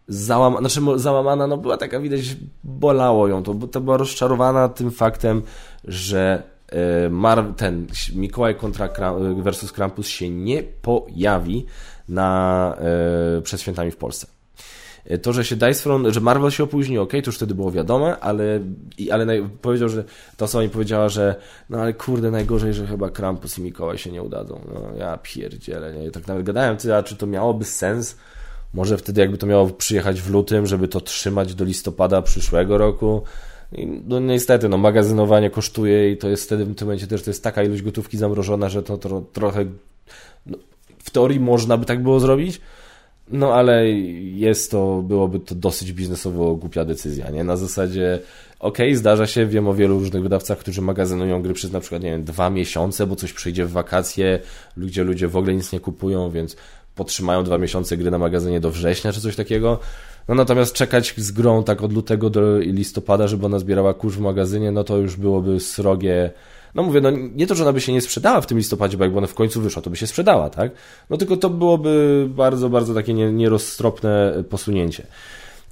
załamana, 0.08 0.70
znaczy 0.70 1.00
załamana, 1.00 1.48
no 1.48 1.58
była 1.58 1.78
taka, 1.78 2.00
widać, 2.00 2.36
bolało 2.64 3.28
ją 3.28 3.44
to, 3.44 3.54
bo 3.54 3.68
to 3.68 3.82
była 3.82 3.98
rozczarowana 3.98 4.70
tym 4.70 4.92
faktem, 4.92 5.42
że 5.84 6.44
e, 6.70 7.10
Mar 7.10 7.46
ten 7.58 7.88
Mikołaj 8.16 8.56
kontra 8.56 8.90
versus 9.38 9.72
Krampus 9.72 10.08
się 10.08 10.30
nie 10.30 10.64
pojawi 10.64 11.66
na, 12.10 12.76
e, 13.38 13.42
przed 13.42 13.62
świętami 13.62 13.92
w 13.92 13.98
Polsce. 13.98 14.28
E, 15.06 15.18
to, 15.18 15.34
że 15.34 15.46
się 15.46 15.56
Dice 15.56 16.12
że 16.12 16.22
Marvel 16.22 16.52
się 16.52 16.64
opóźnił, 16.64 17.02
ok, 17.02 17.12
to 17.12 17.18
już 17.26 17.36
wtedy 17.36 17.56
było 17.56 17.72
wiadome, 17.72 18.20
ale, 18.20 18.60
ale 19.12 19.26
naj, 19.26 19.50
powiedział, 19.62 19.90
że 19.90 20.04
ta 20.38 20.46
osoba 20.46 20.64
mi 20.64 20.70
powiedziała, 20.70 21.10
że 21.10 21.36
no 21.70 21.82
ale 21.82 21.94
kurde, 21.94 22.32
najgorzej, 22.32 22.74
że 22.74 22.88
chyba 22.88 23.10
Krampus 23.10 23.58
i 23.58 23.62
Mikołaj 23.62 23.98
się 23.98 24.12
nie 24.12 24.24
udadzą. 24.24 24.62
No 24.74 24.98
ja 24.98 25.18
pierdzielę, 25.24 25.94
nie? 25.94 26.12
Tak 26.12 26.28
nawet 26.28 26.46
gadałem, 26.46 26.78
czy 27.06 27.16
to 27.16 27.28
miałoby 27.28 27.66
sens? 27.66 28.18
Może 28.74 28.98
wtedy 28.98 29.22
jakby 29.22 29.38
to 29.38 29.48
miało 29.48 29.70
przyjechać 29.70 30.22
w 30.22 30.30
lutym, 30.30 30.66
żeby 30.66 30.88
to 30.88 31.02
trzymać 31.02 31.56
do 31.56 31.66
listopada 31.66 32.22
przyszłego 32.22 32.78
roku. 32.78 33.22
I 33.72 33.88
no 34.08 34.20
niestety, 34.20 34.70
no 34.70 34.78
magazynowanie 34.78 35.50
kosztuje 35.50 36.12
i 36.12 36.18
to 36.18 36.30
jest 36.30 36.44
wtedy 36.44 36.66
w 36.66 36.76
tym 36.76 36.88
momencie 36.88 37.08
też 37.08 37.24
to 37.24 37.30
jest 37.30 37.44
taka 37.44 37.64
ilość 37.64 37.82
gotówki 37.82 38.18
zamrożona, 38.18 38.70
że 38.70 38.84
to 38.84 38.98
tro, 38.98 39.22
trochę 39.34 39.66
no, 40.46 40.58
w 41.00 41.10
teorii 41.10 41.40
można 41.40 41.78
by 41.78 41.86
tak 41.86 42.04
było 42.04 42.20
zrobić, 42.20 42.62
no 43.32 43.54
ale 43.54 43.90
jest 43.90 44.72
to, 44.72 45.02
byłoby 45.02 45.40
to 45.40 45.56
dosyć 45.56 45.94
biznesowo 45.94 46.56
głupia 46.56 46.86
decyzja, 46.86 47.30
nie? 47.30 47.44
Na 47.44 47.58
zasadzie, 47.58 48.20
okej, 48.60 48.88
okay, 48.88 48.98
zdarza 48.98 49.28
się, 49.28 49.46
wiem 49.46 49.68
o 49.68 49.74
wielu 49.74 50.00
różnych 50.00 50.24
wydawcach, 50.24 50.58
którzy 50.58 50.82
magazynują 50.82 51.42
gry 51.42 51.54
przez 51.54 51.72
na 51.72 51.80
przykład, 51.80 52.04
nie 52.04 52.12
wiem, 52.12 52.24
dwa 52.24 52.50
miesiące, 52.50 53.08
bo 53.08 53.16
coś 53.16 53.34
przyjdzie 53.34 53.66
w 53.66 53.72
wakacje, 53.72 54.40
gdzie 54.78 55.04
ludzie 55.04 55.28
w 55.28 55.38
ogóle 55.38 55.54
nic 55.54 55.72
nie 55.72 55.80
kupują, 55.80 56.32
więc 56.32 56.56
potrzymają 56.98 57.44
dwa 57.44 57.58
miesiące 57.58 57.98
gry 57.98 58.12
na 58.12 58.18
magazynie 58.18 58.60
do 58.60 58.72
września 58.72 59.12
czy 59.12 59.22
coś 59.22 59.36
takiego. 59.36 59.80
No 60.28 60.36
natomiast 60.36 60.74
czekać 60.74 61.14
z 61.18 61.32
grą 61.32 61.64
tak 61.64 61.84
od 61.84 61.94
lutego 61.94 62.30
do 62.30 62.60
listopada, 62.60 63.28
żeby 63.28 63.46
ona 63.46 63.60
zbierała 63.60 63.94
kurz 63.94 64.16
w 64.16 64.20
magazynie, 64.20 64.72
no 64.72 64.84
to 64.84 64.98
już 64.98 65.16
byłoby 65.16 65.60
srogie 65.60 66.32
no 66.76 66.84
mówię, 66.84 67.02
no 67.02 67.12
nie 67.12 67.48
to, 67.48 67.56
że 67.56 67.64
ona 67.64 67.74
by 67.74 67.82
się 67.82 67.94
nie 67.94 68.02
sprzedała 68.02 68.42
w 68.42 68.46
tym 68.46 68.58
listopadzie, 68.58 68.98
bo 68.98 69.04
jakby 69.04 69.18
ona 69.18 69.28
w 69.28 69.34
końcu 69.34 69.62
wyszła, 69.62 69.82
to 69.82 69.90
by 69.90 69.96
się 69.96 70.08
sprzedała, 70.08 70.50
tak? 70.50 70.72
No 71.10 71.18
tylko 71.18 71.38
to 71.38 71.50
byłoby 71.50 72.26
bardzo, 72.30 72.70
bardzo 72.70 72.94
takie 72.94 73.14
nieroztropne 73.14 74.44
posunięcie. 74.50 75.08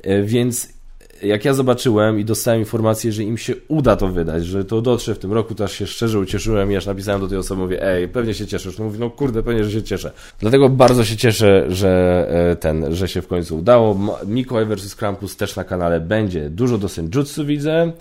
E, 0.04 0.24
więc 0.24 0.75
jak 1.24 1.46
ja 1.46 1.54
zobaczyłem 1.54 2.20
i 2.20 2.26
dostałem 2.26 2.60
informację, 2.60 3.12
że 3.12 3.24
im 3.24 3.38
się 3.38 3.54
uda 3.68 3.96
to 3.96 4.08
wydać, 4.08 4.46
że 4.46 4.66
to 4.66 4.82
dotrze 4.82 5.16
w 5.16 5.20
tym 5.20 5.34
roku, 5.34 5.56
to 5.56 5.64
aż 5.64 5.72
się 5.72 5.88
szczerze 5.88 6.20
ucieszyłem 6.20 6.72
i 6.72 6.76
aż 6.76 6.86
napisałem 6.86 7.22
do 7.22 7.28
tej 7.28 7.38
osoby, 7.38 7.62
mówię, 7.62 7.84
ej, 7.84 8.08
pewnie 8.08 8.34
się 8.34 8.48
cieszysz. 8.48 8.78
No 8.78 8.86
mówi, 8.86 9.00
no 9.00 9.10
kurde, 9.10 9.44
pewnie, 9.44 9.64
że 9.64 9.72
się 9.72 9.84
cieszę. 9.84 10.12
Dlatego 10.40 10.70
bardzo 10.70 11.06
się 11.06 11.18
cieszę, 11.18 11.66
że 11.70 12.26
e, 12.52 12.56
ten, 12.56 12.96
że 12.96 13.08
się 13.08 13.22
w 13.22 13.28
końcu 13.28 13.58
udało. 13.58 14.00
Mikołaj 14.28 14.66
vs. 14.66 14.96
Krampus 14.96 15.36
też 15.36 15.56
na 15.56 15.64
kanale 15.64 16.00
będzie. 16.00 16.50
Dużo 16.50 16.78
do 16.78 16.90
Senjutsu 16.90 17.46
widzę. 17.46 17.92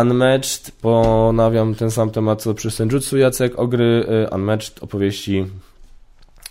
Unmatched, 0.00 0.70
ponawiam 0.80 1.74
ten 1.74 1.90
sam 1.90 2.10
temat 2.10 2.42
co 2.42 2.54
przy 2.54 2.70
Senjutsu 2.70 3.16
Jacek, 3.16 3.58
ogry 3.58 4.06
y, 4.26 4.34
Unmatched, 4.34 4.82
opowieści 4.82 5.46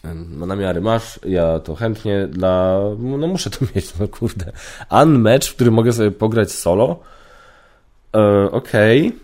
no 0.04 0.46
namiary 0.46 0.82
masz, 0.82 1.20
ja 1.26 1.60
to 1.60 1.76
chętnie 1.76 2.28
dla, 2.28 2.80
no 3.00 3.28
muszę 3.28 3.50
to 3.50 3.58
mieć, 3.76 4.00
no 4.00 4.08
kurde. 4.08 4.52
Unmatched, 4.92 5.52
w 5.52 5.56
którym 5.56 5.74
mogę 5.74 5.94
sobie 5.94 6.12
pograć 6.12 6.52
solo, 6.52 7.00
e, 8.16 8.52
okej, 8.52 9.08
okay. 9.08 9.20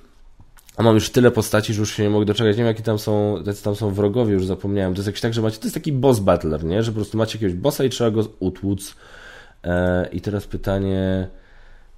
a 0.78 0.84
mam 0.84 0.96
już 0.96 1.10
tyle 1.10 1.32
postaci, 1.32 1.74
że 1.74 1.80
już 1.80 1.94
się 1.94 2.04
nie 2.04 2.10
mogę 2.10 2.26
doczekać, 2.26 2.58
nie 2.58 2.64
wiem 2.64 2.68
jakie 2.68 2.84
tam 2.84 3.00
są, 3.00 3.44
jacy 3.46 3.64
tam 3.64 3.76
są 3.76 3.92
wrogowie, 3.92 4.34
już 4.34 4.46
zapomniałem, 4.46 4.94
to 4.94 5.00
jest 5.00 5.08
jakiś 5.08 5.22
tak, 5.22 5.34
że 5.34 5.42
macie, 5.42 5.58
to 5.58 5.66
jest 5.66 5.74
taki 5.74 5.92
boss 5.92 6.20
battler, 6.20 6.64
nie, 6.64 6.84
że 6.84 6.92
po 6.92 6.96
prostu 6.96 7.18
macie 7.18 7.38
jakiegoś 7.38 7.56
bossa 7.56 7.84
i 7.84 7.90
trzeba 7.90 8.12
go 8.12 8.24
utłuc. 8.40 8.96
E, 9.64 10.10
i 10.12 10.22
teraz 10.22 10.48
pytanie... 10.48 11.28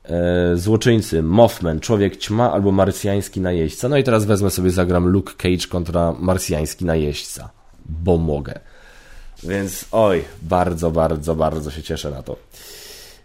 E, 0.10 0.58
złoczyńcy, 0.58 1.24
Mothman, 1.24 1.80
Człowiek 1.80 2.18
Ćma 2.18 2.52
albo 2.52 2.72
Marsjański 2.72 3.42
Najeźdźca. 3.42 3.90
No 3.90 3.98
i 3.98 4.04
teraz 4.04 4.26
wezmę 4.26 4.50
sobie, 4.50 4.72
zagram 4.72 5.08
Luke 5.08 5.34
Cage 5.38 5.68
kontra 5.70 6.13
Marsjański 6.20 6.86
Najeźdźca, 6.86 7.50
bo 7.89 8.17
mogę. 8.17 8.60
Więc 9.43 9.86
oj, 9.91 10.23
bardzo, 10.41 10.91
bardzo, 10.91 11.36
bardzo 11.36 11.71
się 11.71 11.84
cieszę 11.84 12.12
na 12.12 12.23
to. 12.23 12.36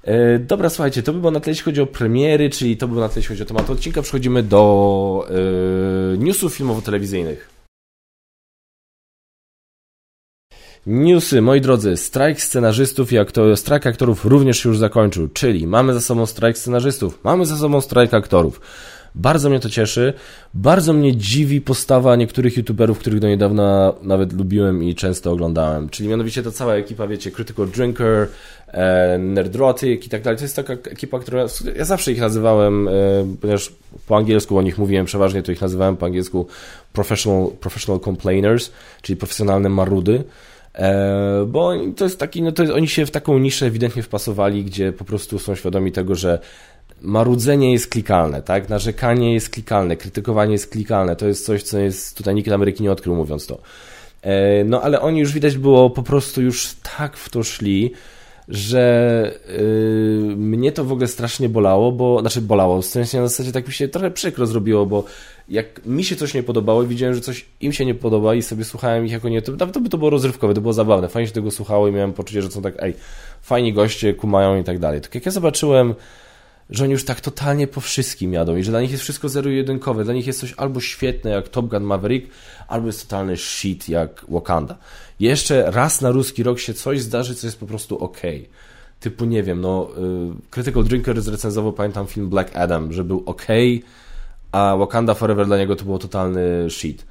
E, 0.05 0.39
dobra, 0.39 0.71
słuchajcie, 0.71 1.03
to 1.03 1.13
by 1.13 1.19
było 1.19 1.31
na 1.31 1.41
tyle, 1.41 1.51
jeśli 1.51 1.65
chodzi 1.65 1.81
o 1.81 1.87
premiery, 1.87 2.51
czyli 2.51 2.77
to 2.77 2.89
by 2.89 2.95
było 2.95 3.07
na 3.07 3.09
tyle, 3.09 3.19
jeśli 3.19 3.29
chodzi 3.29 3.43
o 3.43 3.47
temat 3.47 3.71
odcinka. 3.71 4.03
Przechodzimy 4.03 4.43
do 4.43 5.27
e, 6.15 6.19
newsów 6.19 6.55
filmowo-telewizyjnych. 6.55 7.53
Newsy, 10.87 11.41
moi 11.43 11.61
drodzy, 11.61 11.97
strajk 11.97 12.41
scenarzystów 12.41 13.13
i 13.13 13.19
aktor, 13.19 13.57
strajk 13.57 13.87
aktorów 13.87 14.25
również 14.25 14.63
się 14.63 14.69
już 14.69 14.79
zakończył, 14.79 15.29
czyli 15.29 15.67
mamy 15.67 15.95
za 15.95 16.01
sobą 16.01 16.27
strajk 16.27 16.59
scenarzystów, 16.59 17.19
mamy 17.25 17.47
za 17.47 17.57
sobą 17.57 17.81
strajk 17.81 18.15
aktorów. 18.15 18.61
Bardzo 19.15 19.51
mnie 19.51 19.61
to 19.61 19.69
cieszy. 19.69 20.13
Bardzo 20.55 20.93
mnie 20.93 21.17
dziwi 21.17 21.61
postawa 21.61 22.17
niektórych 22.17 22.57
youtuberów, 22.57 22.99
których 22.99 23.21
do 23.21 23.29
niedawna 23.29 23.93
nawet 24.03 24.33
lubiłem 24.33 24.83
i 24.83 24.95
często 24.95 25.33
oglądałem. 25.33 25.89
Czyli 25.89 26.09
mianowicie 26.09 26.43
ta 26.43 26.51
cała 26.51 26.75
ekipa, 26.75 27.07
wiecie, 27.07 27.31
Critical 27.31 27.69
Drinker, 27.69 28.29
e, 28.69 29.19
Nerdrotic 29.19 30.07
i 30.07 30.09
tak 30.09 30.23
dalej. 30.23 30.39
To 30.39 30.45
jest 30.45 30.57
taka 30.57 30.73
ekipa, 30.73 31.19
która... 31.19 31.45
Ja 31.77 31.85
zawsze 31.85 32.13
ich 32.13 32.21
nazywałem, 32.21 32.89
e, 32.89 32.93
ponieważ 33.41 33.73
po 34.07 34.17
angielsku 34.17 34.59
o 34.59 34.63
nich 34.63 34.79
mówiłem 34.79 35.07
przeważnie, 35.07 35.43
to 35.43 35.53
ich 35.53 35.61
nazywałem 35.61 35.97
po 35.97 36.07
angielsku 36.07 36.47
professional, 36.93 37.51
professional 37.61 38.01
complainers, 38.01 38.71
czyli 39.03 39.17
profesjonalne 39.17 39.69
marudy. 39.69 40.25
E, 40.75 41.47
bo 41.49 41.73
to 41.97 42.05
jest 42.05 42.19
taki, 42.19 42.43
no 42.43 42.53
to 42.53 42.63
jest, 42.63 42.75
oni 42.75 42.89
się 42.89 43.07
w 43.07 43.11
taką 43.11 43.39
niszę 43.39 43.67
ewidentnie 43.67 44.03
wpasowali, 44.03 44.65
gdzie 44.65 44.93
po 44.93 45.05
prostu 45.05 45.39
są 45.39 45.55
świadomi 45.55 45.93
tego, 45.93 46.15
że 46.15 46.39
marudzenie 47.03 47.73
jest 47.73 47.87
klikalne, 47.87 48.43
tak? 48.43 48.69
Narzekanie 48.69 49.35
jest 49.35 49.51
klikalne, 49.51 49.97
krytykowanie 49.97 50.53
jest 50.53 50.71
klikalne. 50.71 51.17
To 51.17 51.27
jest 51.27 51.47
coś, 51.47 51.63
co 51.63 51.79
jest 51.79 52.17
tutaj 52.17 52.35
nikt 52.35 52.53
Ameryki 52.53 52.83
nie 52.83 52.93
odkrył, 52.93 53.15
mówiąc 53.15 53.47
to. 53.47 53.59
E, 54.23 54.65
no 54.65 54.83
ale 54.83 55.01
oni 55.01 55.21
już 55.21 55.33
widać 55.33 55.59
było 55.59 55.91
po 55.91 56.03
prostu 56.03 56.43
już 56.43 56.75
tak 56.97 57.17
w 57.17 57.29
to 57.29 57.43
szli, 57.43 57.93
że 58.49 59.33
yy, 59.59 60.37
mnie 60.37 60.73
to 60.73 60.85
w 60.85 60.93
ogóle 60.93 61.09
strasznie 61.09 61.49
bolało, 61.49 61.93
bo, 61.93 62.21
znaczy 62.21 62.41
bolało, 62.41 62.83
w 62.83 62.87
sensie 62.87 63.21
na 63.21 63.29
zasadzie 63.29 63.53
tak 63.53 63.67
mi 63.67 63.73
się 63.73 63.89
trochę 63.89 64.11
przykro 64.11 64.47
zrobiło, 64.47 64.87
bo 64.87 65.05
jak 65.49 65.87
mi 65.87 66.05
się 66.05 66.17
coś 66.17 66.35
nie 66.35 66.43
podobało 66.43 66.83
i 66.83 66.87
widziałem, 66.87 67.15
że 67.15 67.21
coś 67.21 67.47
im 67.61 67.73
się 67.73 67.85
nie 67.85 67.95
podoba 67.95 68.35
i 68.35 68.43
sobie 68.43 68.65
słuchałem 68.65 69.07
ich 69.07 69.13
jako 69.13 69.29
nie, 69.29 69.43
to, 69.43 69.67
to 69.67 69.81
by 69.81 69.89
to 69.89 69.99
było 69.99 70.11
rozrywkowe, 70.11 70.55
to 70.55 70.61
było 70.61 70.73
zabawne, 70.73 71.09
fajnie 71.09 71.27
się 71.27 71.35
tego 71.35 71.51
słuchało 71.51 71.89
i 71.89 71.93
miałem 71.93 72.13
poczucie, 72.13 72.43
że 72.43 72.51
są 72.51 72.63
tak, 72.63 72.75
ej, 72.79 72.95
fajni 73.43 73.73
goście, 73.73 74.15
kumają 74.15 74.61
i 74.61 74.65
tak 74.65 74.79
dalej. 74.79 75.01
Tak 75.01 75.15
jak 75.15 75.27
ja 75.27 75.33
zobaczyłem 75.33 75.95
że 76.73 76.85
oni 76.85 76.93
już 76.93 77.05
tak 77.05 77.21
totalnie 77.21 77.67
po 77.67 77.81
wszystkim 77.81 78.33
jadą 78.33 78.57
i 78.57 78.65
że 78.65 78.71
dla 78.71 78.81
nich 78.81 78.91
jest 78.91 79.03
wszystko 79.03 79.29
zero-jedynkowe. 79.29 80.05
Dla 80.05 80.15
nich 80.15 80.27
jest 80.27 80.41
coś 80.41 80.55
albo 80.57 80.81
świetne 80.81 81.31
jak 81.31 81.49
Top 81.49 81.67
Gun 81.67 81.83
Maverick, 81.83 82.31
albo 82.69 82.87
jest 82.87 83.03
totalny 83.03 83.37
shit 83.37 83.89
jak 83.89 84.25
Wakanda. 84.29 84.77
Jeszcze 85.21 85.71
raz 85.71 86.01
na 86.01 86.11
ruski 86.11 86.43
rok 86.43 86.59
się 86.59 86.75
coś 86.75 87.01
zdarzy, 87.01 87.35
co 87.35 87.47
jest 87.47 87.61
po 87.61 87.67
prostu 87.67 87.99
ok. 87.99 88.21
Typu, 89.01 89.25
nie 89.25 89.43
wiem, 89.43 89.61
no, 89.61 89.89
y, 90.47 90.51
Critical 90.51 90.85
Drinker 90.85 91.23
zrecenzował, 91.23 91.73
pamiętam, 91.73 92.07
film 92.07 92.29
Black 92.29 92.57
Adam, 92.57 92.93
że 92.93 93.05
był 93.05 93.23
ok, 93.27 93.47
a 94.53 94.77
Wakanda 94.77 95.15
Forever 95.15 95.47
dla 95.47 95.59
niego 95.59 95.77
to 95.77 95.85
było 95.85 95.99
totalny 95.99 96.71
shit. 96.71 97.07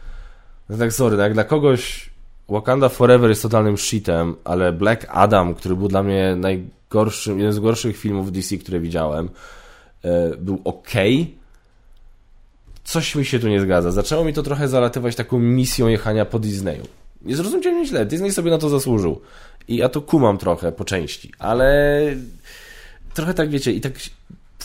No 0.70 0.78
tak, 0.78 0.94
sorry, 0.94 1.18
no 1.18 1.24
jak 1.24 1.34
dla 1.34 1.44
kogoś 1.44 2.10
Wakanda 2.50 2.90
Forever 2.90 3.30
jest 3.30 3.42
totalnym 3.42 3.78
shitem, 3.78 4.36
ale 4.44 4.74
Black 4.74 5.06
Adam, 5.10 5.56
który 5.56 5.76
był 5.76 5.88
dla 5.88 6.04
mnie 6.04 6.36
najgorszym, 6.92 7.40
jeden 7.40 7.54
z 7.54 7.60
gorszych 7.60 7.98
filmów 7.98 8.32
DC, 8.32 8.58
które 8.58 8.80
widziałem, 8.80 9.30
e, 10.04 10.38
był 10.38 10.62
ok. 10.64 10.92
Coś 12.84 13.16
mi 13.16 13.26
się 13.26 13.40
tu 13.40 13.48
nie 13.48 13.62
zgadza. 13.62 13.92
Zaczęło 13.92 14.26
mi 14.26 14.34
to 14.34 14.44
trochę 14.44 14.68
zalatywać 14.68 15.16
taką 15.16 15.40
misją 15.40 15.88
jechania 15.88 16.26
po 16.26 16.40
Disneyu. 16.40 16.88
Nie 17.22 17.36
zrozumcie 17.36 17.72
mnie 17.72 17.86
źle, 17.86 18.06
Disney 18.06 18.32
sobie 18.32 18.52
na 18.52 18.58
to 18.58 18.70
zasłużył. 18.70 19.22
I 19.68 19.76
ja 19.76 19.90
to 19.90 20.02
kumam 20.02 20.38
trochę 20.38 20.72
po 20.72 20.86
części, 20.86 21.32
ale 21.40 22.02
trochę 23.14 23.34
tak 23.34 23.50
wiecie, 23.50 23.72
i 23.72 23.82
tak 23.82 23.94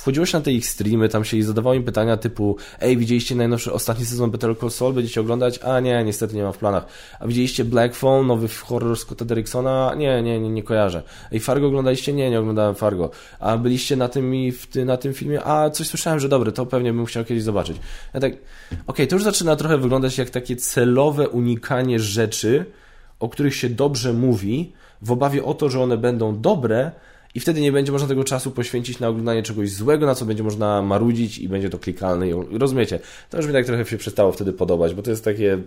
wchodziło 0.07 0.27
się 0.27 0.39
na 0.39 0.45
te 0.45 0.53
ich 0.53 0.67
streamy, 0.67 1.09
tam 1.09 1.25
się 1.25 1.37
i 1.37 1.43
zadawało 1.43 1.75
im 1.75 1.83
pytania 1.83 2.17
typu 2.17 2.57
ej, 2.81 2.97
widzieliście 2.97 3.35
najnowszy, 3.35 3.73
ostatni 3.73 4.05
sezon 4.05 4.31
Better 4.31 4.59
Call 4.59 4.71
Saul, 4.71 4.93
będziecie 4.93 5.21
oglądać? 5.21 5.59
A 5.59 5.81
nie, 5.81 6.05
niestety 6.05 6.37
nie 6.37 6.43
mam 6.43 6.53
w 6.53 6.59
planach. 6.59 6.87
A 7.21 7.27
widzieliście 7.27 7.65
Black 7.65 7.95
Phone, 7.95 8.27
nowy 8.27 8.49
horror 8.49 8.99
Scotta 8.99 9.25
Derricksona? 9.25 9.95
Nie, 9.97 10.23
nie, 10.23 10.41
nie, 10.41 10.51
nie 10.51 10.63
kojarzę. 10.63 11.03
Ej, 11.33 11.41
Fargo 11.41 11.67
oglądaliście? 11.67 12.13
Nie, 12.13 12.31
nie 12.31 12.41
oglądałem 12.41 12.75
Fargo. 12.75 13.11
A 13.41 13.57
byliście 13.57 13.97
na 13.97 14.09
tym 14.09 14.33
ty, 14.71 14.85
na 14.85 14.97
tym 14.97 15.15
filmie? 15.15 15.45
A, 15.45 15.71
coś 15.71 15.87
słyszałem, 15.87 16.21
że 16.21 16.29
dobre, 16.29 16.53
to 16.53 16.67
pewnie 16.67 16.93
bym 16.93 17.07
chciał 17.07 17.25
kiedyś 17.25 17.43
zobaczyć. 17.43 17.77
Ja 18.15 18.21
tak, 18.21 18.33
okej, 18.33 18.79
okay, 18.87 19.07
to 19.07 19.17
już 19.17 19.25
zaczyna 19.25 19.57
trochę 19.57 19.79
wyglądać 19.79 20.19
jak 20.19 20.31
takie 20.31 20.57
celowe 20.57 21.29
unikanie 21.29 21.99
rzeczy, 22.01 22.65
o 23.21 23.29
których 23.29 23.55
się 23.55 23.69
dobrze 23.69 24.13
mówi, 24.13 24.73
w 25.03 25.13
obawie 25.13 25.45
o 25.45 25.55
to, 25.55 25.69
że 25.69 25.83
one 25.83 25.97
będą 25.97 26.41
dobre, 26.41 26.91
i 27.37 27.41
wtedy 27.41 27.61
nie 27.61 27.73
będzie 27.73 27.93
można 27.93 28.09
tego 28.09 28.25
czasu 28.25 28.51
poświęcić 28.51 29.01
na 29.01 29.09
oglądanie 29.09 29.43
czegoś 29.43 29.71
złego, 29.71 30.07
na 30.07 30.15
co 30.15 30.25
będzie 30.25 30.43
można 30.43 30.83
marudzić 30.83 31.39
i 31.39 31.49
będzie 31.49 31.71
to 31.71 31.79
klikalne. 31.79 32.27
Rozumiecie? 32.51 33.01
To 33.31 33.37
już 33.37 33.47
mi 33.47 33.53
tak 33.53 33.67
trochę 33.67 33.85
się 33.85 33.97
przestało 33.97 34.33
wtedy 34.33 34.53
podobać, 34.53 34.95
bo 34.95 35.03
to 35.03 35.11
jest 35.11 35.25
takie... 35.25 35.59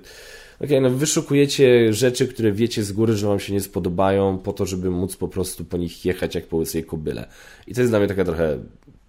Okay, 0.63 0.81
no 0.81 0.89
wyszukujecie 0.89 1.93
rzeczy, 1.93 2.27
które 2.27 2.51
wiecie 2.51 2.83
z 2.83 2.91
góry, 2.91 3.13
że 3.13 3.27
wam 3.27 3.39
się 3.39 3.53
nie 3.53 3.61
spodobają, 3.61 4.37
po 4.37 4.53
to, 4.53 4.65
żeby 4.65 4.89
móc 4.89 5.15
po 5.15 5.27
prostu 5.27 5.65
po 5.65 5.77
nich 5.77 6.05
jechać 6.05 6.35
jak 6.35 6.47
po 6.47 6.57
łysej 6.57 6.83
kobyle. 6.83 7.27
I 7.67 7.73
to 7.73 7.81
jest 7.81 7.91
dla 7.91 7.99
mnie 7.99 8.07
taka 8.07 8.25
trochę... 8.25 8.57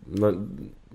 No, 0.06 0.32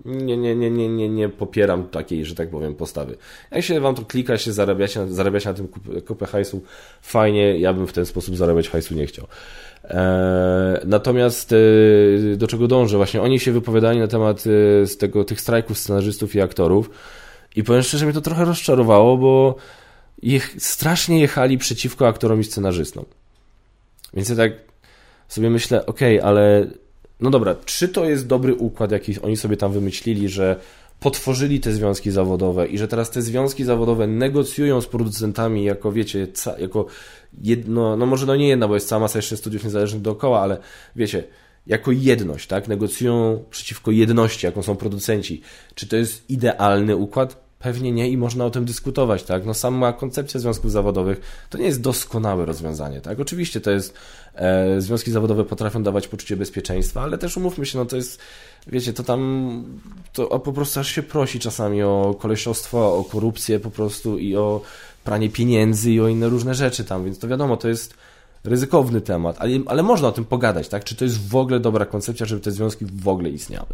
nie, 0.05 0.37
nie, 0.37 0.55
nie, 0.55 0.71
nie, 0.71 0.89
nie, 0.89 1.09
nie 1.09 1.29
popieram 1.29 1.87
takiej, 1.87 2.25
że 2.25 2.35
tak 2.35 2.49
powiem, 2.49 2.75
postawy. 2.75 3.17
Jak 3.51 3.63
się 3.63 3.79
wam 3.79 3.95
to 3.95 4.05
klika, 4.05 4.37
się 4.37 4.53
zarabiacie, 4.53 5.07
zarabiacie 5.07 5.49
na 5.49 5.55
tym 5.55 5.67
kupę 6.07 6.25
hajsu, 6.25 6.61
fajnie, 7.01 7.59
ja 7.59 7.73
bym 7.73 7.87
w 7.87 7.93
ten 7.93 8.05
sposób 8.05 8.35
zarabiać 8.35 8.69
hajsu 8.69 8.93
nie 8.93 9.05
chciał. 9.05 9.27
E, 9.89 10.81
natomiast 10.85 11.53
e, 11.53 12.35
do 12.37 12.47
czego 12.47 12.67
dążę? 12.67 12.97
Właśnie 12.97 13.21
oni 13.21 13.39
się 13.39 13.51
wypowiadali 13.51 13.99
na 13.99 14.07
temat 14.07 14.39
e, 14.39 14.41
z 14.87 14.97
tego, 14.97 15.23
tych 15.23 15.41
strajków 15.41 15.77
scenarzystów 15.77 16.35
i 16.35 16.41
aktorów 16.41 16.89
i 17.55 17.63
powiem 17.63 17.83
szczerze, 17.83 18.05
mnie 18.05 18.13
to 18.13 18.21
trochę 18.21 18.45
rozczarowało, 18.45 19.17
bo 19.17 19.55
ich 20.21 20.55
strasznie 20.59 21.19
jechali 21.19 21.57
przeciwko 21.57 22.07
aktorom 22.07 22.39
i 22.39 22.43
scenarzystom. 22.43 23.05
Więc 24.13 24.29
ja 24.29 24.35
tak 24.35 24.51
sobie 25.27 25.49
myślę, 25.49 25.85
okej, 25.85 26.19
okay, 26.19 26.29
ale 26.29 26.67
no 27.19 27.29
dobra, 27.29 27.55
czy 27.65 27.87
to 27.87 28.05
jest 28.05 28.27
dobry 28.27 28.55
układ, 28.55 28.91
jaki 28.91 29.21
oni 29.21 29.37
sobie 29.37 29.57
tam 29.57 29.71
wymyślili, 29.71 30.29
że 30.29 30.59
potworzyli 30.99 31.59
te 31.59 31.71
związki 31.71 32.11
zawodowe 32.11 32.67
i 32.67 32.77
że 32.77 32.87
teraz 32.87 33.11
te 33.11 33.21
związki 33.21 33.63
zawodowe 33.63 34.07
negocjują 34.07 34.81
z 34.81 34.87
producentami 34.87 35.63
jako, 35.63 35.91
wiecie, 35.91 36.27
jako 36.57 36.85
jedno, 37.41 37.97
no 37.97 38.05
może 38.05 38.25
no 38.25 38.35
nie 38.35 38.47
jedna, 38.47 38.67
bo 38.67 38.73
jest 38.73 38.87
cała 38.87 38.99
masa 38.99 39.19
jeszcze 39.19 39.37
studiów 39.37 39.63
niezależnych 39.63 40.01
dookoła, 40.01 40.41
ale 40.41 40.57
wiecie, 40.95 41.23
jako 41.67 41.91
jedność, 41.91 42.47
tak? 42.47 42.67
Negocjują 42.67 43.43
przeciwko 43.49 43.91
jedności, 43.91 44.45
jaką 44.45 44.63
są 44.63 44.75
producenci. 44.75 45.41
Czy 45.75 45.87
to 45.87 45.95
jest 45.95 46.29
idealny 46.29 46.95
układ? 46.95 47.45
Pewnie 47.59 47.91
nie 47.91 48.09
i 48.09 48.17
można 48.17 48.45
o 48.45 48.49
tym 48.49 48.65
dyskutować, 48.65 49.23
tak? 49.23 49.45
No 49.45 49.53
sama 49.53 49.93
koncepcja 49.93 50.39
związków 50.39 50.71
zawodowych 50.71 51.45
to 51.49 51.57
nie 51.57 51.65
jest 51.65 51.81
doskonałe 51.81 52.45
rozwiązanie, 52.45 53.01
tak? 53.01 53.19
Oczywiście 53.19 53.61
to 53.61 53.71
jest, 53.71 53.93
e, 54.35 54.81
związki 54.81 55.11
zawodowe 55.11 55.45
potrafią 55.45 55.83
dawać 55.83 56.07
poczucie 56.07 56.37
bezpieczeństwa, 56.37 57.01
ale 57.01 57.17
też 57.17 57.37
umówmy 57.37 57.65
się, 57.65 57.77
no 57.77 57.85
to 57.85 57.95
jest, 57.95 58.21
wiecie, 58.67 58.93
to 58.93 59.03
tam, 59.03 59.63
to 60.13 60.39
po 60.39 60.53
prostu 60.53 60.79
aż 60.79 60.91
się 60.91 61.03
prosi 61.03 61.39
czasami 61.39 61.83
o 61.83 62.15
kolesiostwo, 62.19 62.97
o 62.97 63.03
korupcję 63.03 63.59
po 63.59 63.71
prostu 63.71 64.17
i 64.17 64.35
o 64.35 64.61
pranie 65.03 65.29
pieniędzy 65.29 65.91
i 65.91 66.01
o 66.01 66.07
inne 66.07 66.29
różne 66.29 66.55
rzeczy 66.55 66.83
tam, 66.83 67.05
więc 67.05 67.19
to 67.19 67.27
wiadomo, 67.27 67.57
to 67.57 67.67
jest 67.67 67.93
ryzykowny 68.43 69.01
temat, 69.01 69.35
ale, 69.39 69.51
ale 69.65 69.83
można 69.83 70.07
o 70.07 70.11
tym 70.11 70.25
pogadać, 70.25 70.67
tak? 70.67 70.83
Czy 70.83 70.95
to 70.95 71.05
jest 71.05 71.29
w 71.29 71.35
ogóle 71.35 71.59
dobra 71.59 71.85
koncepcja, 71.85 72.25
żeby 72.25 72.41
te 72.41 72.51
związki 72.51 72.85
w 72.85 73.07
ogóle 73.07 73.29
istniały? 73.29 73.69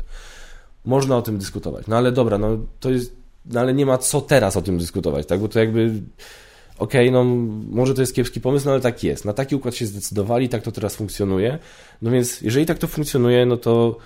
Można 0.86 1.18
o 1.18 1.22
tym 1.22 1.38
dyskutować. 1.38 1.88
No 1.88 1.98
ale 1.98 2.12
dobra, 2.12 2.38
no 2.38 2.58
to 2.80 2.90
jest, 2.90 3.16
no 3.46 3.60
ale 3.60 3.74
nie 3.74 3.86
ma 3.86 3.98
co 3.98 4.22
teraz 4.22 4.58
o 4.58 4.62
tym 4.62 4.78
dyskutować, 4.78 5.26
tak? 5.26 5.40
Bo 5.40 5.48
to 5.48 5.60
jakby 5.60 5.94
okej, 6.78 7.10
okay, 7.10 7.12
no 7.12 7.24
może 7.70 7.94
to 7.94 8.02
jest 8.02 8.16
kiepski 8.16 8.42
pomysł, 8.42 8.66
no 8.66 8.72
ale 8.72 8.82
tak 8.82 9.04
jest. 9.04 9.26
Na 9.26 9.34
taki 9.34 9.56
układ 9.56 9.76
się 9.76 9.86
zdecydowali, 9.86 10.50
tak 10.50 10.64
to 10.64 10.72
teraz 10.72 10.96
funkcjonuje. 10.96 11.60
No 12.02 12.12
więc 12.12 12.42
jeżeli 12.42 12.66
tak 12.66 12.78
to 12.78 12.88
funkcjonuje, 12.88 13.46
no 13.46 13.58
to 13.58 13.98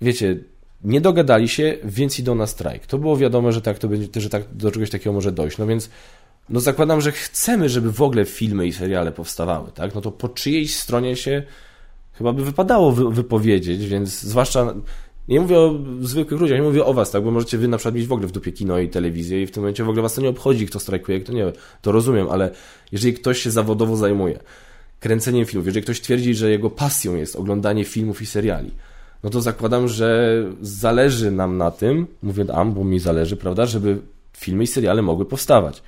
wiecie, 0.00 0.38
nie 0.84 1.00
dogadali 1.00 1.48
się, 1.48 1.78
więc 1.84 2.18
idą 2.18 2.34
na 2.34 2.46
strajk. 2.46 2.86
To 2.86 2.98
było 2.98 3.16
wiadomo, 3.16 3.52
że 3.52 3.62
tak 3.62 3.78
to 3.78 3.88
będzie, 3.88 4.20
że 4.20 4.30
tak, 4.30 4.42
do 4.52 4.70
czegoś 4.70 4.90
takiego 4.90 5.12
może 5.12 5.32
dojść. 5.32 5.58
No 5.58 5.66
więc 5.66 5.90
no 6.48 6.60
zakładam, 6.60 7.00
że 7.00 7.12
chcemy, 7.12 7.68
żeby 7.68 7.92
w 7.92 8.02
ogóle 8.02 8.24
filmy 8.24 8.66
i 8.66 8.72
seriale 8.72 9.12
powstawały, 9.12 9.70
tak? 9.74 9.94
No 9.94 10.00
to 10.00 10.10
po 10.10 10.28
czyjejś 10.28 10.76
stronie 10.76 11.16
się 11.16 11.42
chyba 12.12 12.32
by 12.32 12.44
wypadało 12.44 12.92
wypowiedzieć, 12.92 13.86
więc 13.86 14.20
zwłaszcza 14.20 14.74
nie 15.28 15.40
mówię 15.40 15.58
o 15.58 15.78
zwykłych 16.00 16.40
ludziach, 16.40 16.58
nie 16.58 16.64
mówię 16.64 16.84
o 16.84 16.94
was, 16.94 17.10
tak, 17.10 17.24
bo 17.24 17.30
możecie 17.30 17.58
wy 17.58 17.68
na 17.68 17.76
przykład 17.76 17.94
mieć 17.94 18.06
w 18.06 18.12
ogóle 18.12 18.28
w 18.28 18.32
dupie 18.32 18.52
kino 18.52 18.78
i 18.78 18.88
telewizję 18.88 19.42
i 19.42 19.46
w 19.46 19.50
tym 19.50 19.62
momencie 19.62 19.84
w 19.84 19.88
ogóle 19.88 20.02
was 20.02 20.14
to 20.14 20.20
nie 20.22 20.28
obchodzi, 20.28 20.66
kto 20.66 20.80
strajkuje, 20.80 21.20
kto 21.20 21.32
nie, 21.32 21.52
to 21.82 21.92
rozumiem, 21.92 22.28
ale 22.30 22.50
jeżeli 22.92 23.14
ktoś 23.14 23.38
się 23.38 23.50
zawodowo 23.50 23.96
zajmuje 23.96 24.38
kręceniem 25.00 25.46
filmów, 25.46 25.66
jeżeli 25.66 25.82
ktoś 25.82 26.00
twierdzi, 26.00 26.34
że 26.34 26.50
jego 26.50 26.70
pasją 26.70 27.16
jest 27.16 27.36
oglądanie 27.36 27.84
filmów 27.84 28.22
i 28.22 28.26
seriali, 28.26 28.70
no 29.22 29.30
to 29.30 29.40
zakładam, 29.40 29.88
że 29.88 30.42
zależy 30.62 31.30
nam 31.30 31.56
na 31.56 31.70
tym, 31.70 32.06
mówię 32.22 32.44
nam, 32.44 32.74
bo 32.74 32.84
mi 32.84 32.98
zależy, 32.98 33.36
prawda, 33.36 33.66
żeby 33.66 33.98
filmy 34.36 34.64
i 34.64 34.66
seriale 34.66 35.02
mogły 35.02 35.24
powstawać. 35.24 35.82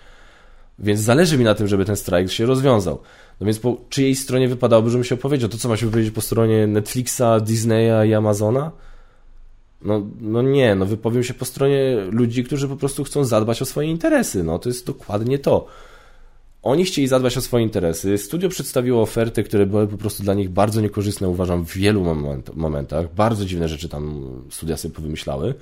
Więc 0.78 1.00
zależy 1.00 1.38
mi 1.38 1.44
na 1.44 1.54
tym, 1.54 1.68
żeby 1.68 1.84
ten 1.84 1.96
strajk 1.96 2.30
się 2.30 2.46
rozwiązał. 2.46 2.98
No 3.40 3.46
więc 3.46 3.58
po 3.58 3.76
czyjej 3.88 4.14
stronie 4.14 4.48
wypadałoby, 4.48 4.90
żebym 4.90 5.04
się 5.04 5.14
opowiedział? 5.14 5.48
To 5.48 5.58
co 5.58 5.68
ma 5.68 5.76
się 5.76 5.86
wypowiedzieć 5.86 6.14
po 6.14 6.20
stronie 6.20 6.66
Netflixa, 6.66 7.22
Disneya 7.42 8.08
i 8.08 8.14
Amazona? 8.14 8.70
No, 9.82 10.06
no 10.20 10.42
nie, 10.42 10.74
no 10.74 10.86
wypowiem 10.86 11.22
się 11.22 11.34
po 11.34 11.44
stronie 11.44 11.96
ludzi, 12.10 12.44
którzy 12.44 12.68
po 12.68 12.76
prostu 12.76 13.04
chcą 13.04 13.24
zadbać 13.24 13.62
o 13.62 13.64
swoje 13.64 13.88
interesy. 13.88 14.44
No 14.44 14.58
to 14.58 14.68
jest 14.68 14.86
dokładnie 14.86 15.38
to. 15.38 15.66
Oni 16.62 16.84
chcieli 16.84 17.08
zadbać 17.08 17.36
o 17.36 17.40
swoje 17.40 17.64
interesy. 17.64 18.18
Studio 18.18 18.48
przedstawiło 18.48 19.02
oferty, 19.02 19.42
które 19.42 19.66
były 19.66 19.86
po 19.86 19.96
prostu 19.96 20.22
dla 20.22 20.34
nich 20.34 20.50
bardzo 20.50 20.80
niekorzystne, 20.80 21.28
uważam, 21.28 21.64
w 21.66 21.72
wielu 21.72 22.04
moment, 22.04 22.56
momentach. 22.56 23.14
Bardzo 23.14 23.44
dziwne 23.44 23.68
rzeczy 23.68 23.88
tam 23.88 24.28
studia 24.50 24.76
sobie 24.76 24.94
powymyślały. 24.94 25.54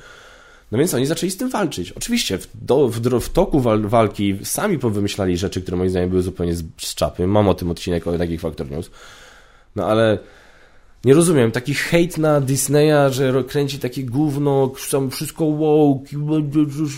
No 0.72 0.78
więc 0.78 0.94
oni 0.94 1.07
zaczęli 1.07 1.30
z 1.30 1.36
tym 1.36 1.51
walczyć. 1.51 1.92
Oczywiście 1.92 2.38
w, 2.38 2.49
do, 2.55 2.88
w, 2.88 3.01
w 3.01 3.28
toku 3.28 3.61
wal, 3.61 3.82
walki 3.82 4.38
sami 4.42 4.78
powymyślali 4.78 5.36
rzeczy, 5.36 5.62
które 5.62 5.76
moim 5.76 5.90
zdaniem 5.90 6.11
były 6.11 6.22
zupełnie 6.22 6.55
z, 6.55 6.64
z 6.76 6.94
czapy. 6.94 7.26
Mam 7.26 7.49
o 7.49 7.55
tym 7.55 7.70
odcinek 7.70 8.07
o 8.07 8.18
takich 8.18 8.40
Factor 8.40 8.70
News. 8.70 8.90
No 9.76 9.86
ale 9.86 10.18
nie 11.05 11.14
rozumiem, 11.14 11.51
taki 11.51 11.74
hejt 11.74 12.18
na 12.18 12.40
Disneya, 12.40 13.11
że 13.11 13.44
kręci 13.44 13.78
takie 13.78 14.05
gówno, 14.05 14.72
tam 14.90 15.11
wszystko 15.11 15.53
woke, 15.53 16.16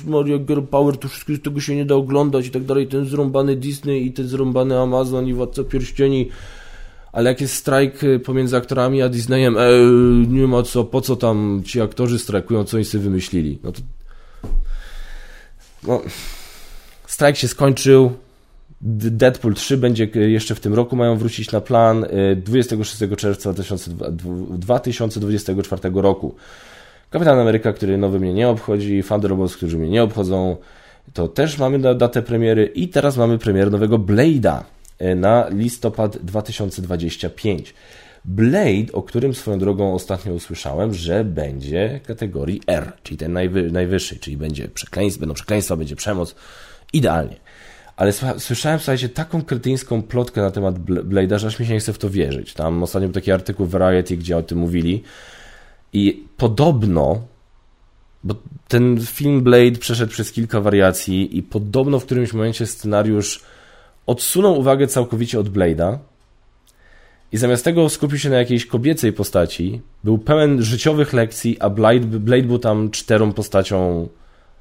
Maria 0.06 0.38
Girl 0.38 0.62
Power, 0.62 0.96
to 0.96 1.08
wszystko, 1.08 1.32
tego 1.44 1.60
się 1.60 1.76
nie 1.76 1.84
da 1.84 1.94
oglądać 1.94 2.46
i 2.46 2.50
tak 2.50 2.64
dalej, 2.64 2.86
ten 2.86 3.04
zrąbany 3.04 3.56
Disney 3.56 4.06
i 4.06 4.12
ten 4.12 4.28
zrąbany 4.28 4.78
Amazon 4.78 5.26
i 5.26 5.34
Władca 5.34 5.64
Pierścieni. 5.64 6.28
Ale 7.12 7.30
jak 7.30 7.40
jest 7.40 7.54
strajk 7.54 8.04
y, 8.04 8.18
pomiędzy 8.18 8.56
aktorami 8.56 9.02
a 9.02 9.08
Disneyem, 9.08 9.56
e, 9.58 9.62
nie 10.28 10.46
ma 10.46 10.62
co, 10.62 10.84
po 10.84 11.00
co 11.00 11.16
tam 11.16 11.62
ci 11.64 11.80
aktorzy 11.80 12.18
strajkują, 12.18 12.64
co 12.64 12.76
oni 12.76 12.84
sobie 12.84 13.04
wymyślili. 13.04 13.58
No 13.62 13.72
to... 13.72 13.80
No, 15.86 16.02
strajk 17.06 17.36
się 17.36 17.48
skończył, 17.48 18.12
Deadpool 18.80 19.54
3 19.54 19.76
będzie 19.76 20.08
jeszcze 20.14 20.54
w 20.54 20.60
tym 20.60 20.74
roku, 20.74 20.96
mają 20.96 21.16
wrócić 21.16 21.52
na 21.52 21.60
plan 21.60 22.06
26 22.36 22.98
czerwca 23.16 23.52
2024 23.52 25.90
roku. 25.94 26.34
Kapitan 27.10 27.38
Ameryka, 27.38 27.72
który 27.72 27.98
nowy 27.98 28.20
mnie 28.20 28.34
nie 28.34 28.48
obchodzi, 28.48 29.02
Thunderbolts, 29.08 29.56
którzy 29.56 29.78
mnie 29.78 29.88
nie 29.88 30.02
obchodzą, 30.02 30.56
to 31.12 31.28
też 31.28 31.58
mamy 31.58 31.94
datę 31.94 32.22
premiery 32.22 32.66
i 32.66 32.88
teraz 32.88 33.16
mamy 33.16 33.38
premierę 33.38 33.70
nowego 33.70 33.98
Blade'a 33.98 34.62
na 35.16 35.48
listopad 35.48 36.16
2025. 36.16 37.74
Blade, 38.24 38.92
o 38.92 39.02
którym 39.02 39.34
swoją 39.34 39.58
drogą 39.58 39.94
ostatnio 39.94 40.32
usłyszałem, 40.32 40.94
że 40.94 41.24
będzie 41.24 42.00
kategorii 42.06 42.60
R, 42.66 42.92
czyli 43.02 43.16
ten 43.16 43.32
najwy, 43.32 43.70
najwyższy, 43.70 44.18
czyli 44.18 44.36
będzie 44.36 44.68
przekleństwo, 44.68 45.20
będą 45.20 45.34
przekleństwa, 45.34 45.76
będzie 45.76 45.96
przemoc. 45.96 46.34
Idealnie. 46.92 47.36
Ale 48.00 48.12
słyszałem, 48.38 48.78
słuchajcie, 48.78 49.08
taką 49.08 49.42
kretyńską 49.42 50.02
plotkę 50.02 50.40
na 50.40 50.50
temat 50.50 50.78
Blade'a, 50.78 51.38
że 51.38 51.46
aż 51.46 51.60
mi 51.60 51.66
się 51.66 51.72
nie 51.72 51.80
chce 51.80 51.92
w 51.92 51.98
to 51.98 52.10
wierzyć. 52.10 52.54
Tam 52.54 52.82
ostatnio 52.82 53.08
był 53.08 53.14
taki 53.14 53.32
artykuł 53.32 53.66
w 53.66 53.70
Variety, 53.70 54.16
gdzie 54.16 54.36
o 54.36 54.42
tym 54.42 54.58
mówili. 54.58 55.02
I 55.92 56.24
podobno, 56.36 57.22
bo 58.24 58.34
ten 58.68 59.00
film 59.06 59.42
Blade 59.42 59.78
przeszedł 59.78 60.12
przez 60.12 60.32
kilka 60.32 60.60
wariacji 60.60 61.38
i 61.38 61.42
podobno 61.42 61.98
w 61.98 62.04
którymś 62.04 62.32
momencie 62.32 62.66
scenariusz 62.66 63.44
odsunął 64.06 64.58
uwagę 64.58 64.86
całkowicie 64.86 65.40
od 65.40 65.48
Blade'a 65.48 65.98
i 67.32 67.36
zamiast 67.36 67.64
tego 67.64 67.88
skupił 67.88 68.18
się 68.18 68.30
na 68.30 68.36
jakiejś 68.36 68.66
kobiecej 68.66 69.12
postaci, 69.12 69.80
był 70.04 70.18
pełen 70.18 70.62
życiowych 70.62 71.12
lekcji, 71.12 71.56
a 71.60 71.70
Blade, 71.70 72.00
Blade 72.00 72.42
był 72.42 72.58
tam 72.58 72.90
czterą 72.90 73.32
postacią, 73.32 74.08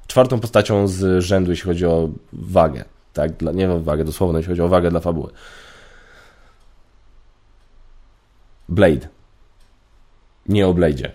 czwartą 0.06 0.40
postacią 0.40 0.88
z 0.88 1.24
rzędu, 1.24 1.50
jeśli 1.50 1.66
chodzi 1.66 1.86
o 1.86 2.10
wagę. 2.32 2.84
Tak, 3.12 3.32
dla, 3.32 3.52
nie 3.52 3.70
o 3.70 3.80
wagę 3.80 4.04
dosłowną, 4.04 4.38
jeśli 4.38 4.50
chodzi 4.50 4.62
o 4.62 4.68
wagę 4.68 4.90
dla 4.90 5.00
fabuły. 5.00 5.30
Blade. 8.68 9.08
Nie 10.48 10.66
o 10.66 10.74
Blade'zie. 10.74 11.10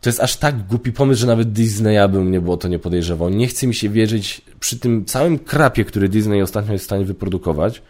To 0.00 0.08
jest 0.08 0.20
aż 0.20 0.36
tak 0.36 0.66
głupi 0.66 0.92
pomysł, 0.92 1.20
że 1.20 1.26
nawet 1.26 1.52
Disneya 1.52 2.08
bym 2.08 2.30
nie 2.30 2.40
było 2.40 2.56
to 2.56 2.68
nie 2.68 2.78
podejrzewał. 2.78 3.28
Nie 3.28 3.46
chce 3.46 3.66
mi 3.66 3.74
się 3.74 3.88
wierzyć 3.88 4.42
przy 4.60 4.78
tym 4.78 5.04
całym 5.04 5.38
krapie, 5.38 5.84
który 5.84 6.08
Disney 6.08 6.42
ostatnio 6.42 6.72
jest 6.72 6.84
w 6.84 6.86
stanie 6.86 7.04
wyprodukować, 7.04 7.82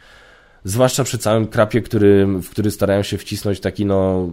zwłaszcza 0.64 1.04
przy 1.04 1.18
całym 1.18 1.46
krapie, 1.46 1.82
który, 1.82 2.26
w 2.26 2.50
który 2.50 2.70
starają 2.70 3.02
się 3.02 3.18
wcisnąć 3.18 3.60
taki 3.60 3.86
no 3.86 4.28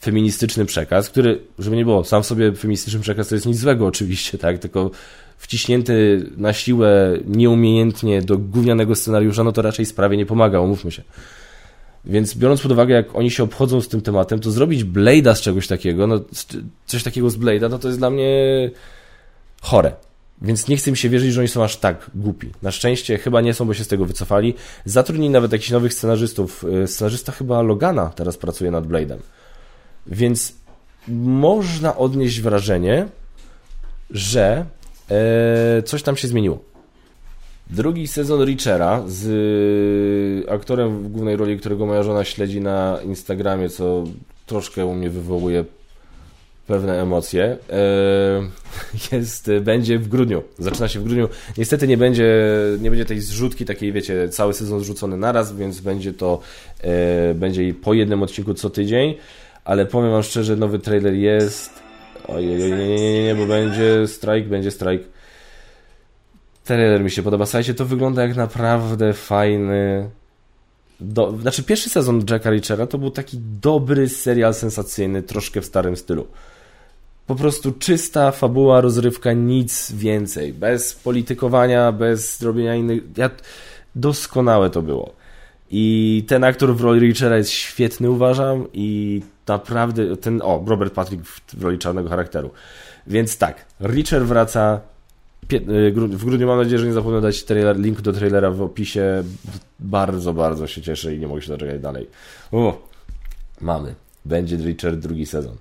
feministyczny 0.00 0.64
przekaz, 0.64 1.10
który, 1.10 1.40
żeby 1.58 1.76
nie 1.76 1.84
było, 1.84 2.04
sam 2.04 2.24
sobie 2.24 2.52
feministyczny 2.52 3.00
przekaz 3.00 3.28
to 3.28 3.34
jest 3.34 3.46
nic 3.46 3.58
złego 3.58 3.86
oczywiście, 3.86 4.38
tak, 4.38 4.58
tylko 4.58 4.90
wciśnięty 5.36 6.26
na 6.36 6.52
siłę 6.52 7.18
nieumiejętnie 7.26 8.22
do 8.22 8.38
gównianego 8.38 8.94
scenariusza, 8.94 9.44
no 9.44 9.52
to 9.52 9.62
raczej 9.62 9.86
sprawie 9.86 10.16
nie 10.16 10.26
pomaga, 10.26 10.60
umówmy 10.60 10.92
się. 10.92 11.02
Więc 12.04 12.34
biorąc 12.34 12.60
pod 12.60 12.72
uwagę, 12.72 12.94
jak 12.94 13.16
oni 13.16 13.30
się 13.30 13.42
obchodzą 13.42 13.80
z 13.80 13.88
tym 13.88 14.00
tematem, 14.00 14.40
to 14.40 14.50
zrobić 14.50 14.84
Blade'a 14.84 15.34
z 15.34 15.40
czegoś 15.40 15.66
takiego, 15.66 16.06
no 16.06 16.20
coś 16.86 17.02
takiego 17.02 17.30
z 17.30 17.36
Blade'a, 17.36 17.70
no 17.70 17.78
to 17.78 17.88
jest 17.88 18.00
dla 18.00 18.10
mnie 18.10 18.70
chore. 19.60 19.92
Więc 20.42 20.68
nie 20.68 20.76
chcę 20.76 20.90
mi 20.90 20.96
się 20.96 21.08
wierzyć, 21.08 21.32
że 21.32 21.40
oni 21.40 21.48
są 21.48 21.64
aż 21.64 21.76
tak 21.76 22.10
głupi. 22.14 22.50
Na 22.62 22.70
szczęście 22.70 23.18
chyba 23.18 23.40
nie 23.40 23.54
są, 23.54 23.64
bo 23.64 23.74
się 23.74 23.84
z 23.84 23.88
tego 23.88 24.04
wycofali. 24.04 24.54
Zatrudnili 24.84 25.30
nawet 25.30 25.52
jakichś 25.52 25.70
nowych 25.70 25.94
scenarzystów. 25.94 26.64
Y, 26.84 26.86
scenarzysta 26.86 27.32
chyba 27.32 27.62
Logana 27.62 28.10
teraz 28.16 28.36
pracuje 28.36 28.70
nad 28.70 28.86
Blade'em. 28.86 29.18
Więc 30.06 30.54
można 31.08 31.96
odnieść 31.96 32.40
wrażenie, 32.40 33.08
że 34.10 34.66
e, 35.10 35.82
coś 35.82 36.02
tam 36.02 36.16
się 36.16 36.28
zmieniło. 36.28 36.58
Drugi 37.70 38.08
sezon 38.08 38.44
Richera 38.44 39.02
z 39.06 39.26
y, 39.26 40.50
aktorem 40.50 41.02
w 41.02 41.08
głównej 41.08 41.36
roli, 41.36 41.58
którego 41.58 41.86
moja 41.86 42.02
żona 42.02 42.24
śledzi 42.24 42.60
na 42.60 42.98
Instagramie, 43.04 43.68
co 43.68 44.04
troszkę 44.46 44.86
u 44.86 44.94
mnie 44.94 45.10
wywołuje 45.10 45.64
pewne 46.66 47.02
emocje. 47.02 47.56
E, 47.70 49.12
jest, 49.16 49.50
będzie 49.60 49.98
w 49.98 50.08
grudniu. 50.08 50.42
Zaczyna 50.58 50.88
się 50.88 51.00
w 51.00 51.04
grudniu. 51.04 51.28
Niestety 51.58 51.88
nie 51.88 51.96
będzie, 51.96 52.44
nie 52.80 52.90
będzie 52.90 53.04
tej 53.04 53.20
zrzutki 53.20 53.64
takiej, 53.64 53.92
wiecie, 53.92 54.28
cały 54.28 54.54
sezon 54.54 54.80
zrzucony 54.80 55.16
naraz, 55.16 55.56
więc 55.56 55.80
będzie 55.80 56.12
to 56.12 56.40
e, 56.80 57.34
będzie 57.34 57.74
po 57.74 57.94
jednym 57.94 58.22
odcinku 58.22 58.54
co 58.54 58.70
tydzień, 58.70 59.14
ale 59.64 59.86
powiem 59.86 60.10
wam 60.10 60.22
szczerze, 60.22 60.56
nowy 60.56 60.78
trailer 60.78 61.14
jest. 61.14 61.85
Ojej, 62.28 62.58
nie, 62.58 62.70
nie, 62.70 62.96
nie, 62.96 63.24
nie, 63.24 63.34
bo 63.34 63.46
będzie 63.46 64.06
strajk, 64.06 64.48
będzie 64.48 64.70
strajk. 64.70 65.02
Trailer 66.64 67.04
mi 67.04 67.10
się 67.10 67.22
podoba. 67.22 67.46
Słuchajcie, 67.46 67.74
to 67.74 67.84
wygląda 67.84 68.22
jak 68.22 68.36
naprawdę 68.36 69.12
fajny 69.12 70.10
do, 71.00 71.38
znaczy 71.40 71.62
pierwszy 71.62 71.90
sezon 71.90 72.22
Jacka 72.30 72.50
Richera 72.50 72.86
to 72.86 72.98
był 72.98 73.10
taki 73.10 73.38
dobry 73.60 74.08
serial 74.08 74.54
sensacyjny, 74.54 75.22
troszkę 75.22 75.60
w 75.60 75.64
starym 75.64 75.96
stylu. 75.96 76.26
Po 77.26 77.34
prostu 77.34 77.72
czysta 77.72 78.30
fabuła, 78.30 78.80
rozrywka, 78.80 79.32
nic 79.32 79.92
więcej. 79.92 80.52
Bez 80.52 80.94
politykowania, 80.94 81.92
bez 81.92 82.38
zrobienia 82.38 82.74
innych. 82.74 83.02
Ja, 83.16 83.30
doskonałe 83.94 84.70
to 84.70 84.82
było. 84.82 85.12
I 85.70 86.24
ten 86.28 86.44
aktor 86.44 86.76
w 86.76 86.80
roli 86.80 87.00
Richera 87.00 87.36
jest 87.36 87.50
świetny, 87.50 88.10
uważam, 88.10 88.66
i 88.72 89.22
naprawdę 89.48 90.16
ten. 90.16 90.42
O, 90.42 90.64
Robert 90.66 90.94
Patrick 90.94 91.24
w 91.26 91.62
roli 91.62 91.78
czarnego 91.78 92.08
charakteru. 92.08 92.50
Więc 93.06 93.38
tak, 93.38 93.64
Richard 93.80 94.24
wraca. 94.24 94.80
Y, 95.52 95.92
w 95.92 96.24
grudniu 96.24 96.46
mam 96.46 96.58
nadzieję, 96.58 96.78
że 96.78 96.86
nie 96.86 96.92
zapomnę 96.92 97.20
dać 97.20 97.44
trailer, 97.44 97.78
link 97.78 98.00
do 98.00 98.12
trailera 98.12 98.50
w 98.50 98.62
opisie. 98.62 99.24
Bardzo, 99.80 100.32
bardzo 100.32 100.66
się 100.66 100.82
cieszę 100.82 101.14
i 101.14 101.18
nie 101.18 101.28
mogę 101.28 101.42
się 101.42 101.48
doczekać 101.48 101.80
dalej. 101.80 102.08
O, 102.52 102.88
mamy. 103.60 103.94
Będzie 104.24 104.56
Richard 104.56 104.96
drugi 104.96 105.26
sezon. 105.26 105.56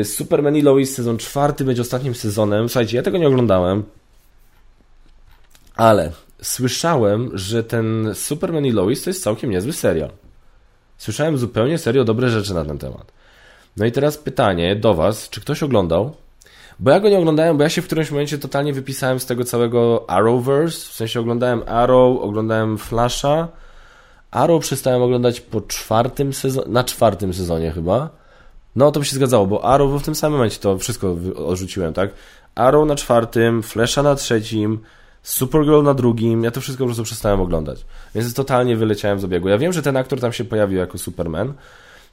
Y, 0.00 0.04
Superman 0.04 0.56
i 0.56 0.62
Lois 0.62 0.94
sezon 0.94 1.18
czwarty 1.18 1.64
będzie 1.64 1.82
ostatnim 1.82 2.14
sezonem. 2.14 2.68
Słuchajcie, 2.68 2.96
ja 2.96 3.02
tego 3.02 3.18
nie 3.18 3.28
oglądałem, 3.28 3.82
ale 5.76 6.12
słyszałem, 6.42 7.30
że 7.34 7.64
ten 7.64 8.10
Superman 8.14 8.66
i 8.66 8.72
Lois 8.72 9.02
to 9.02 9.10
jest 9.10 9.22
całkiem 9.22 9.50
niezły 9.50 9.72
serial. 9.72 10.10
Słyszałem 11.00 11.38
zupełnie 11.38 11.78
serio 11.78 12.04
dobre 12.04 12.28
rzeczy 12.28 12.54
na 12.54 12.64
ten 12.64 12.78
temat. 12.78 13.12
No 13.76 13.86
i 13.86 13.92
teraz 13.92 14.18
pytanie 14.18 14.76
do 14.76 14.94
Was, 14.94 15.28
czy 15.28 15.40
ktoś 15.40 15.62
oglądał? 15.62 16.14
Bo 16.80 16.90
ja 16.90 17.00
go 17.00 17.08
nie 17.08 17.18
oglądałem, 17.18 17.56
bo 17.56 17.62
ja 17.62 17.68
się 17.68 17.82
w 17.82 17.86
którymś 17.86 18.10
momencie 18.10 18.38
totalnie 18.38 18.72
wypisałem 18.72 19.20
z 19.20 19.26
tego 19.26 19.44
całego 19.44 20.10
Arrowverse. 20.10 20.78
W 20.78 20.92
sensie 20.92 21.20
oglądałem 21.20 21.62
Arrow, 21.66 22.22
oglądałem 22.22 22.78
Flasha. 22.78 23.48
Arrow 24.30 24.62
przestałem 24.62 25.02
oglądać 25.02 25.40
po 25.40 25.60
czwartym 25.60 26.32
sezonie, 26.32 26.68
na 26.68 26.84
czwartym 26.84 27.34
sezonie 27.34 27.70
chyba. 27.70 28.10
No 28.76 28.92
to 28.92 29.00
by 29.00 29.06
się 29.06 29.16
zgadzało, 29.16 29.46
bo 29.46 29.64
Arrow 29.64 30.02
w 30.02 30.04
tym 30.04 30.14
samym 30.14 30.38
momencie 30.38 30.58
to 30.58 30.78
wszystko 30.78 31.16
odrzuciłem, 31.46 31.92
tak? 31.92 32.10
Arrow 32.54 32.88
na 32.88 32.96
czwartym, 32.96 33.62
Flasha 33.62 34.02
na 34.02 34.14
trzecim, 34.14 34.78
Supergirl 35.22 35.82
na 35.82 35.94
drugim, 35.94 36.44
ja 36.44 36.50
to 36.50 36.60
wszystko 36.60 36.84
po 36.84 36.86
prostu 36.86 37.04
przestałem 37.04 37.40
oglądać. 37.40 37.84
Więc 38.14 38.34
totalnie 38.34 38.76
wyleciałem 38.76 39.20
z 39.20 39.24
obiegu. 39.24 39.48
Ja 39.48 39.58
wiem, 39.58 39.72
że 39.72 39.82
ten 39.82 39.96
aktor 39.96 40.20
tam 40.20 40.32
się 40.32 40.44
pojawił 40.44 40.78
jako 40.78 40.98
Superman. 40.98 41.52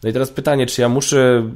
No 0.03 0.09
i 0.09 0.13
teraz 0.13 0.29
pytanie, 0.31 0.65
czy 0.65 0.81
ja 0.81 0.89
muszę 0.89 1.49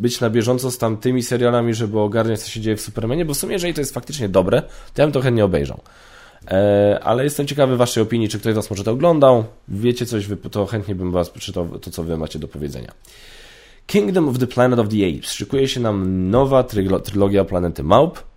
być 0.00 0.20
na 0.20 0.30
bieżąco 0.30 0.70
z 0.70 0.78
tamtymi 0.78 1.22
serialami, 1.22 1.74
żeby 1.74 2.00
ogarniać, 2.00 2.40
co 2.40 2.50
się 2.50 2.60
dzieje 2.60 2.76
w 2.76 2.80
Supermanie, 2.80 3.24
bo 3.24 3.34
w 3.34 3.36
sumie, 3.36 3.52
jeżeli 3.52 3.74
to 3.74 3.80
jest 3.80 3.94
faktycznie 3.94 4.28
dobre, 4.28 4.62
to 4.94 5.02
ja 5.02 5.06
bym 5.06 5.12
to 5.12 5.20
chętnie 5.20 5.44
obejrzał. 5.44 5.80
E, 6.50 7.00
ale 7.02 7.24
jestem 7.24 7.46
ciekawy 7.46 7.76
Waszej 7.76 8.02
opinii, 8.02 8.28
czy 8.28 8.38
ktoś 8.38 8.52
z 8.52 8.56
Was 8.56 8.70
może 8.70 8.84
to 8.84 8.90
oglądał, 8.90 9.44
wiecie 9.68 10.06
coś, 10.06 10.28
to 10.50 10.66
chętnie 10.66 10.94
bym 10.94 11.10
Was 11.10 11.30
przeczytał 11.30 11.78
to, 11.78 11.90
co 11.90 12.02
Wy 12.04 12.16
macie 12.16 12.38
do 12.38 12.48
powiedzenia. 12.48 12.92
Kingdom 13.86 14.28
of 14.28 14.38
the 14.38 14.46
Planet 14.46 14.78
of 14.78 14.88
the 14.88 14.96
Apes. 15.08 15.32
Szykuje 15.32 15.68
się 15.68 15.80
nam 15.80 16.30
nowa 16.30 16.62
trylogia 17.04 17.44
Planety 17.44 17.82
Małp. 17.82 18.27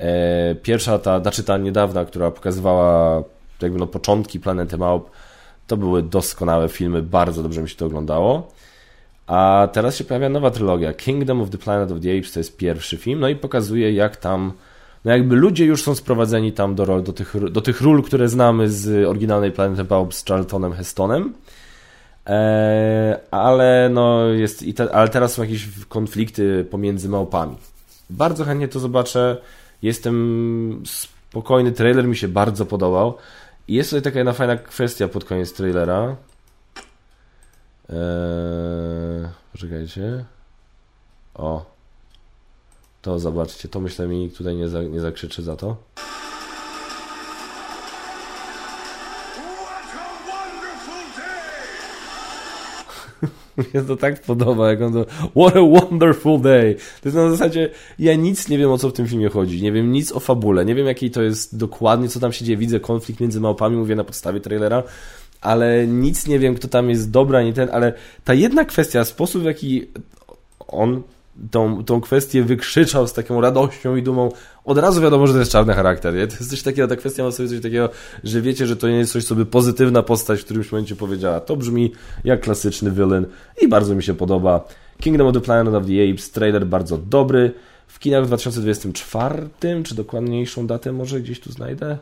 E, 0.00 0.54
pierwsza, 0.54 0.98
ta, 0.98 1.20
znaczy 1.20 1.44
ta 1.44 1.58
niedawna, 1.58 2.04
która 2.04 2.30
pokazywała 2.30 3.22
jakby 3.62 3.78
no 3.78 3.86
początki 3.86 4.40
Planety 4.40 4.78
Małp, 4.78 5.10
to 5.66 5.76
były 5.76 6.02
doskonałe 6.02 6.68
filmy, 6.68 7.02
bardzo 7.02 7.42
dobrze 7.42 7.62
mi 7.62 7.68
się 7.68 7.76
to 7.76 7.86
oglądało. 7.86 8.48
A 9.26 9.68
teraz 9.72 9.96
się 9.96 10.04
pojawia 10.04 10.28
nowa 10.28 10.50
trylogia. 10.50 10.92
Kingdom 10.92 11.40
of 11.40 11.50
the 11.50 11.58
Planet 11.58 11.92
of 11.92 12.00
the 12.00 12.18
Apes 12.18 12.32
to 12.32 12.40
jest 12.40 12.56
pierwszy 12.56 12.96
film, 12.96 13.20
no 13.20 13.28
i 13.28 13.36
pokazuje 13.36 13.92
jak 13.92 14.16
tam, 14.16 14.52
no 15.04 15.12
jakby 15.12 15.36
ludzie 15.36 15.64
już 15.64 15.82
są 15.82 15.94
sprowadzeni 15.94 16.52
tam 16.52 16.74
do, 16.74 17.00
do, 17.00 17.12
tych, 17.12 17.50
do 17.50 17.60
tych 17.60 17.80
ról, 17.80 18.02
które 18.02 18.28
znamy 18.28 18.70
z 18.70 19.08
oryginalnej 19.08 19.52
Planety 19.52 19.84
Małp 19.90 20.14
z 20.14 20.24
Charltonem 20.24 20.72
Hestonem. 20.72 21.34
E, 22.26 23.20
ale 23.30 23.90
no 23.92 24.26
jest, 24.26 24.64
ale 24.92 25.08
teraz 25.08 25.32
są 25.32 25.42
jakieś 25.42 25.68
konflikty 25.88 26.66
pomiędzy 26.70 27.08
małpami. 27.08 27.56
Bardzo 28.10 28.44
chętnie 28.44 28.68
to 28.68 28.80
zobaczę. 28.80 29.36
Jestem 29.82 30.82
spokojny, 30.86 31.72
trailer 31.72 32.08
mi 32.08 32.16
się 32.16 32.28
bardzo 32.28 32.66
podobał. 32.66 33.18
I 33.68 33.74
jest 33.74 33.90
tutaj 33.90 34.02
taka 34.02 34.18
jedna 34.18 34.32
fajna 34.32 34.56
kwestia 34.56 35.08
pod 35.08 35.24
koniec 35.24 35.52
trailera. 35.52 36.16
Eee, 37.88 39.28
poczekajcie. 39.52 40.24
O. 41.34 41.64
To 43.02 43.18
zobaczcie, 43.18 43.68
to 43.68 43.80
myślę 43.80 44.06
mi 44.06 44.30
tutaj 44.30 44.56
nie, 44.56 44.68
za, 44.68 44.82
nie 44.82 45.00
zakrzyczy 45.00 45.42
za 45.42 45.56
to. 45.56 45.76
Mi 53.64 53.64
się 53.72 53.86
to 53.86 53.96
tak 53.96 54.22
podoba, 54.22 54.70
jak 54.70 54.82
on 54.82 54.92
to 54.92 55.06
What 55.36 55.56
a 55.56 55.60
wonderful 55.60 56.40
day. 56.40 56.74
To 56.74 57.08
jest 57.08 57.16
na 57.16 57.30
zasadzie, 57.30 57.70
ja 57.98 58.14
nic 58.14 58.48
nie 58.48 58.58
wiem 58.58 58.70
o 58.70 58.78
co 58.78 58.88
w 58.88 58.92
tym 58.92 59.06
filmie 59.06 59.28
chodzi, 59.28 59.62
nie 59.62 59.72
wiem 59.72 59.92
nic 59.92 60.12
o 60.12 60.20
fabule, 60.20 60.64
nie 60.64 60.74
wiem 60.74 60.86
jaki 60.86 61.10
to 61.10 61.22
jest 61.22 61.56
dokładnie, 61.56 62.08
co 62.08 62.20
tam 62.20 62.32
się 62.32 62.44
dzieje, 62.44 62.56
widzę 62.56 62.80
konflikt 62.80 63.20
między 63.20 63.40
małpami, 63.40 63.76
mówię 63.76 63.96
na 63.96 64.04
podstawie 64.04 64.40
trailera, 64.40 64.82
ale 65.40 65.86
nic 65.86 66.26
nie 66.26 66.38
wiem, 66.38 66.54
kto 66.54 66.68
tam 66.68 66.90
jest 66.90 67.10
dobra, 67.10 67.42
nie 67.42 67.52
ten, 67.52 67.68
ale 67.72 67.92
ta 68.24 68.34
jedna 68.34 68.64
kwestia, 68.64 69.04
sposób 69.04 69.42
w 69.42 69.44
jaki 69.44 69.86
on 70.68 71.02
tą, 71.50 71.84
tą 71.84 72.00
kwestię 72.00 72.42
wykrzyczał 72.42 73.08
z 73.08 73.12
taką 73.12 73.40
radością 73.40 73.96
i 73.96 74.02
dumą, 74.02 74.32
od 74.64 74.78
razu 74.78 75.00
wiadomo, 75.00 75.26
że 75.26 75.32
to 75.32 75.38
jest 75.38 75.52
czarny 75.52 75.74
charakter. 75.74 76.14
Nie? 76.14 76.26
To 76.26 76.34
jest 76.34 76.50
coś 76.50 76.62
takiego, 76.62 76.88
ta 76.88 76.96
kwestia 76.96 77.22
ma 77.22 77.30
sobie 77.30 77.48
coś 77.48 77.60
takiego, 77.60 77.88
że 78.24 78.40
wiecie, 78.40 78.66
że 78.66 78.76
to 78.76 78.88
nie 78.88 78.96
jest 78.96 79.12
coś 79.12 79.24
sobie 79.24 79.44
pozytywna 79.44 80.02
postać 80.02 80.40
w 80.40 80.44
którymś 80.44 80.72
momencie 80.72 80.96
powiedziała. 80.96 81.40
To 81.40 81.56
brzmi 81.56 81.92
jak 82.24 82.40
klasyczny 82.40 82.90
villain 82.90 83.26
i 83.62 83.68
bardzo 83.68 83.94
mi 83.94 84.02
się 84.02 84.14
podoba. 84.14 84.68
Kingdom 85.00 85.26
of 85.26 85.34
the 85.34 85.40
Planet 85.40 85.74
of 85.74 85.86
the 85.86 86.10
Apes, 86.10 86.30
trailer 86.30 86.66
bardzo 86.66 86.98
dobry. 86.98 87.52
W 87.86 87.98
kinach 87.98 88.24
w 88.24 88.26
2024, 88.26 89.48
czy 89.84 89.94
dokładniejszą 89.94 90.66
datę 90.66 90.92
może 90.92 91.20
gdzieś 91.20 91.40
tu 91.40 91.52
znajdę? 91.52 91.98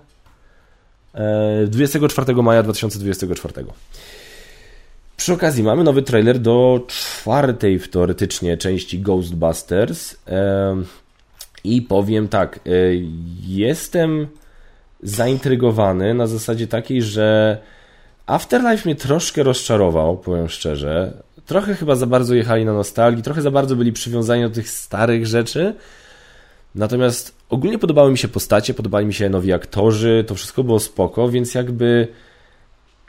24 1.66 2.32
e, 2.32 2.42
maja 2.42 2.62
2024. 2.62 3.64
Przy 5.16 5.32
okazji 5.32 5.62
mamy 5.62 5.84
nowy 5.84 6.02
trailer 6.02 6.38
do 6.38 6.84
czwartej 6.86 7.80
teoretycznie 7.80 8.56
części 8.56 9.00
Ghostbusters. 9.00 10.16
I 11.64 11.82
powiem 11.82 12.28
tak, 12.28 12.60
e, 12.66 12.70
jestem 13.46 14.26
zaintrygowany 15.02 16.14
na 16.14 16.26
zasadzie 16.26 16.66
takiej, 16.66 17.02
że 17.02 17.58
Afterlife 18.26 18.82
mnie 18.84 18.94
troszkę 18.94 19.42
rozczarował, 19.42 20.16
powiem 20.16 20.48
szczerze. 20.48 21.12
Trochę 21.46 21.74
chyba 21.74 21.94
za 21.94 22.06
bardzo 22.06 22.34
jechali 22.34 22.64
na 22.64 22.72
nostalgii, 22.72 23.22
trochę 23.22 23.42
za 23.42 23.50
bardzo 23.50 23.76
byli 23.76 23.92
przywiązani 23.92 24.42
do 24.42 24.50
tych 24.50 24.70
starych 24.70 25.26
rzeczy. 25.26 25.74
Natomiast 26.74 27.34
ogólnie 27.48 27.78
podobały 27.78 28.10
mi 28.10 28.18
się 28.18 28.28
postacie, 28.28 28.74
podobali 28.74 29.06
mi 29.06 29.14
się 29.14 29.28
nowi 29.28 29.52
aktorzy, 29.52 30.24
to 30.26 30.34
wszystko 30.34 30.64
było 30.64 30.80
spoko, 30.80 31.28
więc 31.28 31.54
jakby 31.54 32.08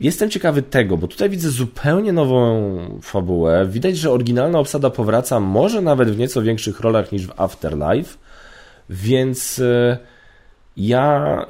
Jestem 0.02 0.30
ciekawy 0.30 0.62
tego, 0.62 0.98
bo 0.98 1.08
tutaj 1.08 1.30
widzę 1.30 1.50
zupełnie 1.50 2.14
nową 2.14 3.00
fabułę. 3.02 3.68
Widać, 3.70 3.98
że 3.98 4.12
oryginalna 4.12 4.60
obsada 4.60 4.90
powraca, 4.90 5.40
może 5.40 5.82
nawet 5.82 6.10
w 6.10 6.18
nieco 6.18 6.42
większych 6.42 6.80
rolach 6.80 7.12
niż 7.12 7.28
w 7.28 7.42
Afterlife, 7.42 8.18
więc 8.90 9.60
e, 9.60 9.98
ja, 10.78 11.46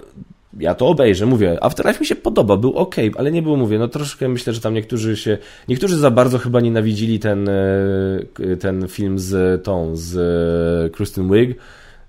ja 0.59 0.75
to 0.75 0.87
obejrzę. 0.87 1.25
Mówię, 1.25 1.63
Afterlife 1.63 1.99
mi 1.99 2.05
się 2.05 2.15
podoba, 2.15 2.57
był 2.57 2.73
ok, 2.73 2.95
ale 3.17 3.31
nie 3.31 3.41
było, 3.41 3.57
mówię, 3.57 3.79
no 3.79 3.87
troszkę 3.87 4.29
myślę, 4.29 4.53
że 4.53 4.61
tam 4.61 4.73
niektórzy 4.73 5.17
się, 5.17 5.37
niektórzy 5.67 5.97
za 5.97 6.11
bardzo 6.11 6.37
chyba 6.37 6.61
nienawidzili 6.61 7.19
ten, 7.19 7.49
e, 7.49 8.57
ten 8.59 8.87
film 8.87 9.19
z 9.19 9.63
tą, 9.63 9.95
z 9.95 10.17
e, 10.17 10.89
Kristen 10.89 11.31
Wiig 11.33 11.57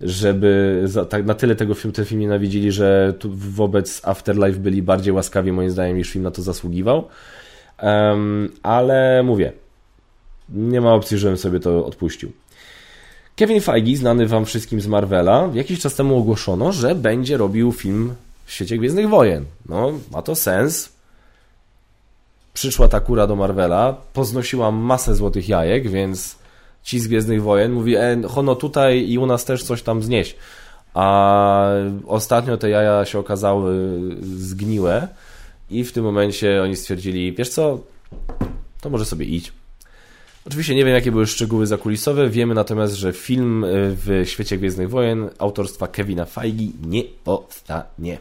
żeby 0.01 0.83
za, 0.85 1.05
tak, 1.05 1.25
na 1.25 1.35
tyle 1.35 1.57
tego 1.57 1.75
film, 1.75 1.93
ten 1.93 2.05
film 2.05 2.21
nienawidzili, 2.21 2.73
że 2.73 3.15
wobec 3.31 4.01
Afterlife 4.05 4.59
byli 4.59 4.83
bardziej 4.83 5.13
łaskawi 5.13 5.53
moim 5.53 5.71
zdaniem 5.71 5.97
niż 5.97 6.11
film 6.11 6.25
na 6.25 6.31
to 6.31 6.43
zasługiwał. 6.43 7.09
Um, 7.83 8.53
ale 8.63 9.23
mówię, 9.23 9.53
nie 10.49 10.81
ma 10.81 10.95
opcji, 10.95 11.19
żebym 11.19 11.37
sobie 11.37 11.61
to 11.61 11.87
odpuścił. 11.87 12.33
Kevin 13.37 13.61
Feige, 13.61 13.97
znany 13.97 14.27
wam 14.27 14.45
wszystkim 14.45 14.81
z 14.81 14.87
Marvela, 14.87 15.51
jakiś 15.55 15.81
czas 15.81 15.95
temu 15.95 16.19
ogłoszono, 16.19 16.73
że 16.73 16.95
będzie 16.95 17.37
robił 17.37 17.73
film 17.73 18.15
w 18.45 18.53
świecie 18.53 18.79
Gwiezdnych 18.79 19.09
Wojen. 19.09 19.45
No, 19.69 19.93
ma 20.13 20.23
to 20.23 20.35
sens. 20.35 20.93
Przyszła 22.55 22.89
ta 22.89 23.01
kura 23.01 23.27
do 23.27 23.37
Marvela, 23.37 23.97
poznosiła 24.13 24.71
masę 24.71 25.15
złotych 25.15 25.49
jajek, 25.49 25.91
więc 25.91 26.37
ci 26.83 27.01
z 27.01 27.09
Gwiezdnych 27.09 27.43
Wojen, 27.43 27.73
mówi, 27.73 27.97
e, 27.97 28.23
hono 28.29 28.55
tutaj 28.55 29.11
i 29.11 29.19
u 29.19 29.27
nas 29.27 29.45
też 29.45 29.63
coś 29.63 29.83
tam 29.83 30.03
znieść. 30.03 30.37
A 30.95 31.71
ostatnio 32.07 32.57
te 32.57 32.71
jaja 32.71 33.05
się 33.05 33.19
okazały 33.19 33.99
zgniłe 34.21 35.09
i 35.71 35.85
w 35.85 35.93
tym 35.93 36.05
momencie 36.05 36.63
oni 36.63 36.77
stwierdzili, 36.77 37.33
wiesz 37.33 37.49
co, 37.49 37.81
to 38.81 38.91
może 38.91 39.05
sobie 39.05 39.27
idź. 39.27 39.53
Oczywiście 40.47 40.75
nie 40.75 40.85
wiem, 40.85 40.95
jakie 40.95 41.13
były 41.13 41.27
szczegóły 41.27 41.67
zakulisowe, 41.67 42.31
wiemy 42.31 42.55
natomiast, 42.55 42.95
że 42.95 43.13
film 43.13 43.65
e, 43.65 43.69
w 43.73 44.23
świecie 44.25 44.59
Gwiezdnych 44.59 44.91
Wojen 44.91 45.31
autorstwa 45.39 45.89
Kevina 45.89 46.25
Feige 46.25 46.73
nie 46.87 47.05
powstanie. 47.25 48.19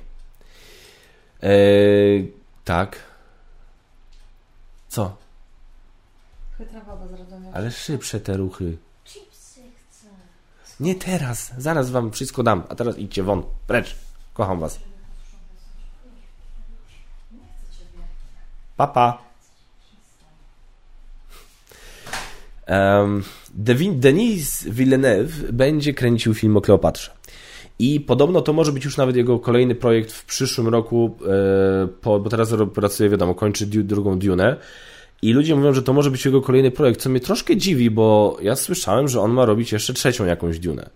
Eee, 1.41 2.32
tak. 2.66 2.99
Co? 4.88 5.16
Chytra 6.58 6.82
baba 6.82 7.08
z 7.08 7.12
Ale 7.54 7.72
szybsze 7.72 8.20
te 8.20 8.38
ruchy. 8.38 8.78
Chipsy 9.06 9.62
chcę. 9.89 10.08
Nie 10.80 10.95
teraz. 10.95 11.54
Zaraz 11.58 11.89
wam 11.89 12.12
wszystko 12.12 12.43
dam. 12.43 12.64
A 12.70 12.76
teraz 12.76 12.98
idźcie 12.98 13.24
won. 13.24 13.43
Precz. 13.68 13.95
Kocham 14.34 14.60
was. 14.60 14.80
Papa. 18.78 19.28
Um, 22.68 23.24
Denis 23.91 24.64
Villeneuve 24.64 25.52
będzie 25.52 25.93
kręcił 25.93 26.34
film 26.34 26.58
o 26.58 26.62
Kleopatrze. 26.62 27.12
I 27.80 28.00
podobno 28.00 28.41
to 28.41 28.54
może 28.54 28.72
być 28.72 28.86
już 28.86 28.98
nawet 28.98 29.16
jego 29.16 29.39
kolejny 29.39 29.76
projekt 29.76 30.12
w 30.12 30.26
przyszłym 30.26 30.68
roku, 30.68 31.18
e, 31.26 31.88
po, 31.88 32.20
bo 32.20 32.30
teraz 32.30 32.54
pracuje, 32.74 33.10
wiadomo, 33.10 33.36
kończy 33.36 33.66
drugą 33.66 34.20
Dune. 34.20 34.58
I 35.22 35.34
ludzie 35.34 35.55
mówią, 35.55 35.74
że 35.74 35.84
to 35.84 35.93
może 35.93 36.11
być 36.11 36.26
jego 36.26 36.41
kolejny 36.41 36.72
projekt, 36.72 37.01
co 37.01 37.09
mnie 37.09 37.20
troszkę 37.20 37.57
dziwi, 37.57 37.91
bo 37.91 38.38
ja 38.41 38.55
słyszałem, 38.55 39.07
że 39.07 39.22
on 39.22 39.32
ma 39.32 39.45
robić 39.45 39.72
jeszcze 39.72 39.93
trzecią 39.93 40.26
jakąś 40.26 40.59
Dune. 40.59 40.89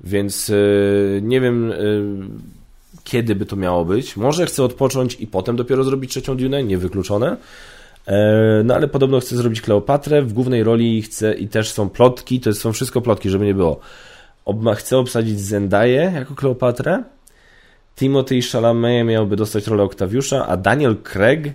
Więc 0.00 0.48
yy, 0.48 1.20
nie 1.22 1.40
wiem, 1.40 1.68
yy, 1.68 2.04
kiedy 3.04 3.34
by 3.34 3.46
to 3.46 3.56
miało 3.56 3.84
być. 3.84 4.16
Może 4.16 4.46
chce 4.46 4.62
odpocząć 4.64 5.20
i 5.20 5.26
potem 5.26 5.56
dopiero 5.56 5.84
zrobić 5.84 6.10
trzecią 6.10 6.36
Dune, 6.36 6.62
niewykluczone. 6.62 7.36
Yy, 8.06 8.14
no 8.64 8.74
ale 8.74 8.88
podobno 8.88 9.20
chce 9.20 9.36
zrobić 9.36 9.60
Kleopatrę. 9.60 10.22
W 10.22 10.32
głównej 10.32 10.62
roli 10.62 11.02
chce 11.02 11.34
i 11.34 11.48
też 11.48 11.70
są 11.70 11.88
plotki, 11.88 12.40
to 12.40 12.54
są 12.54 12.72
wszystko 12.72 13.00
plotki, 13.00 13.30
żeby 13.30 13.44
nie 13.44 13.54
było. 13.54 13.80
Ob 14.44 14.56
chce 14.76 14.98
obsadzić 14.98 15.40
Zendaję 15.40 16.12
jako 16.14 16.34
Kleopatrę. 16.34 17.02
Timothy 17.96 18.42
Chalamet 18.42 19.06
miałby 19.06 19.36
dostać 19.36 19.66
rolę 19.66 19.82
Oktawiusza, 19.82 20.46
a 20.46 20.56
Daniel 20.56 20.96
Craig 20.96 21.54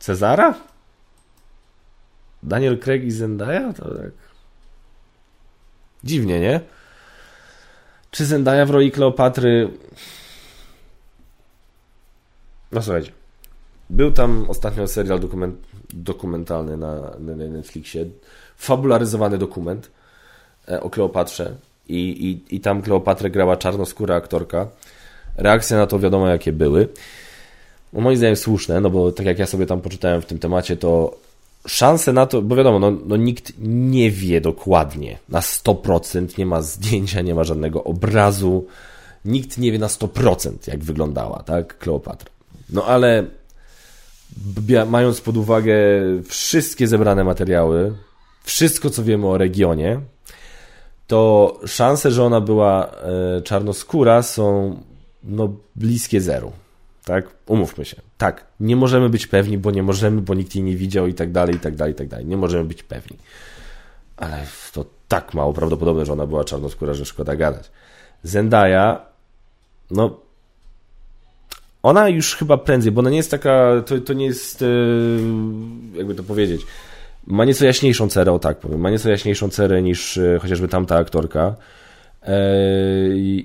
Cezara? 0.00 0.54
Daniel 2.42 2.78
Craig 2.78 3.04
i 3.04 3.10
Zendaya? 3.10 3.72
To 3.72 3.94
tak... 3.94 4.10
Dziwnie, 6.04 6.40
nie? 6.40 6.60
Czy 8.10 8.24
Zendaya 8.24 8.66
w 8.66 8.70
roli 8.70 8.90
Kleopatry... 8.90 9.70
No 12.72 12.82
słuchajcie. 12.82 13.12
Był 13.90 14.12
tam 14.12 14.50
ostatnio 14.50 14.86
serial 14.86 15.20
dokument, 15.20 15.56
dokumentalny 15.92 16.76
na, 16.76 16.94
na 17.18 17.34
Netflixie. 17.34 18.06
Fabularyzowany 18.56 19.38
dokument 19.38 19.90
e, 20.68 20.80
o 20.80 20.90
Kleopatrze. 20.90 21.56
I, 21.88 22.30
i, 22.30 22.56
I 22.56 22.60
tam 22.60 22.82
Kleopatrę 22.82 23.30
grała 23.30 23.56
czarnoskóra 23.56 24.16
aktorka. 24.16 24.68
Reakcje 25.36 25.76
na 25.76 25.86
to 25.86 25.98
wiadomo 25.98 26.28
jakie 26.28 26.52
były 26.52 26.88
no 27.92 28.00
moim 28.00 28.16
zdaniem 28.16 28.36
słuszne, 28.36 28.80
no 28.80 28.90
bo 28.90 29.12
tak 29.12 29.26
jak 29.26 29.38
ja 29.38 29.46
sobie 29.46 29.66
tam 29.66 29.80
poczytałem 29.80 30.22
w 30.22 30.26
tym 30.26 30.38
temacie, 30.38 30.76
to 30.76 31.16
szanse 31.66 32.12
na 32.12 32.26
to, 32.26 32.42
bo 32.42 32.56
wiadomo, 32.56 32.78
no, 32.78 32.90
no 33.06 33.16
nikt 33.16 33.52
nie 33.58 34.10
wie 34.10 34.40
dokładnie, 34.40 35.18
na 35.28 35.40
100%, 35.40 36.38
nie 36.38 36.46
ma 36.46 36.62
zdjęcia, 36.62 37.20
nie 37.20 37.34
ma 37.34 37.44
żadnego 37.44 37.84
obrazu, 37.84 38.66
nikt 39.24 39.58
nie 39.58 39.72
wie 39.72 39.78
na 39.78 39.86
100% 39.86 40.52
jak 40.66 40.84
wyglądała, 40.84 41.42
tak, 41.42 41.78
Kleopatra. 41.78 42.30
No 42.70 42.84
ale 42.84 43.24
mając 44.86 45.20
pod 45.20 45.36
uwagę 45.36 45.74
wszystkie 46.28 46.88
zebrane 46.88 47.24
materiały, 47.24 47.92
wszystko 48.44 48.90
co 48.90 49.04
wiemy 49.04 49.26
o 49.26 49.38
regionie, 49.38 50.00
to 51.06 51.58
szanse, 51.66 52.10
że 52.10 52.24
ona 52.24 52.40
była 52.40 52.86
e, 52.86 53.42
czarnoskóra 53.42 54.22
są 54.22 54.76
no, 55.24 55.52
bliskie 55.76 56.20
zeru 56.20 56.52
tak? 57.10 57.24
Umówmy 57.46 57.84
się. 57.84 57.96
Tak, 58.18 58.46
nie 58.60 58.76
możemy 58.76 59.08
być 59.08 59.26
pewni, 59.26 59.58
bo 59.58 59.70
nie 59.70 59.82
możemy, 59.82 60.20
bo 60.20 60.34
nikt 60.34 60.54
jej 60.54 60.64
nie 60.64 60.76
widział 60.76 61.06
i 61.06 61.14
tak 61.14 61.32
dalej, 61.32 61.54
i 61.56 61.58
tak 61.58 61.76
dalej, 61.76 61.92
i 61.94 61.96
tak 61.96 62.08
dalej. 62.08 62.26
Nie 62.26 62.36
możemy 62.36 62.64
być 62.64 62.82
pewni. 62.82 63.16
Ale 64.16 64.46
to 64.72 64.84
tak 65.08 65.34
mało 65.34 65.52
prawdopodobne, 65.52 66.06
że 66.06 66.12
ona 66.12 66.26
była 66.26 66.44
czarnoskóra, 66.44 66.94
że 66.94 67.04
szkoda 67.04 67.36
gadać. 67.36 67.70
Zendaya, 68.22 68.98
no 69.90 70.20
ona 71.82 72.08
już 72.08 72.36
chyba 72.36 72.56
prędzej, 72.56 72.92
bo 72.92 73.00
ona 73.00 73.10
nie 73.10 73.16
jest 73.16 73.30
taka, 73.30 73.82
to, 73.86 73.98
to 73.98 74.12
nie 74.12 74.26
jest, 74.26 74.62
e, 74.62 74.66
jakby 75.94 76.14
to 76.14 76.22
powiedzieć, 76.22 76.60
ma 77.26 77.44
nieco 77.44 77.64
jaśniejszą 77.64 78.08
cerę, 78.08 78.32
o 78.32 78.38
tak 78.38 78.58
powiem, 78.58 78.80
ma 78.80 78.90
nieco 78.90 79.10
jaśniejszą 79.10 79.48
cerę 79.48 79.82
niż 79.82 80.18
e, 80.18 80.38
chociażby 80.42 80.68
tamta 80.68 80.96
aktorka. 80.96 81.56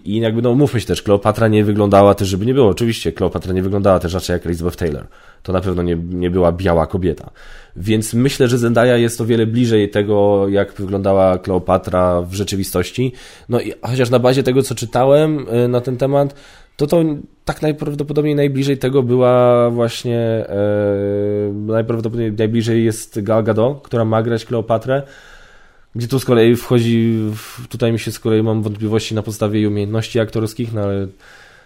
I 0.04 0.20
jakby, 0.22 0.42
no 0.42 0.56
mówmy 0.56 0.80
się 0.80 0.88
też, 0.88 1.02
Kleopatra 1.02 1.48
nie 1.48 1.64
wyglądała 1.64 2.16
też, 2.16 2.28
żeby 2.28 2.46
nie 2.46 2.54
było, 2.54 2.68
oczywiście, 2.68 3.12
Kleopatra 3.12 3.54
nie 3.54 3.62
wyglądała 3.62 4.00
też 4.00 4.14
raczej 4.14 4.34
jak 4.34 4.46
Elizabeth 4.46 4.78
Taylor. 4.78 5.08
To 5.44 5.54
na 5.54 5.62
pewno 5.62 5.84
nie, 5.84 5.96
nie 5.96 6.30
była 6.30 6.52
biała 6.52 6.88
kobieta. 6.88 7.30
Więc 7.76 8.14
myślę, 8.14 8.48
że 8.48 8.58
Zendaya 8.58 9.02
jest 9.02 9.22
o 9.22 9.26
wiele 9.26 9.46
bliżej 9.46 9.90
tego, 9.90 10.48
jak 10.50 10.74
wyglądała 10.74 11.38
Kleopatra 11.38 12.22
w 12.22 12.34
rzeczywistości. 12.34 13.12
No 13.50 13.62
i 13.62 13.74
chociaż 13.82 14.10
na 14.10 14.20
bazie 14.20 14.44
tego, 14.44 14.64
co 14.64 14.76
czytałem 14.76 15.46
na 15.70 15.82
ten 15.82 15.98
temat, 15.98 16.36
to 16.78 16.88
to 16.88 17.04
tak 17.46 17.62
najprawdopodobniej 17.62 18.36
najbliżej 18.36 18.78
tego 18.78 19.04
była 19.04 19.70
właśnie 19.70 20.20
e, 20.20 21.54
najprawdopodobniej 21.54 22.32
najbliżej 22.32 22.86
jest 22.86 23.22
Gal 23.22 23.44
Gadot, 23.44 23.82
która 23.84 24.06
ma 24.06 24.24
grać 24.24 24.46
Kleopatrę, 24.46 25.04
gdzie 25.96 26.08
tu 26.08 26.20
z 26.20 26.26
kolei 26.26 26.56
wchodzi, 26.56 27.20
tutaj 27.70 27.92
mi 27.92 28.00
się 28.00 28.12
z 28.12 28.20
kolei 28.20 28.44
mam 28.44 28.62
wątpliwości 28.62 29.16
na 29.16 29.22
podstawie 29.22 29.60
jej 29.60 29.68
umiejętności 29.68 30.20
aktorskich, 30.20 30.74
no 30.74 30.82
ale 30.82 31.08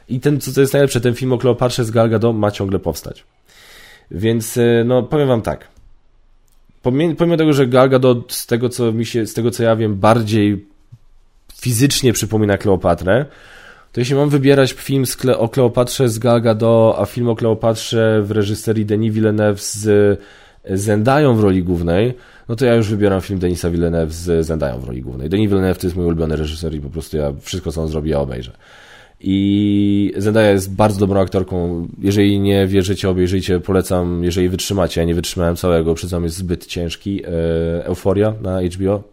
i 0.09 0.19
ten, 0.19 0.39
co 0.39 0.61
jest 0.61 0.73
najlepsze, 0.73 1.01
ten 1.01 1.15
film 1.15 1.33
o 1.33 1.37
Kleopatrze 1.37 1.85
z 1.85 1.91
Gal 1.91 2.09
Gadot 2.09 2.35
ma 2.35 2.51
ciągle 2.51 2.79
powstać. 2.79 3.23
Więc 4.11 4.57
e, 4.57 4.83
no 4.85 5.03
powiem 5.03 5.27
wam 5.27 5.41
tak, 5.41 5.67
pomimo 6.81 7.37
tego, 7.37 7.53
że 7.53 7.67
Gal 7.67 7.89
Gadot 7.89 8.33
z 8.33 8.45
tego 8.45 8.69
co 8.69 8.91
mi 8.91 9.05
się, 9.05 9.27
z 9.27 9.33
tego 9.33 9.51
co 9.51 9.63
ja 9.63 9.75
wiem, 9.75 9.95
bardziej 9.95 10.65
fizycznie 11.61 12.13
przypomina 12.13 12.57
Kleopatrę, 12.57 13.25
to 13.91 14.01
jeśli 14.01 14.15
mam 14.15 14.29
wybierać 14.29 14.71
film 14.71 15.03
Kle 15.17 15.37
o 15.37 15.49
Kleopatrze 15.49 16.09
z 16.09 16.19
Gal 16.19 16.41
Gadot, 16.41 16.95
a 16.99 17.05
film 17.05 17.29
o 17.29 17.35
Kleopatrze 17.35 18.21
w 18.23 18.31
reżyserii 18.31 18.85
Denis 18.85 19.13
Villeneuve 19.13 19.61
z 19.61 20.19
Zendają 20.65 21.35
w 21.35 21.39
roli 21.39 21.63
głównej, 21.63 22.13
no 22.49 22.55
to 22.55 22.65
ja 22.65 22.75
już 22.75 22.89
wybieram 22.89 23.21
film 23.21 23.39
Denisa 23.39 23.69
Villeneuve 23.69 24.13
z 24.13 24.45
Zendają 24.45 24.79
w 24.79 24.83
roli 24.83 25.01
głównej. 25.01 25.29
Denis 25.29 25.49
Villeneuve 25.49 25.79
to 25.79 25.87
jest 25.87 25.97
mój 25.97 26.05
ulubiony 26.05 26.35
reżyser 26.35 26.75
i 26.75 26.81
po 26.81 26.89
prostu 26.89 27.17
ja 27.17 27.33
wszystko, 27.41 27.71
co 27.71 27.81
on 27.81 27.87
zrobi, 27.87 28.09
ja 28.09 28.19
obejrzę. 28.19 28.51
I 29.21 30.13
Zendaya 30.17 30.51
jest 30.51 30.75
bardzo 30.75 30.99
dobrą 30.99 31.21
aktorką. 31.21 31.87
Jeżeli 32.01 32.39
nie 32.39 32.67
wierzycie, 32.67 33.09
obejrzyjcie, 33.09 33.59
polecam, 33.59 34.23
jeżeli 34.23 34.49
wytrzymacie. 34.49 35.01
Ja 35.01 35.07
nie 35.07 35.15
wytrzymałem 35.15 35.55
całego, 35.55 35.95
przyznam, 35.95 36.23
jest 36.23 36.35
zbyt 36.35 36.65
ciężki. 36.65 37.23
E, 37.25 37.85
Euforia 37.85 38.33
na 38.41 38.61
HBO 38.61 39.03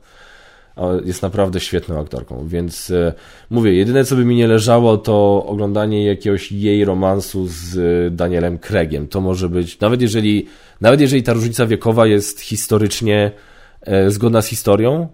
jest 1.05 1.23
naprawdę 1.23 1.61
świetną 1.61 2.01
aktorką, 2.01 2.49
więc 2.49 2.91
e, 2.91 3.13
mówię, 3.51 3.75
jedyne 3.75 4.05
co 4.05 4.17
by 4.17 4.25
mi 4.25 4.37
nie 4.37 4.47
leżało 4.47 4.99
to 4.99 5.45
oglądanie 5.47 6.05
jakiegoś 6.05 6.53
jej 6.53 6.85
romansu 6.85 7.47
z 7.49 7.77
e, 7.77 8.11
Danielem 8.11 8.59
Craigiem. 8.59 9.09
To 9.09 9.21
może 9.21 9.49
być, 9.49 9.81
nawet 9.81 10.03
jeżeli, 10.03 10.47
nawet 10.81 11.01
jeżeli 11.01 11.23
ta 11.23 11.33
różnica 11.33 11.67
wiekowa 11.67 12.07
jest 12.07 12.41
historycznie 12.41 13.33
e, 13.81 14.11
zgodna 14.11 14.43
z 14.43 14.47
historią, 14.47 15.09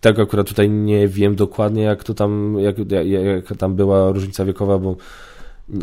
tego 0.00 0.22
akurat 0.22 0.48
tutaj 0.48 0.70
nie 0.70 1.08
wiem 1.08 1.34
dokładnie 1.34 1.82
jak 1.82 2.04
to 2.04 2.14
tam, 2.14 2.56
jak, 2.58 2.76
jak 3.24 3.58
tam 3.58 3.74
była 3.74 4.12
różnica 4.12 4.44
wiekowa, 4.44 4.78
bo 4.78 4.96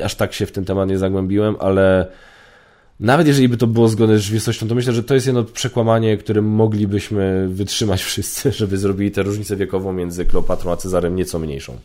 aż 0.03 0.15
tak 0.15 0.33
się 0.33 0.45
w 0.45 0.51
ten 0.51 0.65
temat 0.65 0.89
nie 0.89 0.97
zagłębiłem, 0.97 1.55
ale 1.59 2.07
nawet 3.01 3.27
jeżeli 3.27 3.49
by 3.49 3.57
to 3.57 3.67
było 3.67 3.87
zgodne 3.87 4.17
z 4.17 4.21
rzeczywistością, 4.21 4.67
to 4.67 4.75
myślę, 4.75 4.93
że 4.93 5.03
to 5.03 5.13
jest 5.13 5.25
jedno 5.25 5.43
przekłamanie, 5.43 6.17
które 6.17 6.41
moglibyśmy 6.41 7.47
wytrzymać 7.49 8.03
wszyscy, 8.11 8.51
żeby 8.51 8.77
zrobili 8.77 9.11
tę 9.11 9.23
różnicę 9.23 9.55
wiekową 9.55 9.93
między 9.93 10.25
Kleopatrą 10.25 10.71
a 10.71 10.77
Cezarem 10.77 11.15
nieco 11.15 11.39
mniejszą. 11.39 11.77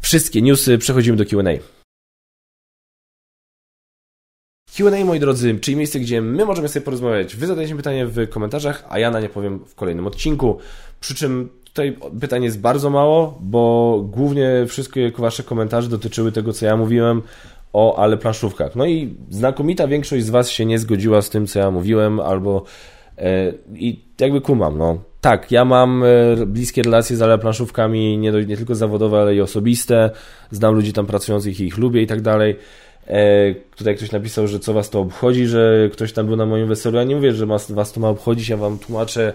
Wszystkie 0.00 0.42
newsy, 0.42 0.78
przechodzimy 0.78 1.16
do 1.16 1.24
Q&A. 1.24 1.58
Q&A, 4.76 5.04
moi 5.04 5.20
drodzy, 5.20 5.58
czyli 5.60 5.76
miejsce, 5.76 6.00
gdzie 6.00 6.22
my 6.22 6.44
możemy 6.44 6.68
sobie 6.68 6.84
porozmawiać. 6.84 7.36
Wy 7.36 7.46
zadajcie 7.46 7.76
pytanie 7.76 8.06
w 8.06 8.28
komentarzach, 8.28 8.84
a 8.88 8.98
ja 8.98 9.10
na 9.10 9.20
nie 9.20 9.28
powiem 9.28 9.58
w 9.58 9.74
kolejnym 9.74 10.06
odcinku. 10.06 10.58
Przy 11.00 11.14
czym 11.14 11.48
tutaj 11.64 11.98
pytań 12.20 12.44
jest 12.44 12.60
bardzo 12.60 12.90
mało, 12.90 13.38
bo 13.40 14.04
głównie 14.10 14.66
wszystkie 14.68 15.12
wasze 15.18 15.42
komentarze 15.42 15.88
dotyczyły 15.88 16.32
tego, 16.32 16.52
co 16.52 16.66
ja 16.66 16.76
mówiłem 16.76 17.22
o 17.72 17.98
ale 17.98 18.16
planszówkach. 18.16 18.76
No 18.76 18.86
i 18.86 19.14
znakomita 19.30 19.88
większość 19.88 20.24
z 20.24 20.30
Was 20.30 20.50
się 20.50 20.66
nie 20.66 20.78
zgodziła 20.78 21.22
z 21.22 21.30
tym, 21.30 21.46
co 21.46 21.58
ja 21.58 21.70
mówiłem, 21.70 22.20
albo 22.20 22.64
e, 23.18 23.52
i 23.74 24.00
jakby 24.20 24.40
kumam, 24.40 24.78
no. 24.78 24.98
Tak, 25.20 25.52
ja 25.52 25.64
mam 25.64 26.04
e, 26.04 26.46
bliskie 26.46 26.82
relacje 26.82 27.16
z 27.16 27.22
ale 27.22 27.38
planszówkami, 27.38 28.18
nie, 28.18 28.32
nie 28.32 28.56
tylko 28.56 28.74
zawodowe, 28.74 29.20
ale 29.20 29.34
i 29.34 29.40
osobiste. 29.40 30.10
Znam 30.50 30.74
ludzi 30.74 30.92
tam 30.92 31.06
pracujących 31.06 31.60
i 31.60 31.64
ich 31.64 31.78
lubię 31.78 32.02
i 32.02 32.06
tak 32.06 32.20
dalej. 32.20 32.56
E, 33.06 33.54
tutaj 33.76 33.96
ktoś 33.96 34.12
napisał, 34.12 34.46
że 34.46 34.58
co 34.58 34.72
was 34.72 34.90
to 34.90 35.00
obchodzi, 35.00 35.46
że 35.46 35.88
ktoś 35.92 36.12
tam 36.12 36.26
był 36.26 36.36
na 36.36 36.46
moim 36.46 36.68
weselu. 36.68 36.96
Ja 36.96 37.04
nie 37.04 37.16
mówię, 37.16 37.32
że 37.32 37.46
was 37.46 37.92
to 37.92 38.00
ma 38.00 38.08
obchodzić, 38.08 38.48
ja 38.48 38.56
wam 38.56 38.78
tłumaczę 38.78 39.32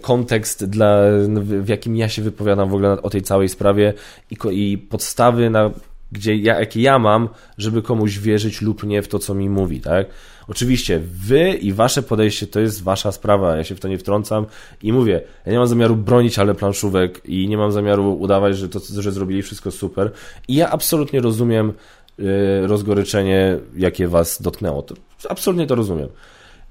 kontekst, 0.00 0.64
dla, 0.64 1.02
w 1.34 1.68
jakim 1.68 1.96
ja 1.96 2.08
się 2.08 2.22
wypowiadam 2.22 2.70
w 2.70 2.74
ogóle 2.74 3.02
o 3.02 3.10
tej 3.10 3.22
całej 3.22 3.48
sprawie 3.48 3.92
i, 4.30 4.36
i 4.50 4.78
podstawy, 4.78 5.50
na 5.50 5.70
gdzie 6.12 6.36
ja, 6.36 6.60
jakie 6.60 6.80
ja 6.80 6.98
mam, 6.98 7.28
żeby 7.58 7.82
komuś 7.82 8.18
wierzyć 8.18 8.62
lub 8.62 8.84
nie 8.84 9.02
w 9.02 9.08
to, 9.08 9.18
co 9.18 9.34
mi 9.34 9.48
mówi, 9.48 9.80
tak? 9.80 10.06
Oczywiście 10.48 11.00
wy 11.04 11.50
i 11.50 11.72
wasze 11.72 12.02
podejście 12.02 12.46
to 12.46 12.60
jest 12.60 12.82
wasza 12.82 13.12
sprawa, 13.12 13.56
ja 13.56 13.64
się 13.64 13.74
w 13.74 13.80
to 13.80 13.88
nie 13.88 13.98
wtrącam 13.98 14.46
i 14.82 14.92
mówię, 14.92 15.20
ja 15.46 15.52
nie 15.52 15.58
mam 15.58 15.66
zamiaru 15.66 15.96
bronić 15.96 16.38
ale 16.38 16.54
planszówek 16.54 17.20
i 17.24 17.48
nie 17.48 17.56
mam 17.56 17.72
zamiaru 17.72 18.14
udawać, 18.14 18.56
że 18.56 18.68
to, 18.68 18.80
że 18.98 19.12
zrobili 19.12 19.42
wszystko 19.42 19.70
super 19.70 20.10
i 20.48 20.54
ja 20.54 20.70
absolutnie 20.70 21.20
rozumiem 21.20 21.72
yy, 22.18 22.66
rozgoryczenie, 22.66 23.58
jakie 23.76 24.08
was 24.08 24.42
dotknęło. 24.42 24.82
To, 24.82 24.94
absolutnie 25.28 25.66
to 25.66 25.74
rozumiem. 25.74 26.08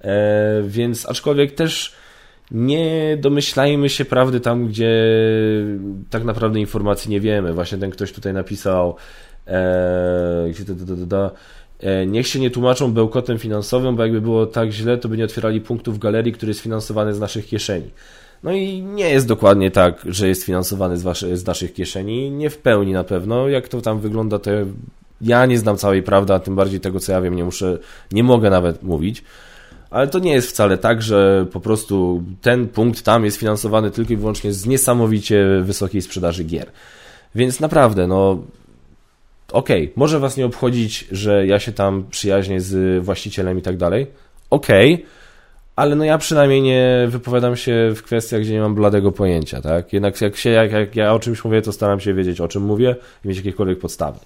E, 0.01 0.63
więc 0.67 1.09
aczkolwiek 1.09 1.51
też 1.51 1.95
nie 2.51 3.17
domyślajmy 3.17 3.89
się 3.89 4.05
prawdy 4.05 4.39
tam, 4.39 4.67
gdzie 4.67 5.05
tak 6.09 6.23
naprawdę 6.23 6.59
informacji 6.59 7.11
nie 7.11 7.19
wiemy. 7.19 7.53
Właśnie 7.53 7.77
ten 7.77 7.91
ktoś 7.91 8.11
tutaj 8.11 8.33
napisał, 8.33 8.95
niech 12.07 12.27
się 12.27 12.39
nie 12.39 12.51
tłumaczą 12.51 12.93
bełkotem 12.93 13.37
finansowym, 13.39 13.95
bo 13.95 14.03
jakby 14.03 14.21
było 14.21 14.45
tak 14.45 14.71
źle, 14.71 14.97
to 14.97 15.09
by 15.09 15.17
nie 15.17 15.25
otwierali 15.25 15.61
punktów 15.61 15.99
galerii, 15.99 16.33
który 16.33 16.49
jest 16.49 16.59
finansowany 16.59 17.13
z 17.13 17.19
naszych 17.19 17.45
kieszeni. 17.45 17.89
No 18.43 18.51
i 18.51 18.81
nie 18.81 19.09
jest 19.09 19.27
dokładnie 19.27 19.71
tak, 19.71 20.01
że 20.05 20.27
jest 20.27 20.43
finansowany 20.43 20.97
z, 20.97 21.17
z 21.39 21.45
naszych 21.45 21.73
kieszeni, 21.73 22.31
nie 22.31 22.49
w 22.49 22.57
pełni 22.57 22.93
na 22.93 23.03
pewno. 23.03 23.49
Jak 23.49 23.67
to 23.67 23.81
tam 23.81 23.99
wygląda, 23.99 24.39
to 24.39 24.51
ja 25.21 25.45
nie 25.45 25.57
znam 25.57 25.77
całej 25.77 26.03
prawdy, 26.03 26.33
a 26.33 26.39
tym 26.39 26.55
bardziej 26.55 26.79
tego, 26.79 26.99
co 26.99 27.11
ja 27.11 27.21
wiem, 27.21 27.35
nie 27.35 27.43
muszę, 27.43 27.77
nie 28.11 28.23
mogę 28.23 28.49
nawet 28.49 28.83
mówić. 28.83 29.23
Ale 29.89 30.07
to 30.07 30.19
nie 30.19 30.33
jest 30.33 30.49
wcale 30.49 30.77
tak, 30.77 31.01
że 31.01 31.45
po 31.51 31.59
prostu 31.59 32.23
ten 32.41 32.67
punkt 32.67 33.03
tam 33.03 33.25
jest 33.25 33.37
finansowany 33.37 33.91
tylko 33.91 34.13
i 34.13 34.17
wyłącznie 34.17 34.53
z 34.53 34.65
niesamowicie 34.65 35.45
wysokiej 35.63 36.01
sprzedaży 36.01 36.43
gier. 36.43 36.71
Więc 37.35 37.59
naprawdę, 37.59 38.07
no, 38.07 38.43
okej, 39.51 39.83
okay, 39.83 39.93
może 39.95 40.19
was 40.19 40.37
nie 40.37 40.45
obchodzić, 40.45 41.07
że 41.11 41.47
ja 41.47 41.59
się 41.59 41.71
tam 41.71 42.05
przyjaźnię 42.09 42.61
z 42.61 43.03
właścicielem 43.03 43.59
i 43.59 43.61
tak 43.61 43.77
dalej. 43.77 44.07
Okej, 44.49 44.93
okay, 44.93 45.05
ale 45.75 45.95
no 45.95 46.03
ja 46.03 46.17
przynajmniej 46.17 46.61
nie 46.61 47.07
wypowiadam 47.07 47.55
się 47.55 47.91
w 47.95 48.03
kwestiach, 48.03 48.41
gdzie 48.41 48.53
nie 48.53 48.59
mam 48.59 48.75
bladego 48.75 49.11
pojęcia, 49.11 49.61
tak? 49.61 49.93
Jednak 49.93 50.21
jak, 50.21 50.35
się, 50.35 50.49
jak, 50.49 50.71
jak 50.71 50.95
ja 50.95 51.13
o 51.13 51.19
czymś 51.19 51.43
mówię, 51.43 51.61
to 51.61 51.71
staram 51.71 51.99
się 51.99 52.13
wiedzieć, 52.13 52.41
o 52.41 52.47
czym 52.47 52.63
mówię 52.63 52.95
i 53.25 53.27
mieć 53.27 53.37
jakiekolwiek 53.37 53.79
podstawy. 53.79 54.19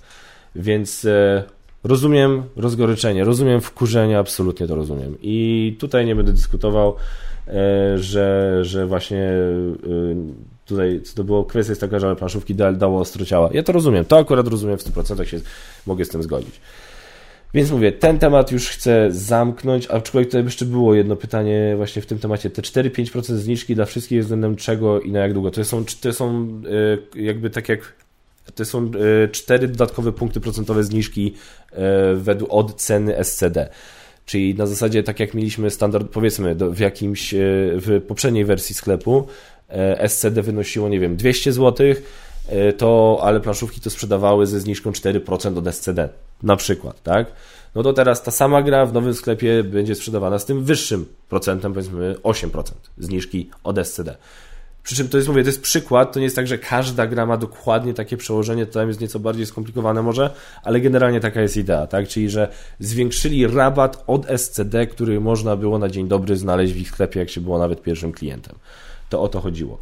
Więc 0.56 1.06
e, 1.06 1.44
rozumiem 1.84 2.44
rozgoryczenie, 2.56 3.24
rozumiem 3.24 3.62
wkurzenie, 3.62 4.20
absolutnie 4.20 4.68
to 4.68 4.76
rozumiem. 4.76 5.18
I 5.22 5.78
tutaj 5.80 6.06
nie 6.06 6.16
będę 6.16 6.34
dyskutował, 6.34 6.96
e, 7.48 7.98
że, 7.98 8.60
że 8.62 8.86
właśnie 8.86 9.24
e, 9.24 9.76
tutaj 10.66 11.02
to 11.16 11.24
było, 11.24 11.46
kwestia 11.46 11.72
jest 11.72 11.82
taka, 11.82 12.00
że 12.00 12.16
planszówki 12.16 12.56
da, 12.56 12.72
dało 12.72 13.00
ostro 13.00 13.26
ciała. 13.26 13.50
Ja 13.54 13.64
to 13.64 13.72
rozumiem, 13.72 14.06
to 14.06 14.18
akurat 14.18 14.48
rozumiem 14.48 14.78
w 14.78 14.84
100%, 14.84 15.24
się 15.24 15.40
mogę 15.86 16.06
z 16.06 16.10
tym 16.10 16.24
zgodzić. 16.24 16.62
Więc 17.56 17.72
mówię, 17.72 17.92
ten 17.92 18.20
temat 18.20 18.52
już 18.52 18.68
chcę 18.70 19.08
zamknąć, 19.12 19.88
aczkolwiek 19.88 20.30
tutaj 20.30 20.44
jeszcze 20.44 20.66
było 20.66 20.96
jedno 20.96 21.16
pytanie 21.16 21.74
właśnie 21.78 22.02
w 22.02 22.06
tym 22.06 22.20
temacie. 22.20 22.50
Te 22.50 22.62
4-5% 22.62 23.22
zniżki 23.22 23.76
dla 23.76 23.86
wszystkich 23.86 24.22
względem 24.22 24.56
czego 24.56 25.02
i 25.02 25.12
na 25.12 25.20
jak 25.20 25.34
długo? 25.34 25.52
To 25.52 25.66
są, 25.66 25.86
to 26.02 26.14
są 26.14 26.48
e, 27.16 27.22
jakby 27.22 27.50
tak 27.50 27.70
jak 27.70 27.94
to 28.56 28.66
są 28.66 28.92
e, 29.24 29.28
cztery 29.28 29.68
dodatkowe 29.68 30.12
punkty 30.12 30.40
procentowe 30.40 30.84
zniżki 30.84 31.34
e, 31.72 32.16
według 32.16 32.54
od 32.54 32.76
ceny 32.76 33.24
SCD. 33.24 33.70
Czyli 34.26 34.56
na 34.56 34.68
zasadzie 34.68 35.04
tak 35.04 35.20
jak 35.20 35.34
mieliśmy 35.34 35.70
standard, 35.70 36.10
powiedzmy, 36.10 36.56
w 36.56 36.80
jakimś, 36.80 37.34
w 37.78 38.02
poprzedniej 38.08 38.46
wersji 38.46 38.76
sklepu, 38.76 39.28
SCD 40.08 40.42
wynosiło, 40.42 40.90
nie 40.90 41.00
wiem, 41.00 41.16
200 41.16 41.54
zł, 41.54 41.88
e, 42.48 42.74
to, 42.74 43.20
ale 43.24 43.40
planszówki 43.40 43.82
to 43.82 43.90
sprzedawały 43.90 44.48
ze 44.48 44.60
zniżką 44.60 44.92
4% 44.92 45.58
od 45.58 45.68
SCD, 45.68 46.10
na 46.44 46.56
przykład, 46.56 47.04
tak? 47.04 47.28
No 47.76 47.84
to 47.84 47.94
teraz 47.94 48.24
ta 48.24 48.32
sama 48.32 48.62
gra 48.62 48.86
w 48.86 48.94
nowym 48.94 49.14
sklepie 49.14 49.64
będzie 49.64 49.96
sprzedawana 49.96 50.40
z 50.40 50.46
tym 50.46 50.64
wyższym 50.64 51.06
procentem, 51.30 51.74
powiedzmy 51.74 52.16
8% 52.24 52.72
zniżki 52.98 53.50
od 53.64 53.78
SCD. 53.78 54.16
Przy 54.86 54.96
czym 54.96 55.10
to 55.10 55.18
jest, 55.18 55.30
mówię, 55.30 55.44
to 55.44 55.50
jest 55.50 55.62
przykład, 55.62 56.14
to 56.14 56.20
nie 56.20 56.24
jest 56.24 56.36
tak, 56.36 56.48
że 56.48 56.58
każda 56.58 57.08
gra 57.08 57.26
ma 57.26 57.38
dokładnie 57.38 57.94
takie 57.94 58.18
przełożenie, 58.18 58.66
to 58.66 58.74
tam 58.74 58.88
jest 58.88 59.02
nieco 59.02 59.20
bardziej 59.20 59.46
skomplikowane 59.46 60.02
może, 60.02 60.30
ale 60.64 60.82
generalnie 60.82 61.20
taka 61.20 61.42
jest 61.42 61.58
idea, 61.58 61.88
tak? 61.88 62.08
Czyli, 62.08 62.30
że 62.30 62.48
zwiększyli 62.80 63.48
rabat 63.48 64.04
od 64.08 64.26
SCD, 64.30 64.88
który 64.88 65.20
można 65.20 65.56
było 65.56 65.80
na 65.80 65.90
dzień 65.90 66.08
dobry 66.08 66.38
znaleźć 66.38 66.74
w 66.74 66.78
ich 66.78 66.90
sklepie, 66.90 67.20
jak 67.20 67.30
się 67.30 67.42
było 67.42 67.60
nawet 67.60 67.82
pierwszym 67.82 68.12
klientem. 68.12 68.56
To 69.16 69.22
o 69.22 69.28
to 69.28 69.42
chodziło. 69.42 69.78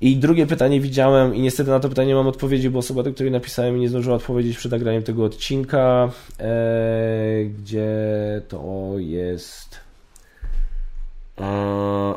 I 0.00 0.16
drugie 0.16 0.46
pytanie 0.46 0.80
widziałem 0.80 1.34
i 1.34 1.40
niestety 1.40 1.70
na 1.70 1.80
to 1.80 1.88
pytanie 1.88 2.08
nie 2.08 2.14
mam 2.14 2.26
odpowiedzi, 2.26 2.70
bo 2.70 2.78
osoba, 2.78 3.02
do 3.02 3.12
której 3.12 3.32
napisałem 3.32 3.80
nie 3.80 3.88
zdążyła 3.88 4.16
odpowiedzieć 4.16 4.56
przed 4.56 4.72
nagraniem 4.72 5.02
tego 5.02 5.24
odcinka, 5.24 6.10
e, 6.40 7.44
gdzie 7.44 7.88
to 8.48 8.94
jest 8.96 9.80
e, 11.40 11.44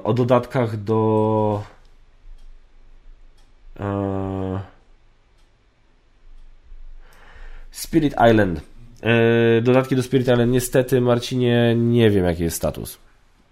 o 0.03 0.13
dodatkach 0.13 0.84
do 0.84 1.63
e, 3.80 4.59
Spirit 7.71 8.13
Island. 8.32 8.61
E, 9.01 9.61
dodatki 9.61 9.95
do 9.95 10.03
Spirit 10.03 10.28
Island. 10.28 10.51
Niestety, 10.51 11.01
Marcinie, 11.01 11.76
nie 11.78 12.09
wiem 12.09 12.26
jaki 12.26 12.43
jest 12.43 12.57
status. 12.57 12.97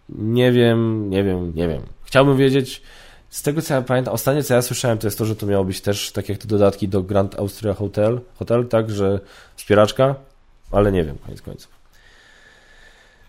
Nie 0.09 0.51
wiem, 0.51 1.09
nie 1.09 1.23
wiem, 1.23 1.55
nie 1.55 1.67
wiem. 1.67 1.81
Chciałbym 2.13 2.37
wiedzieć, 2.37 2.81
z 3.29 3.41
tego 3.41 3.61
co 3.61 3.73
ja 3.73 3.81
pamiętam, 3.81 4.13
ostatnie 4.13 4.43
co 4.43 4.53
ja 4.53 4.61
słyszałem 4.61 4.97
to 4.97 5.07
jest 5.07 5.17
to, 5.17 5.25
że 5.25 5.35
to 5.35 5.45
miało 5.45 5.65
być 5.65 5.81
też 5.81 6.11
tak 6.11 6.29
jak 6.29 6.37
te 6.37 6.47
dodatki 6.47 6.87
do 6.87 7.03
Grand 7.03 7.39
Austria 7.39 7.73
Hotel, 7.73 8.21
Hotel 8.35 8.67
tak, 8.67 8.89
że 8.89 9.19
wspieraczka, 9.55 10.15
ale 10.71 10.91
nie 10.91 11.03
wiem, 11.03 11.17
koniec 11.17 11.41
końców. 11.41 11.71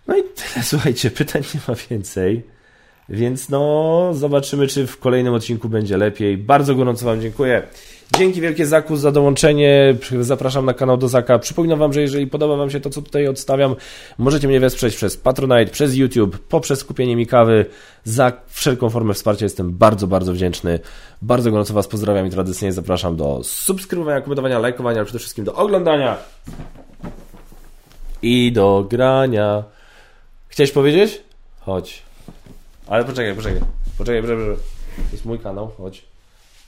No 0.06 0.16
i 0.16 0.22
tyle, 0.22 0.64
słuchajcie, 0.70 1.10
pytań 1.10 1.42
nie 1.54 1.60
ma 1.68 1.74
więcej. 1.90 2.42
Więc 3.08 3.48
no, 3.48 4.10
zobaczymy, 4.12 4.66
czy 4.66 4.86
w 4.86 4.98
kolejnym 4.98 5.34
odcinku 5.34 5.68
będzie 5.68 5.96
lepiej. 5.96 6.38
Bardzo 6.38 6.74
gorąco 6.74 7.06
Wam 7.06 7.20
dziękuję. 7.20 7.62
Dzięki 8.18 8.40
wielkie 8.40 8.66
Zaku 8.66 8.96
za 8.96 9.12
dołączenie. 9.12 9.96
Zapraszam 10.20 10.64
na 10.64 10.74
kanał 10.74 10.96
do 10.96 11.08
Zaka. 11.08 11.38
Przypominam 11.38 11.78
Wam, 11.78 11.92
że 11.92 12.00
jeżeli 12.00 12.26
podoba 12.26 12.56
Wam 12.56 12.70
się 12.70 12.80
to, 12.80 12.90
co 12.90 13.02
tutaj 13.02 13.28
odstawiam, 13.28 13.76
możecie 14.18 14.48
mnie 14.48 14.60
wesprzeć 14.60 14.96
przez 14.96 15.16
Patronite, 15.16 15.66
przez 15.66 15.96
YouTube, 15.96 16.38
poprzez 16.38 16.84
kupienie 16.84 17.16
mi 17.16 17.26
kawy. 17.26 17.66
Za 18.04 18.32
wszelką 18.46 18.90
formę 18.90 19.14
wsparcia 19.14 19.44
jestem 19.44 19.72
bardzo, 19.72 20.06
bardzo 20.06 20.32
wdzięczny. 20.32 20.80
Bardzo 21.22 21.50
gorąco 21.50 21.74
Was 21.74 21.88
pozdrawiam 21.88 22.26
i 22.26 22.30
tradycyjnie 22.30 22.72
zapraszam 22.72 23.16
do 23.16 23.40
subskrybowania, 23.44 24.20
komentowania, 24.20 24.58
lajkowania, 24.58 24.96
ale 24.96 25.04
przede 25.04 25.18
wszystkim 25.18 25.44
do 25.44 25.54
oglądania 25.54 26.16
i 28.22 28.52
do 28.52 28.86
grania. 28.90 29.64
Chciałeś 30.48 30.72
powiedzieć? 30.72 31.20
Chodź. 31.60 32.02
Ale 32.86 33.04
poczekaj, 33.04 33.34
poczekaj. 33.34 33.60
Poczekaj, 33.98 34.22
poczekaj. 34.22 34.46
To 34.96 35.12
jest 35.12 35.24
mój 35.24 35.38
kanał, 35.38 35.72
chodź. 35.78 36.04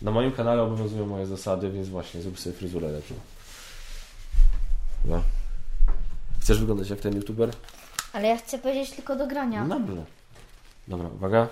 Na 0.03 0.11
moim 0.11 0.33
kanale 0.33 0.62
obowiązują 0.62 1.07
moje 1.07 1.27
zasady, 1.27 1.71
więc 1.71 1.89
właśnie 1.89 2.23
zrób 2.23 2.39
sobie 2.39 2.57
fryzurę 2.57 2.89
lepszą. 2.89 3.14
No. 5.05 5.23
Chcesz 6.41 6.59
wyglądać 6.59 6.91
jak 6.91 7.01
ten 7.01 7.17
youtuber? 7.17 7.51
Ale 8.12 8.29
ja 8.29 8.37
chcę 8.37 8.59
powiedzieć 8.59 8.91
tylko 8.91 9.17
do 9.17 9.27
grania. 9.27 9.64
No 9.64 9.79
dobrze. 9.81 10.05
Dobra, 10.89 11.09
uwaga. 11.09 11.49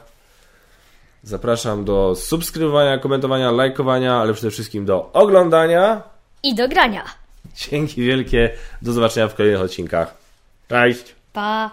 Zapraszam 1.22 1.84
do 1.84 2.14
subskrybowania, 2.14 2.98
komentowania, 2.98 3.50
lajkowania, 3.50 4.16
ale 4.16 4.34
przede 4.34 4.50
wszystkim 4.50 4.84
do 4.84 5.12
oglądania. 5.12 6.02
I 6.42 6.54
do 6.54 6.68
grania. 6.68 7.04
Dzięki 7.54 8.02
wielkie. 8.02 8.50
Do 8.82 8.92
zobaczenia 8.92 9.28
w 9.28 9.34
kolejnych 9.34 9.60
odcinkach. 9.60 10.14
Cześć. 10.68 11.14
Pa. 11.32 11.70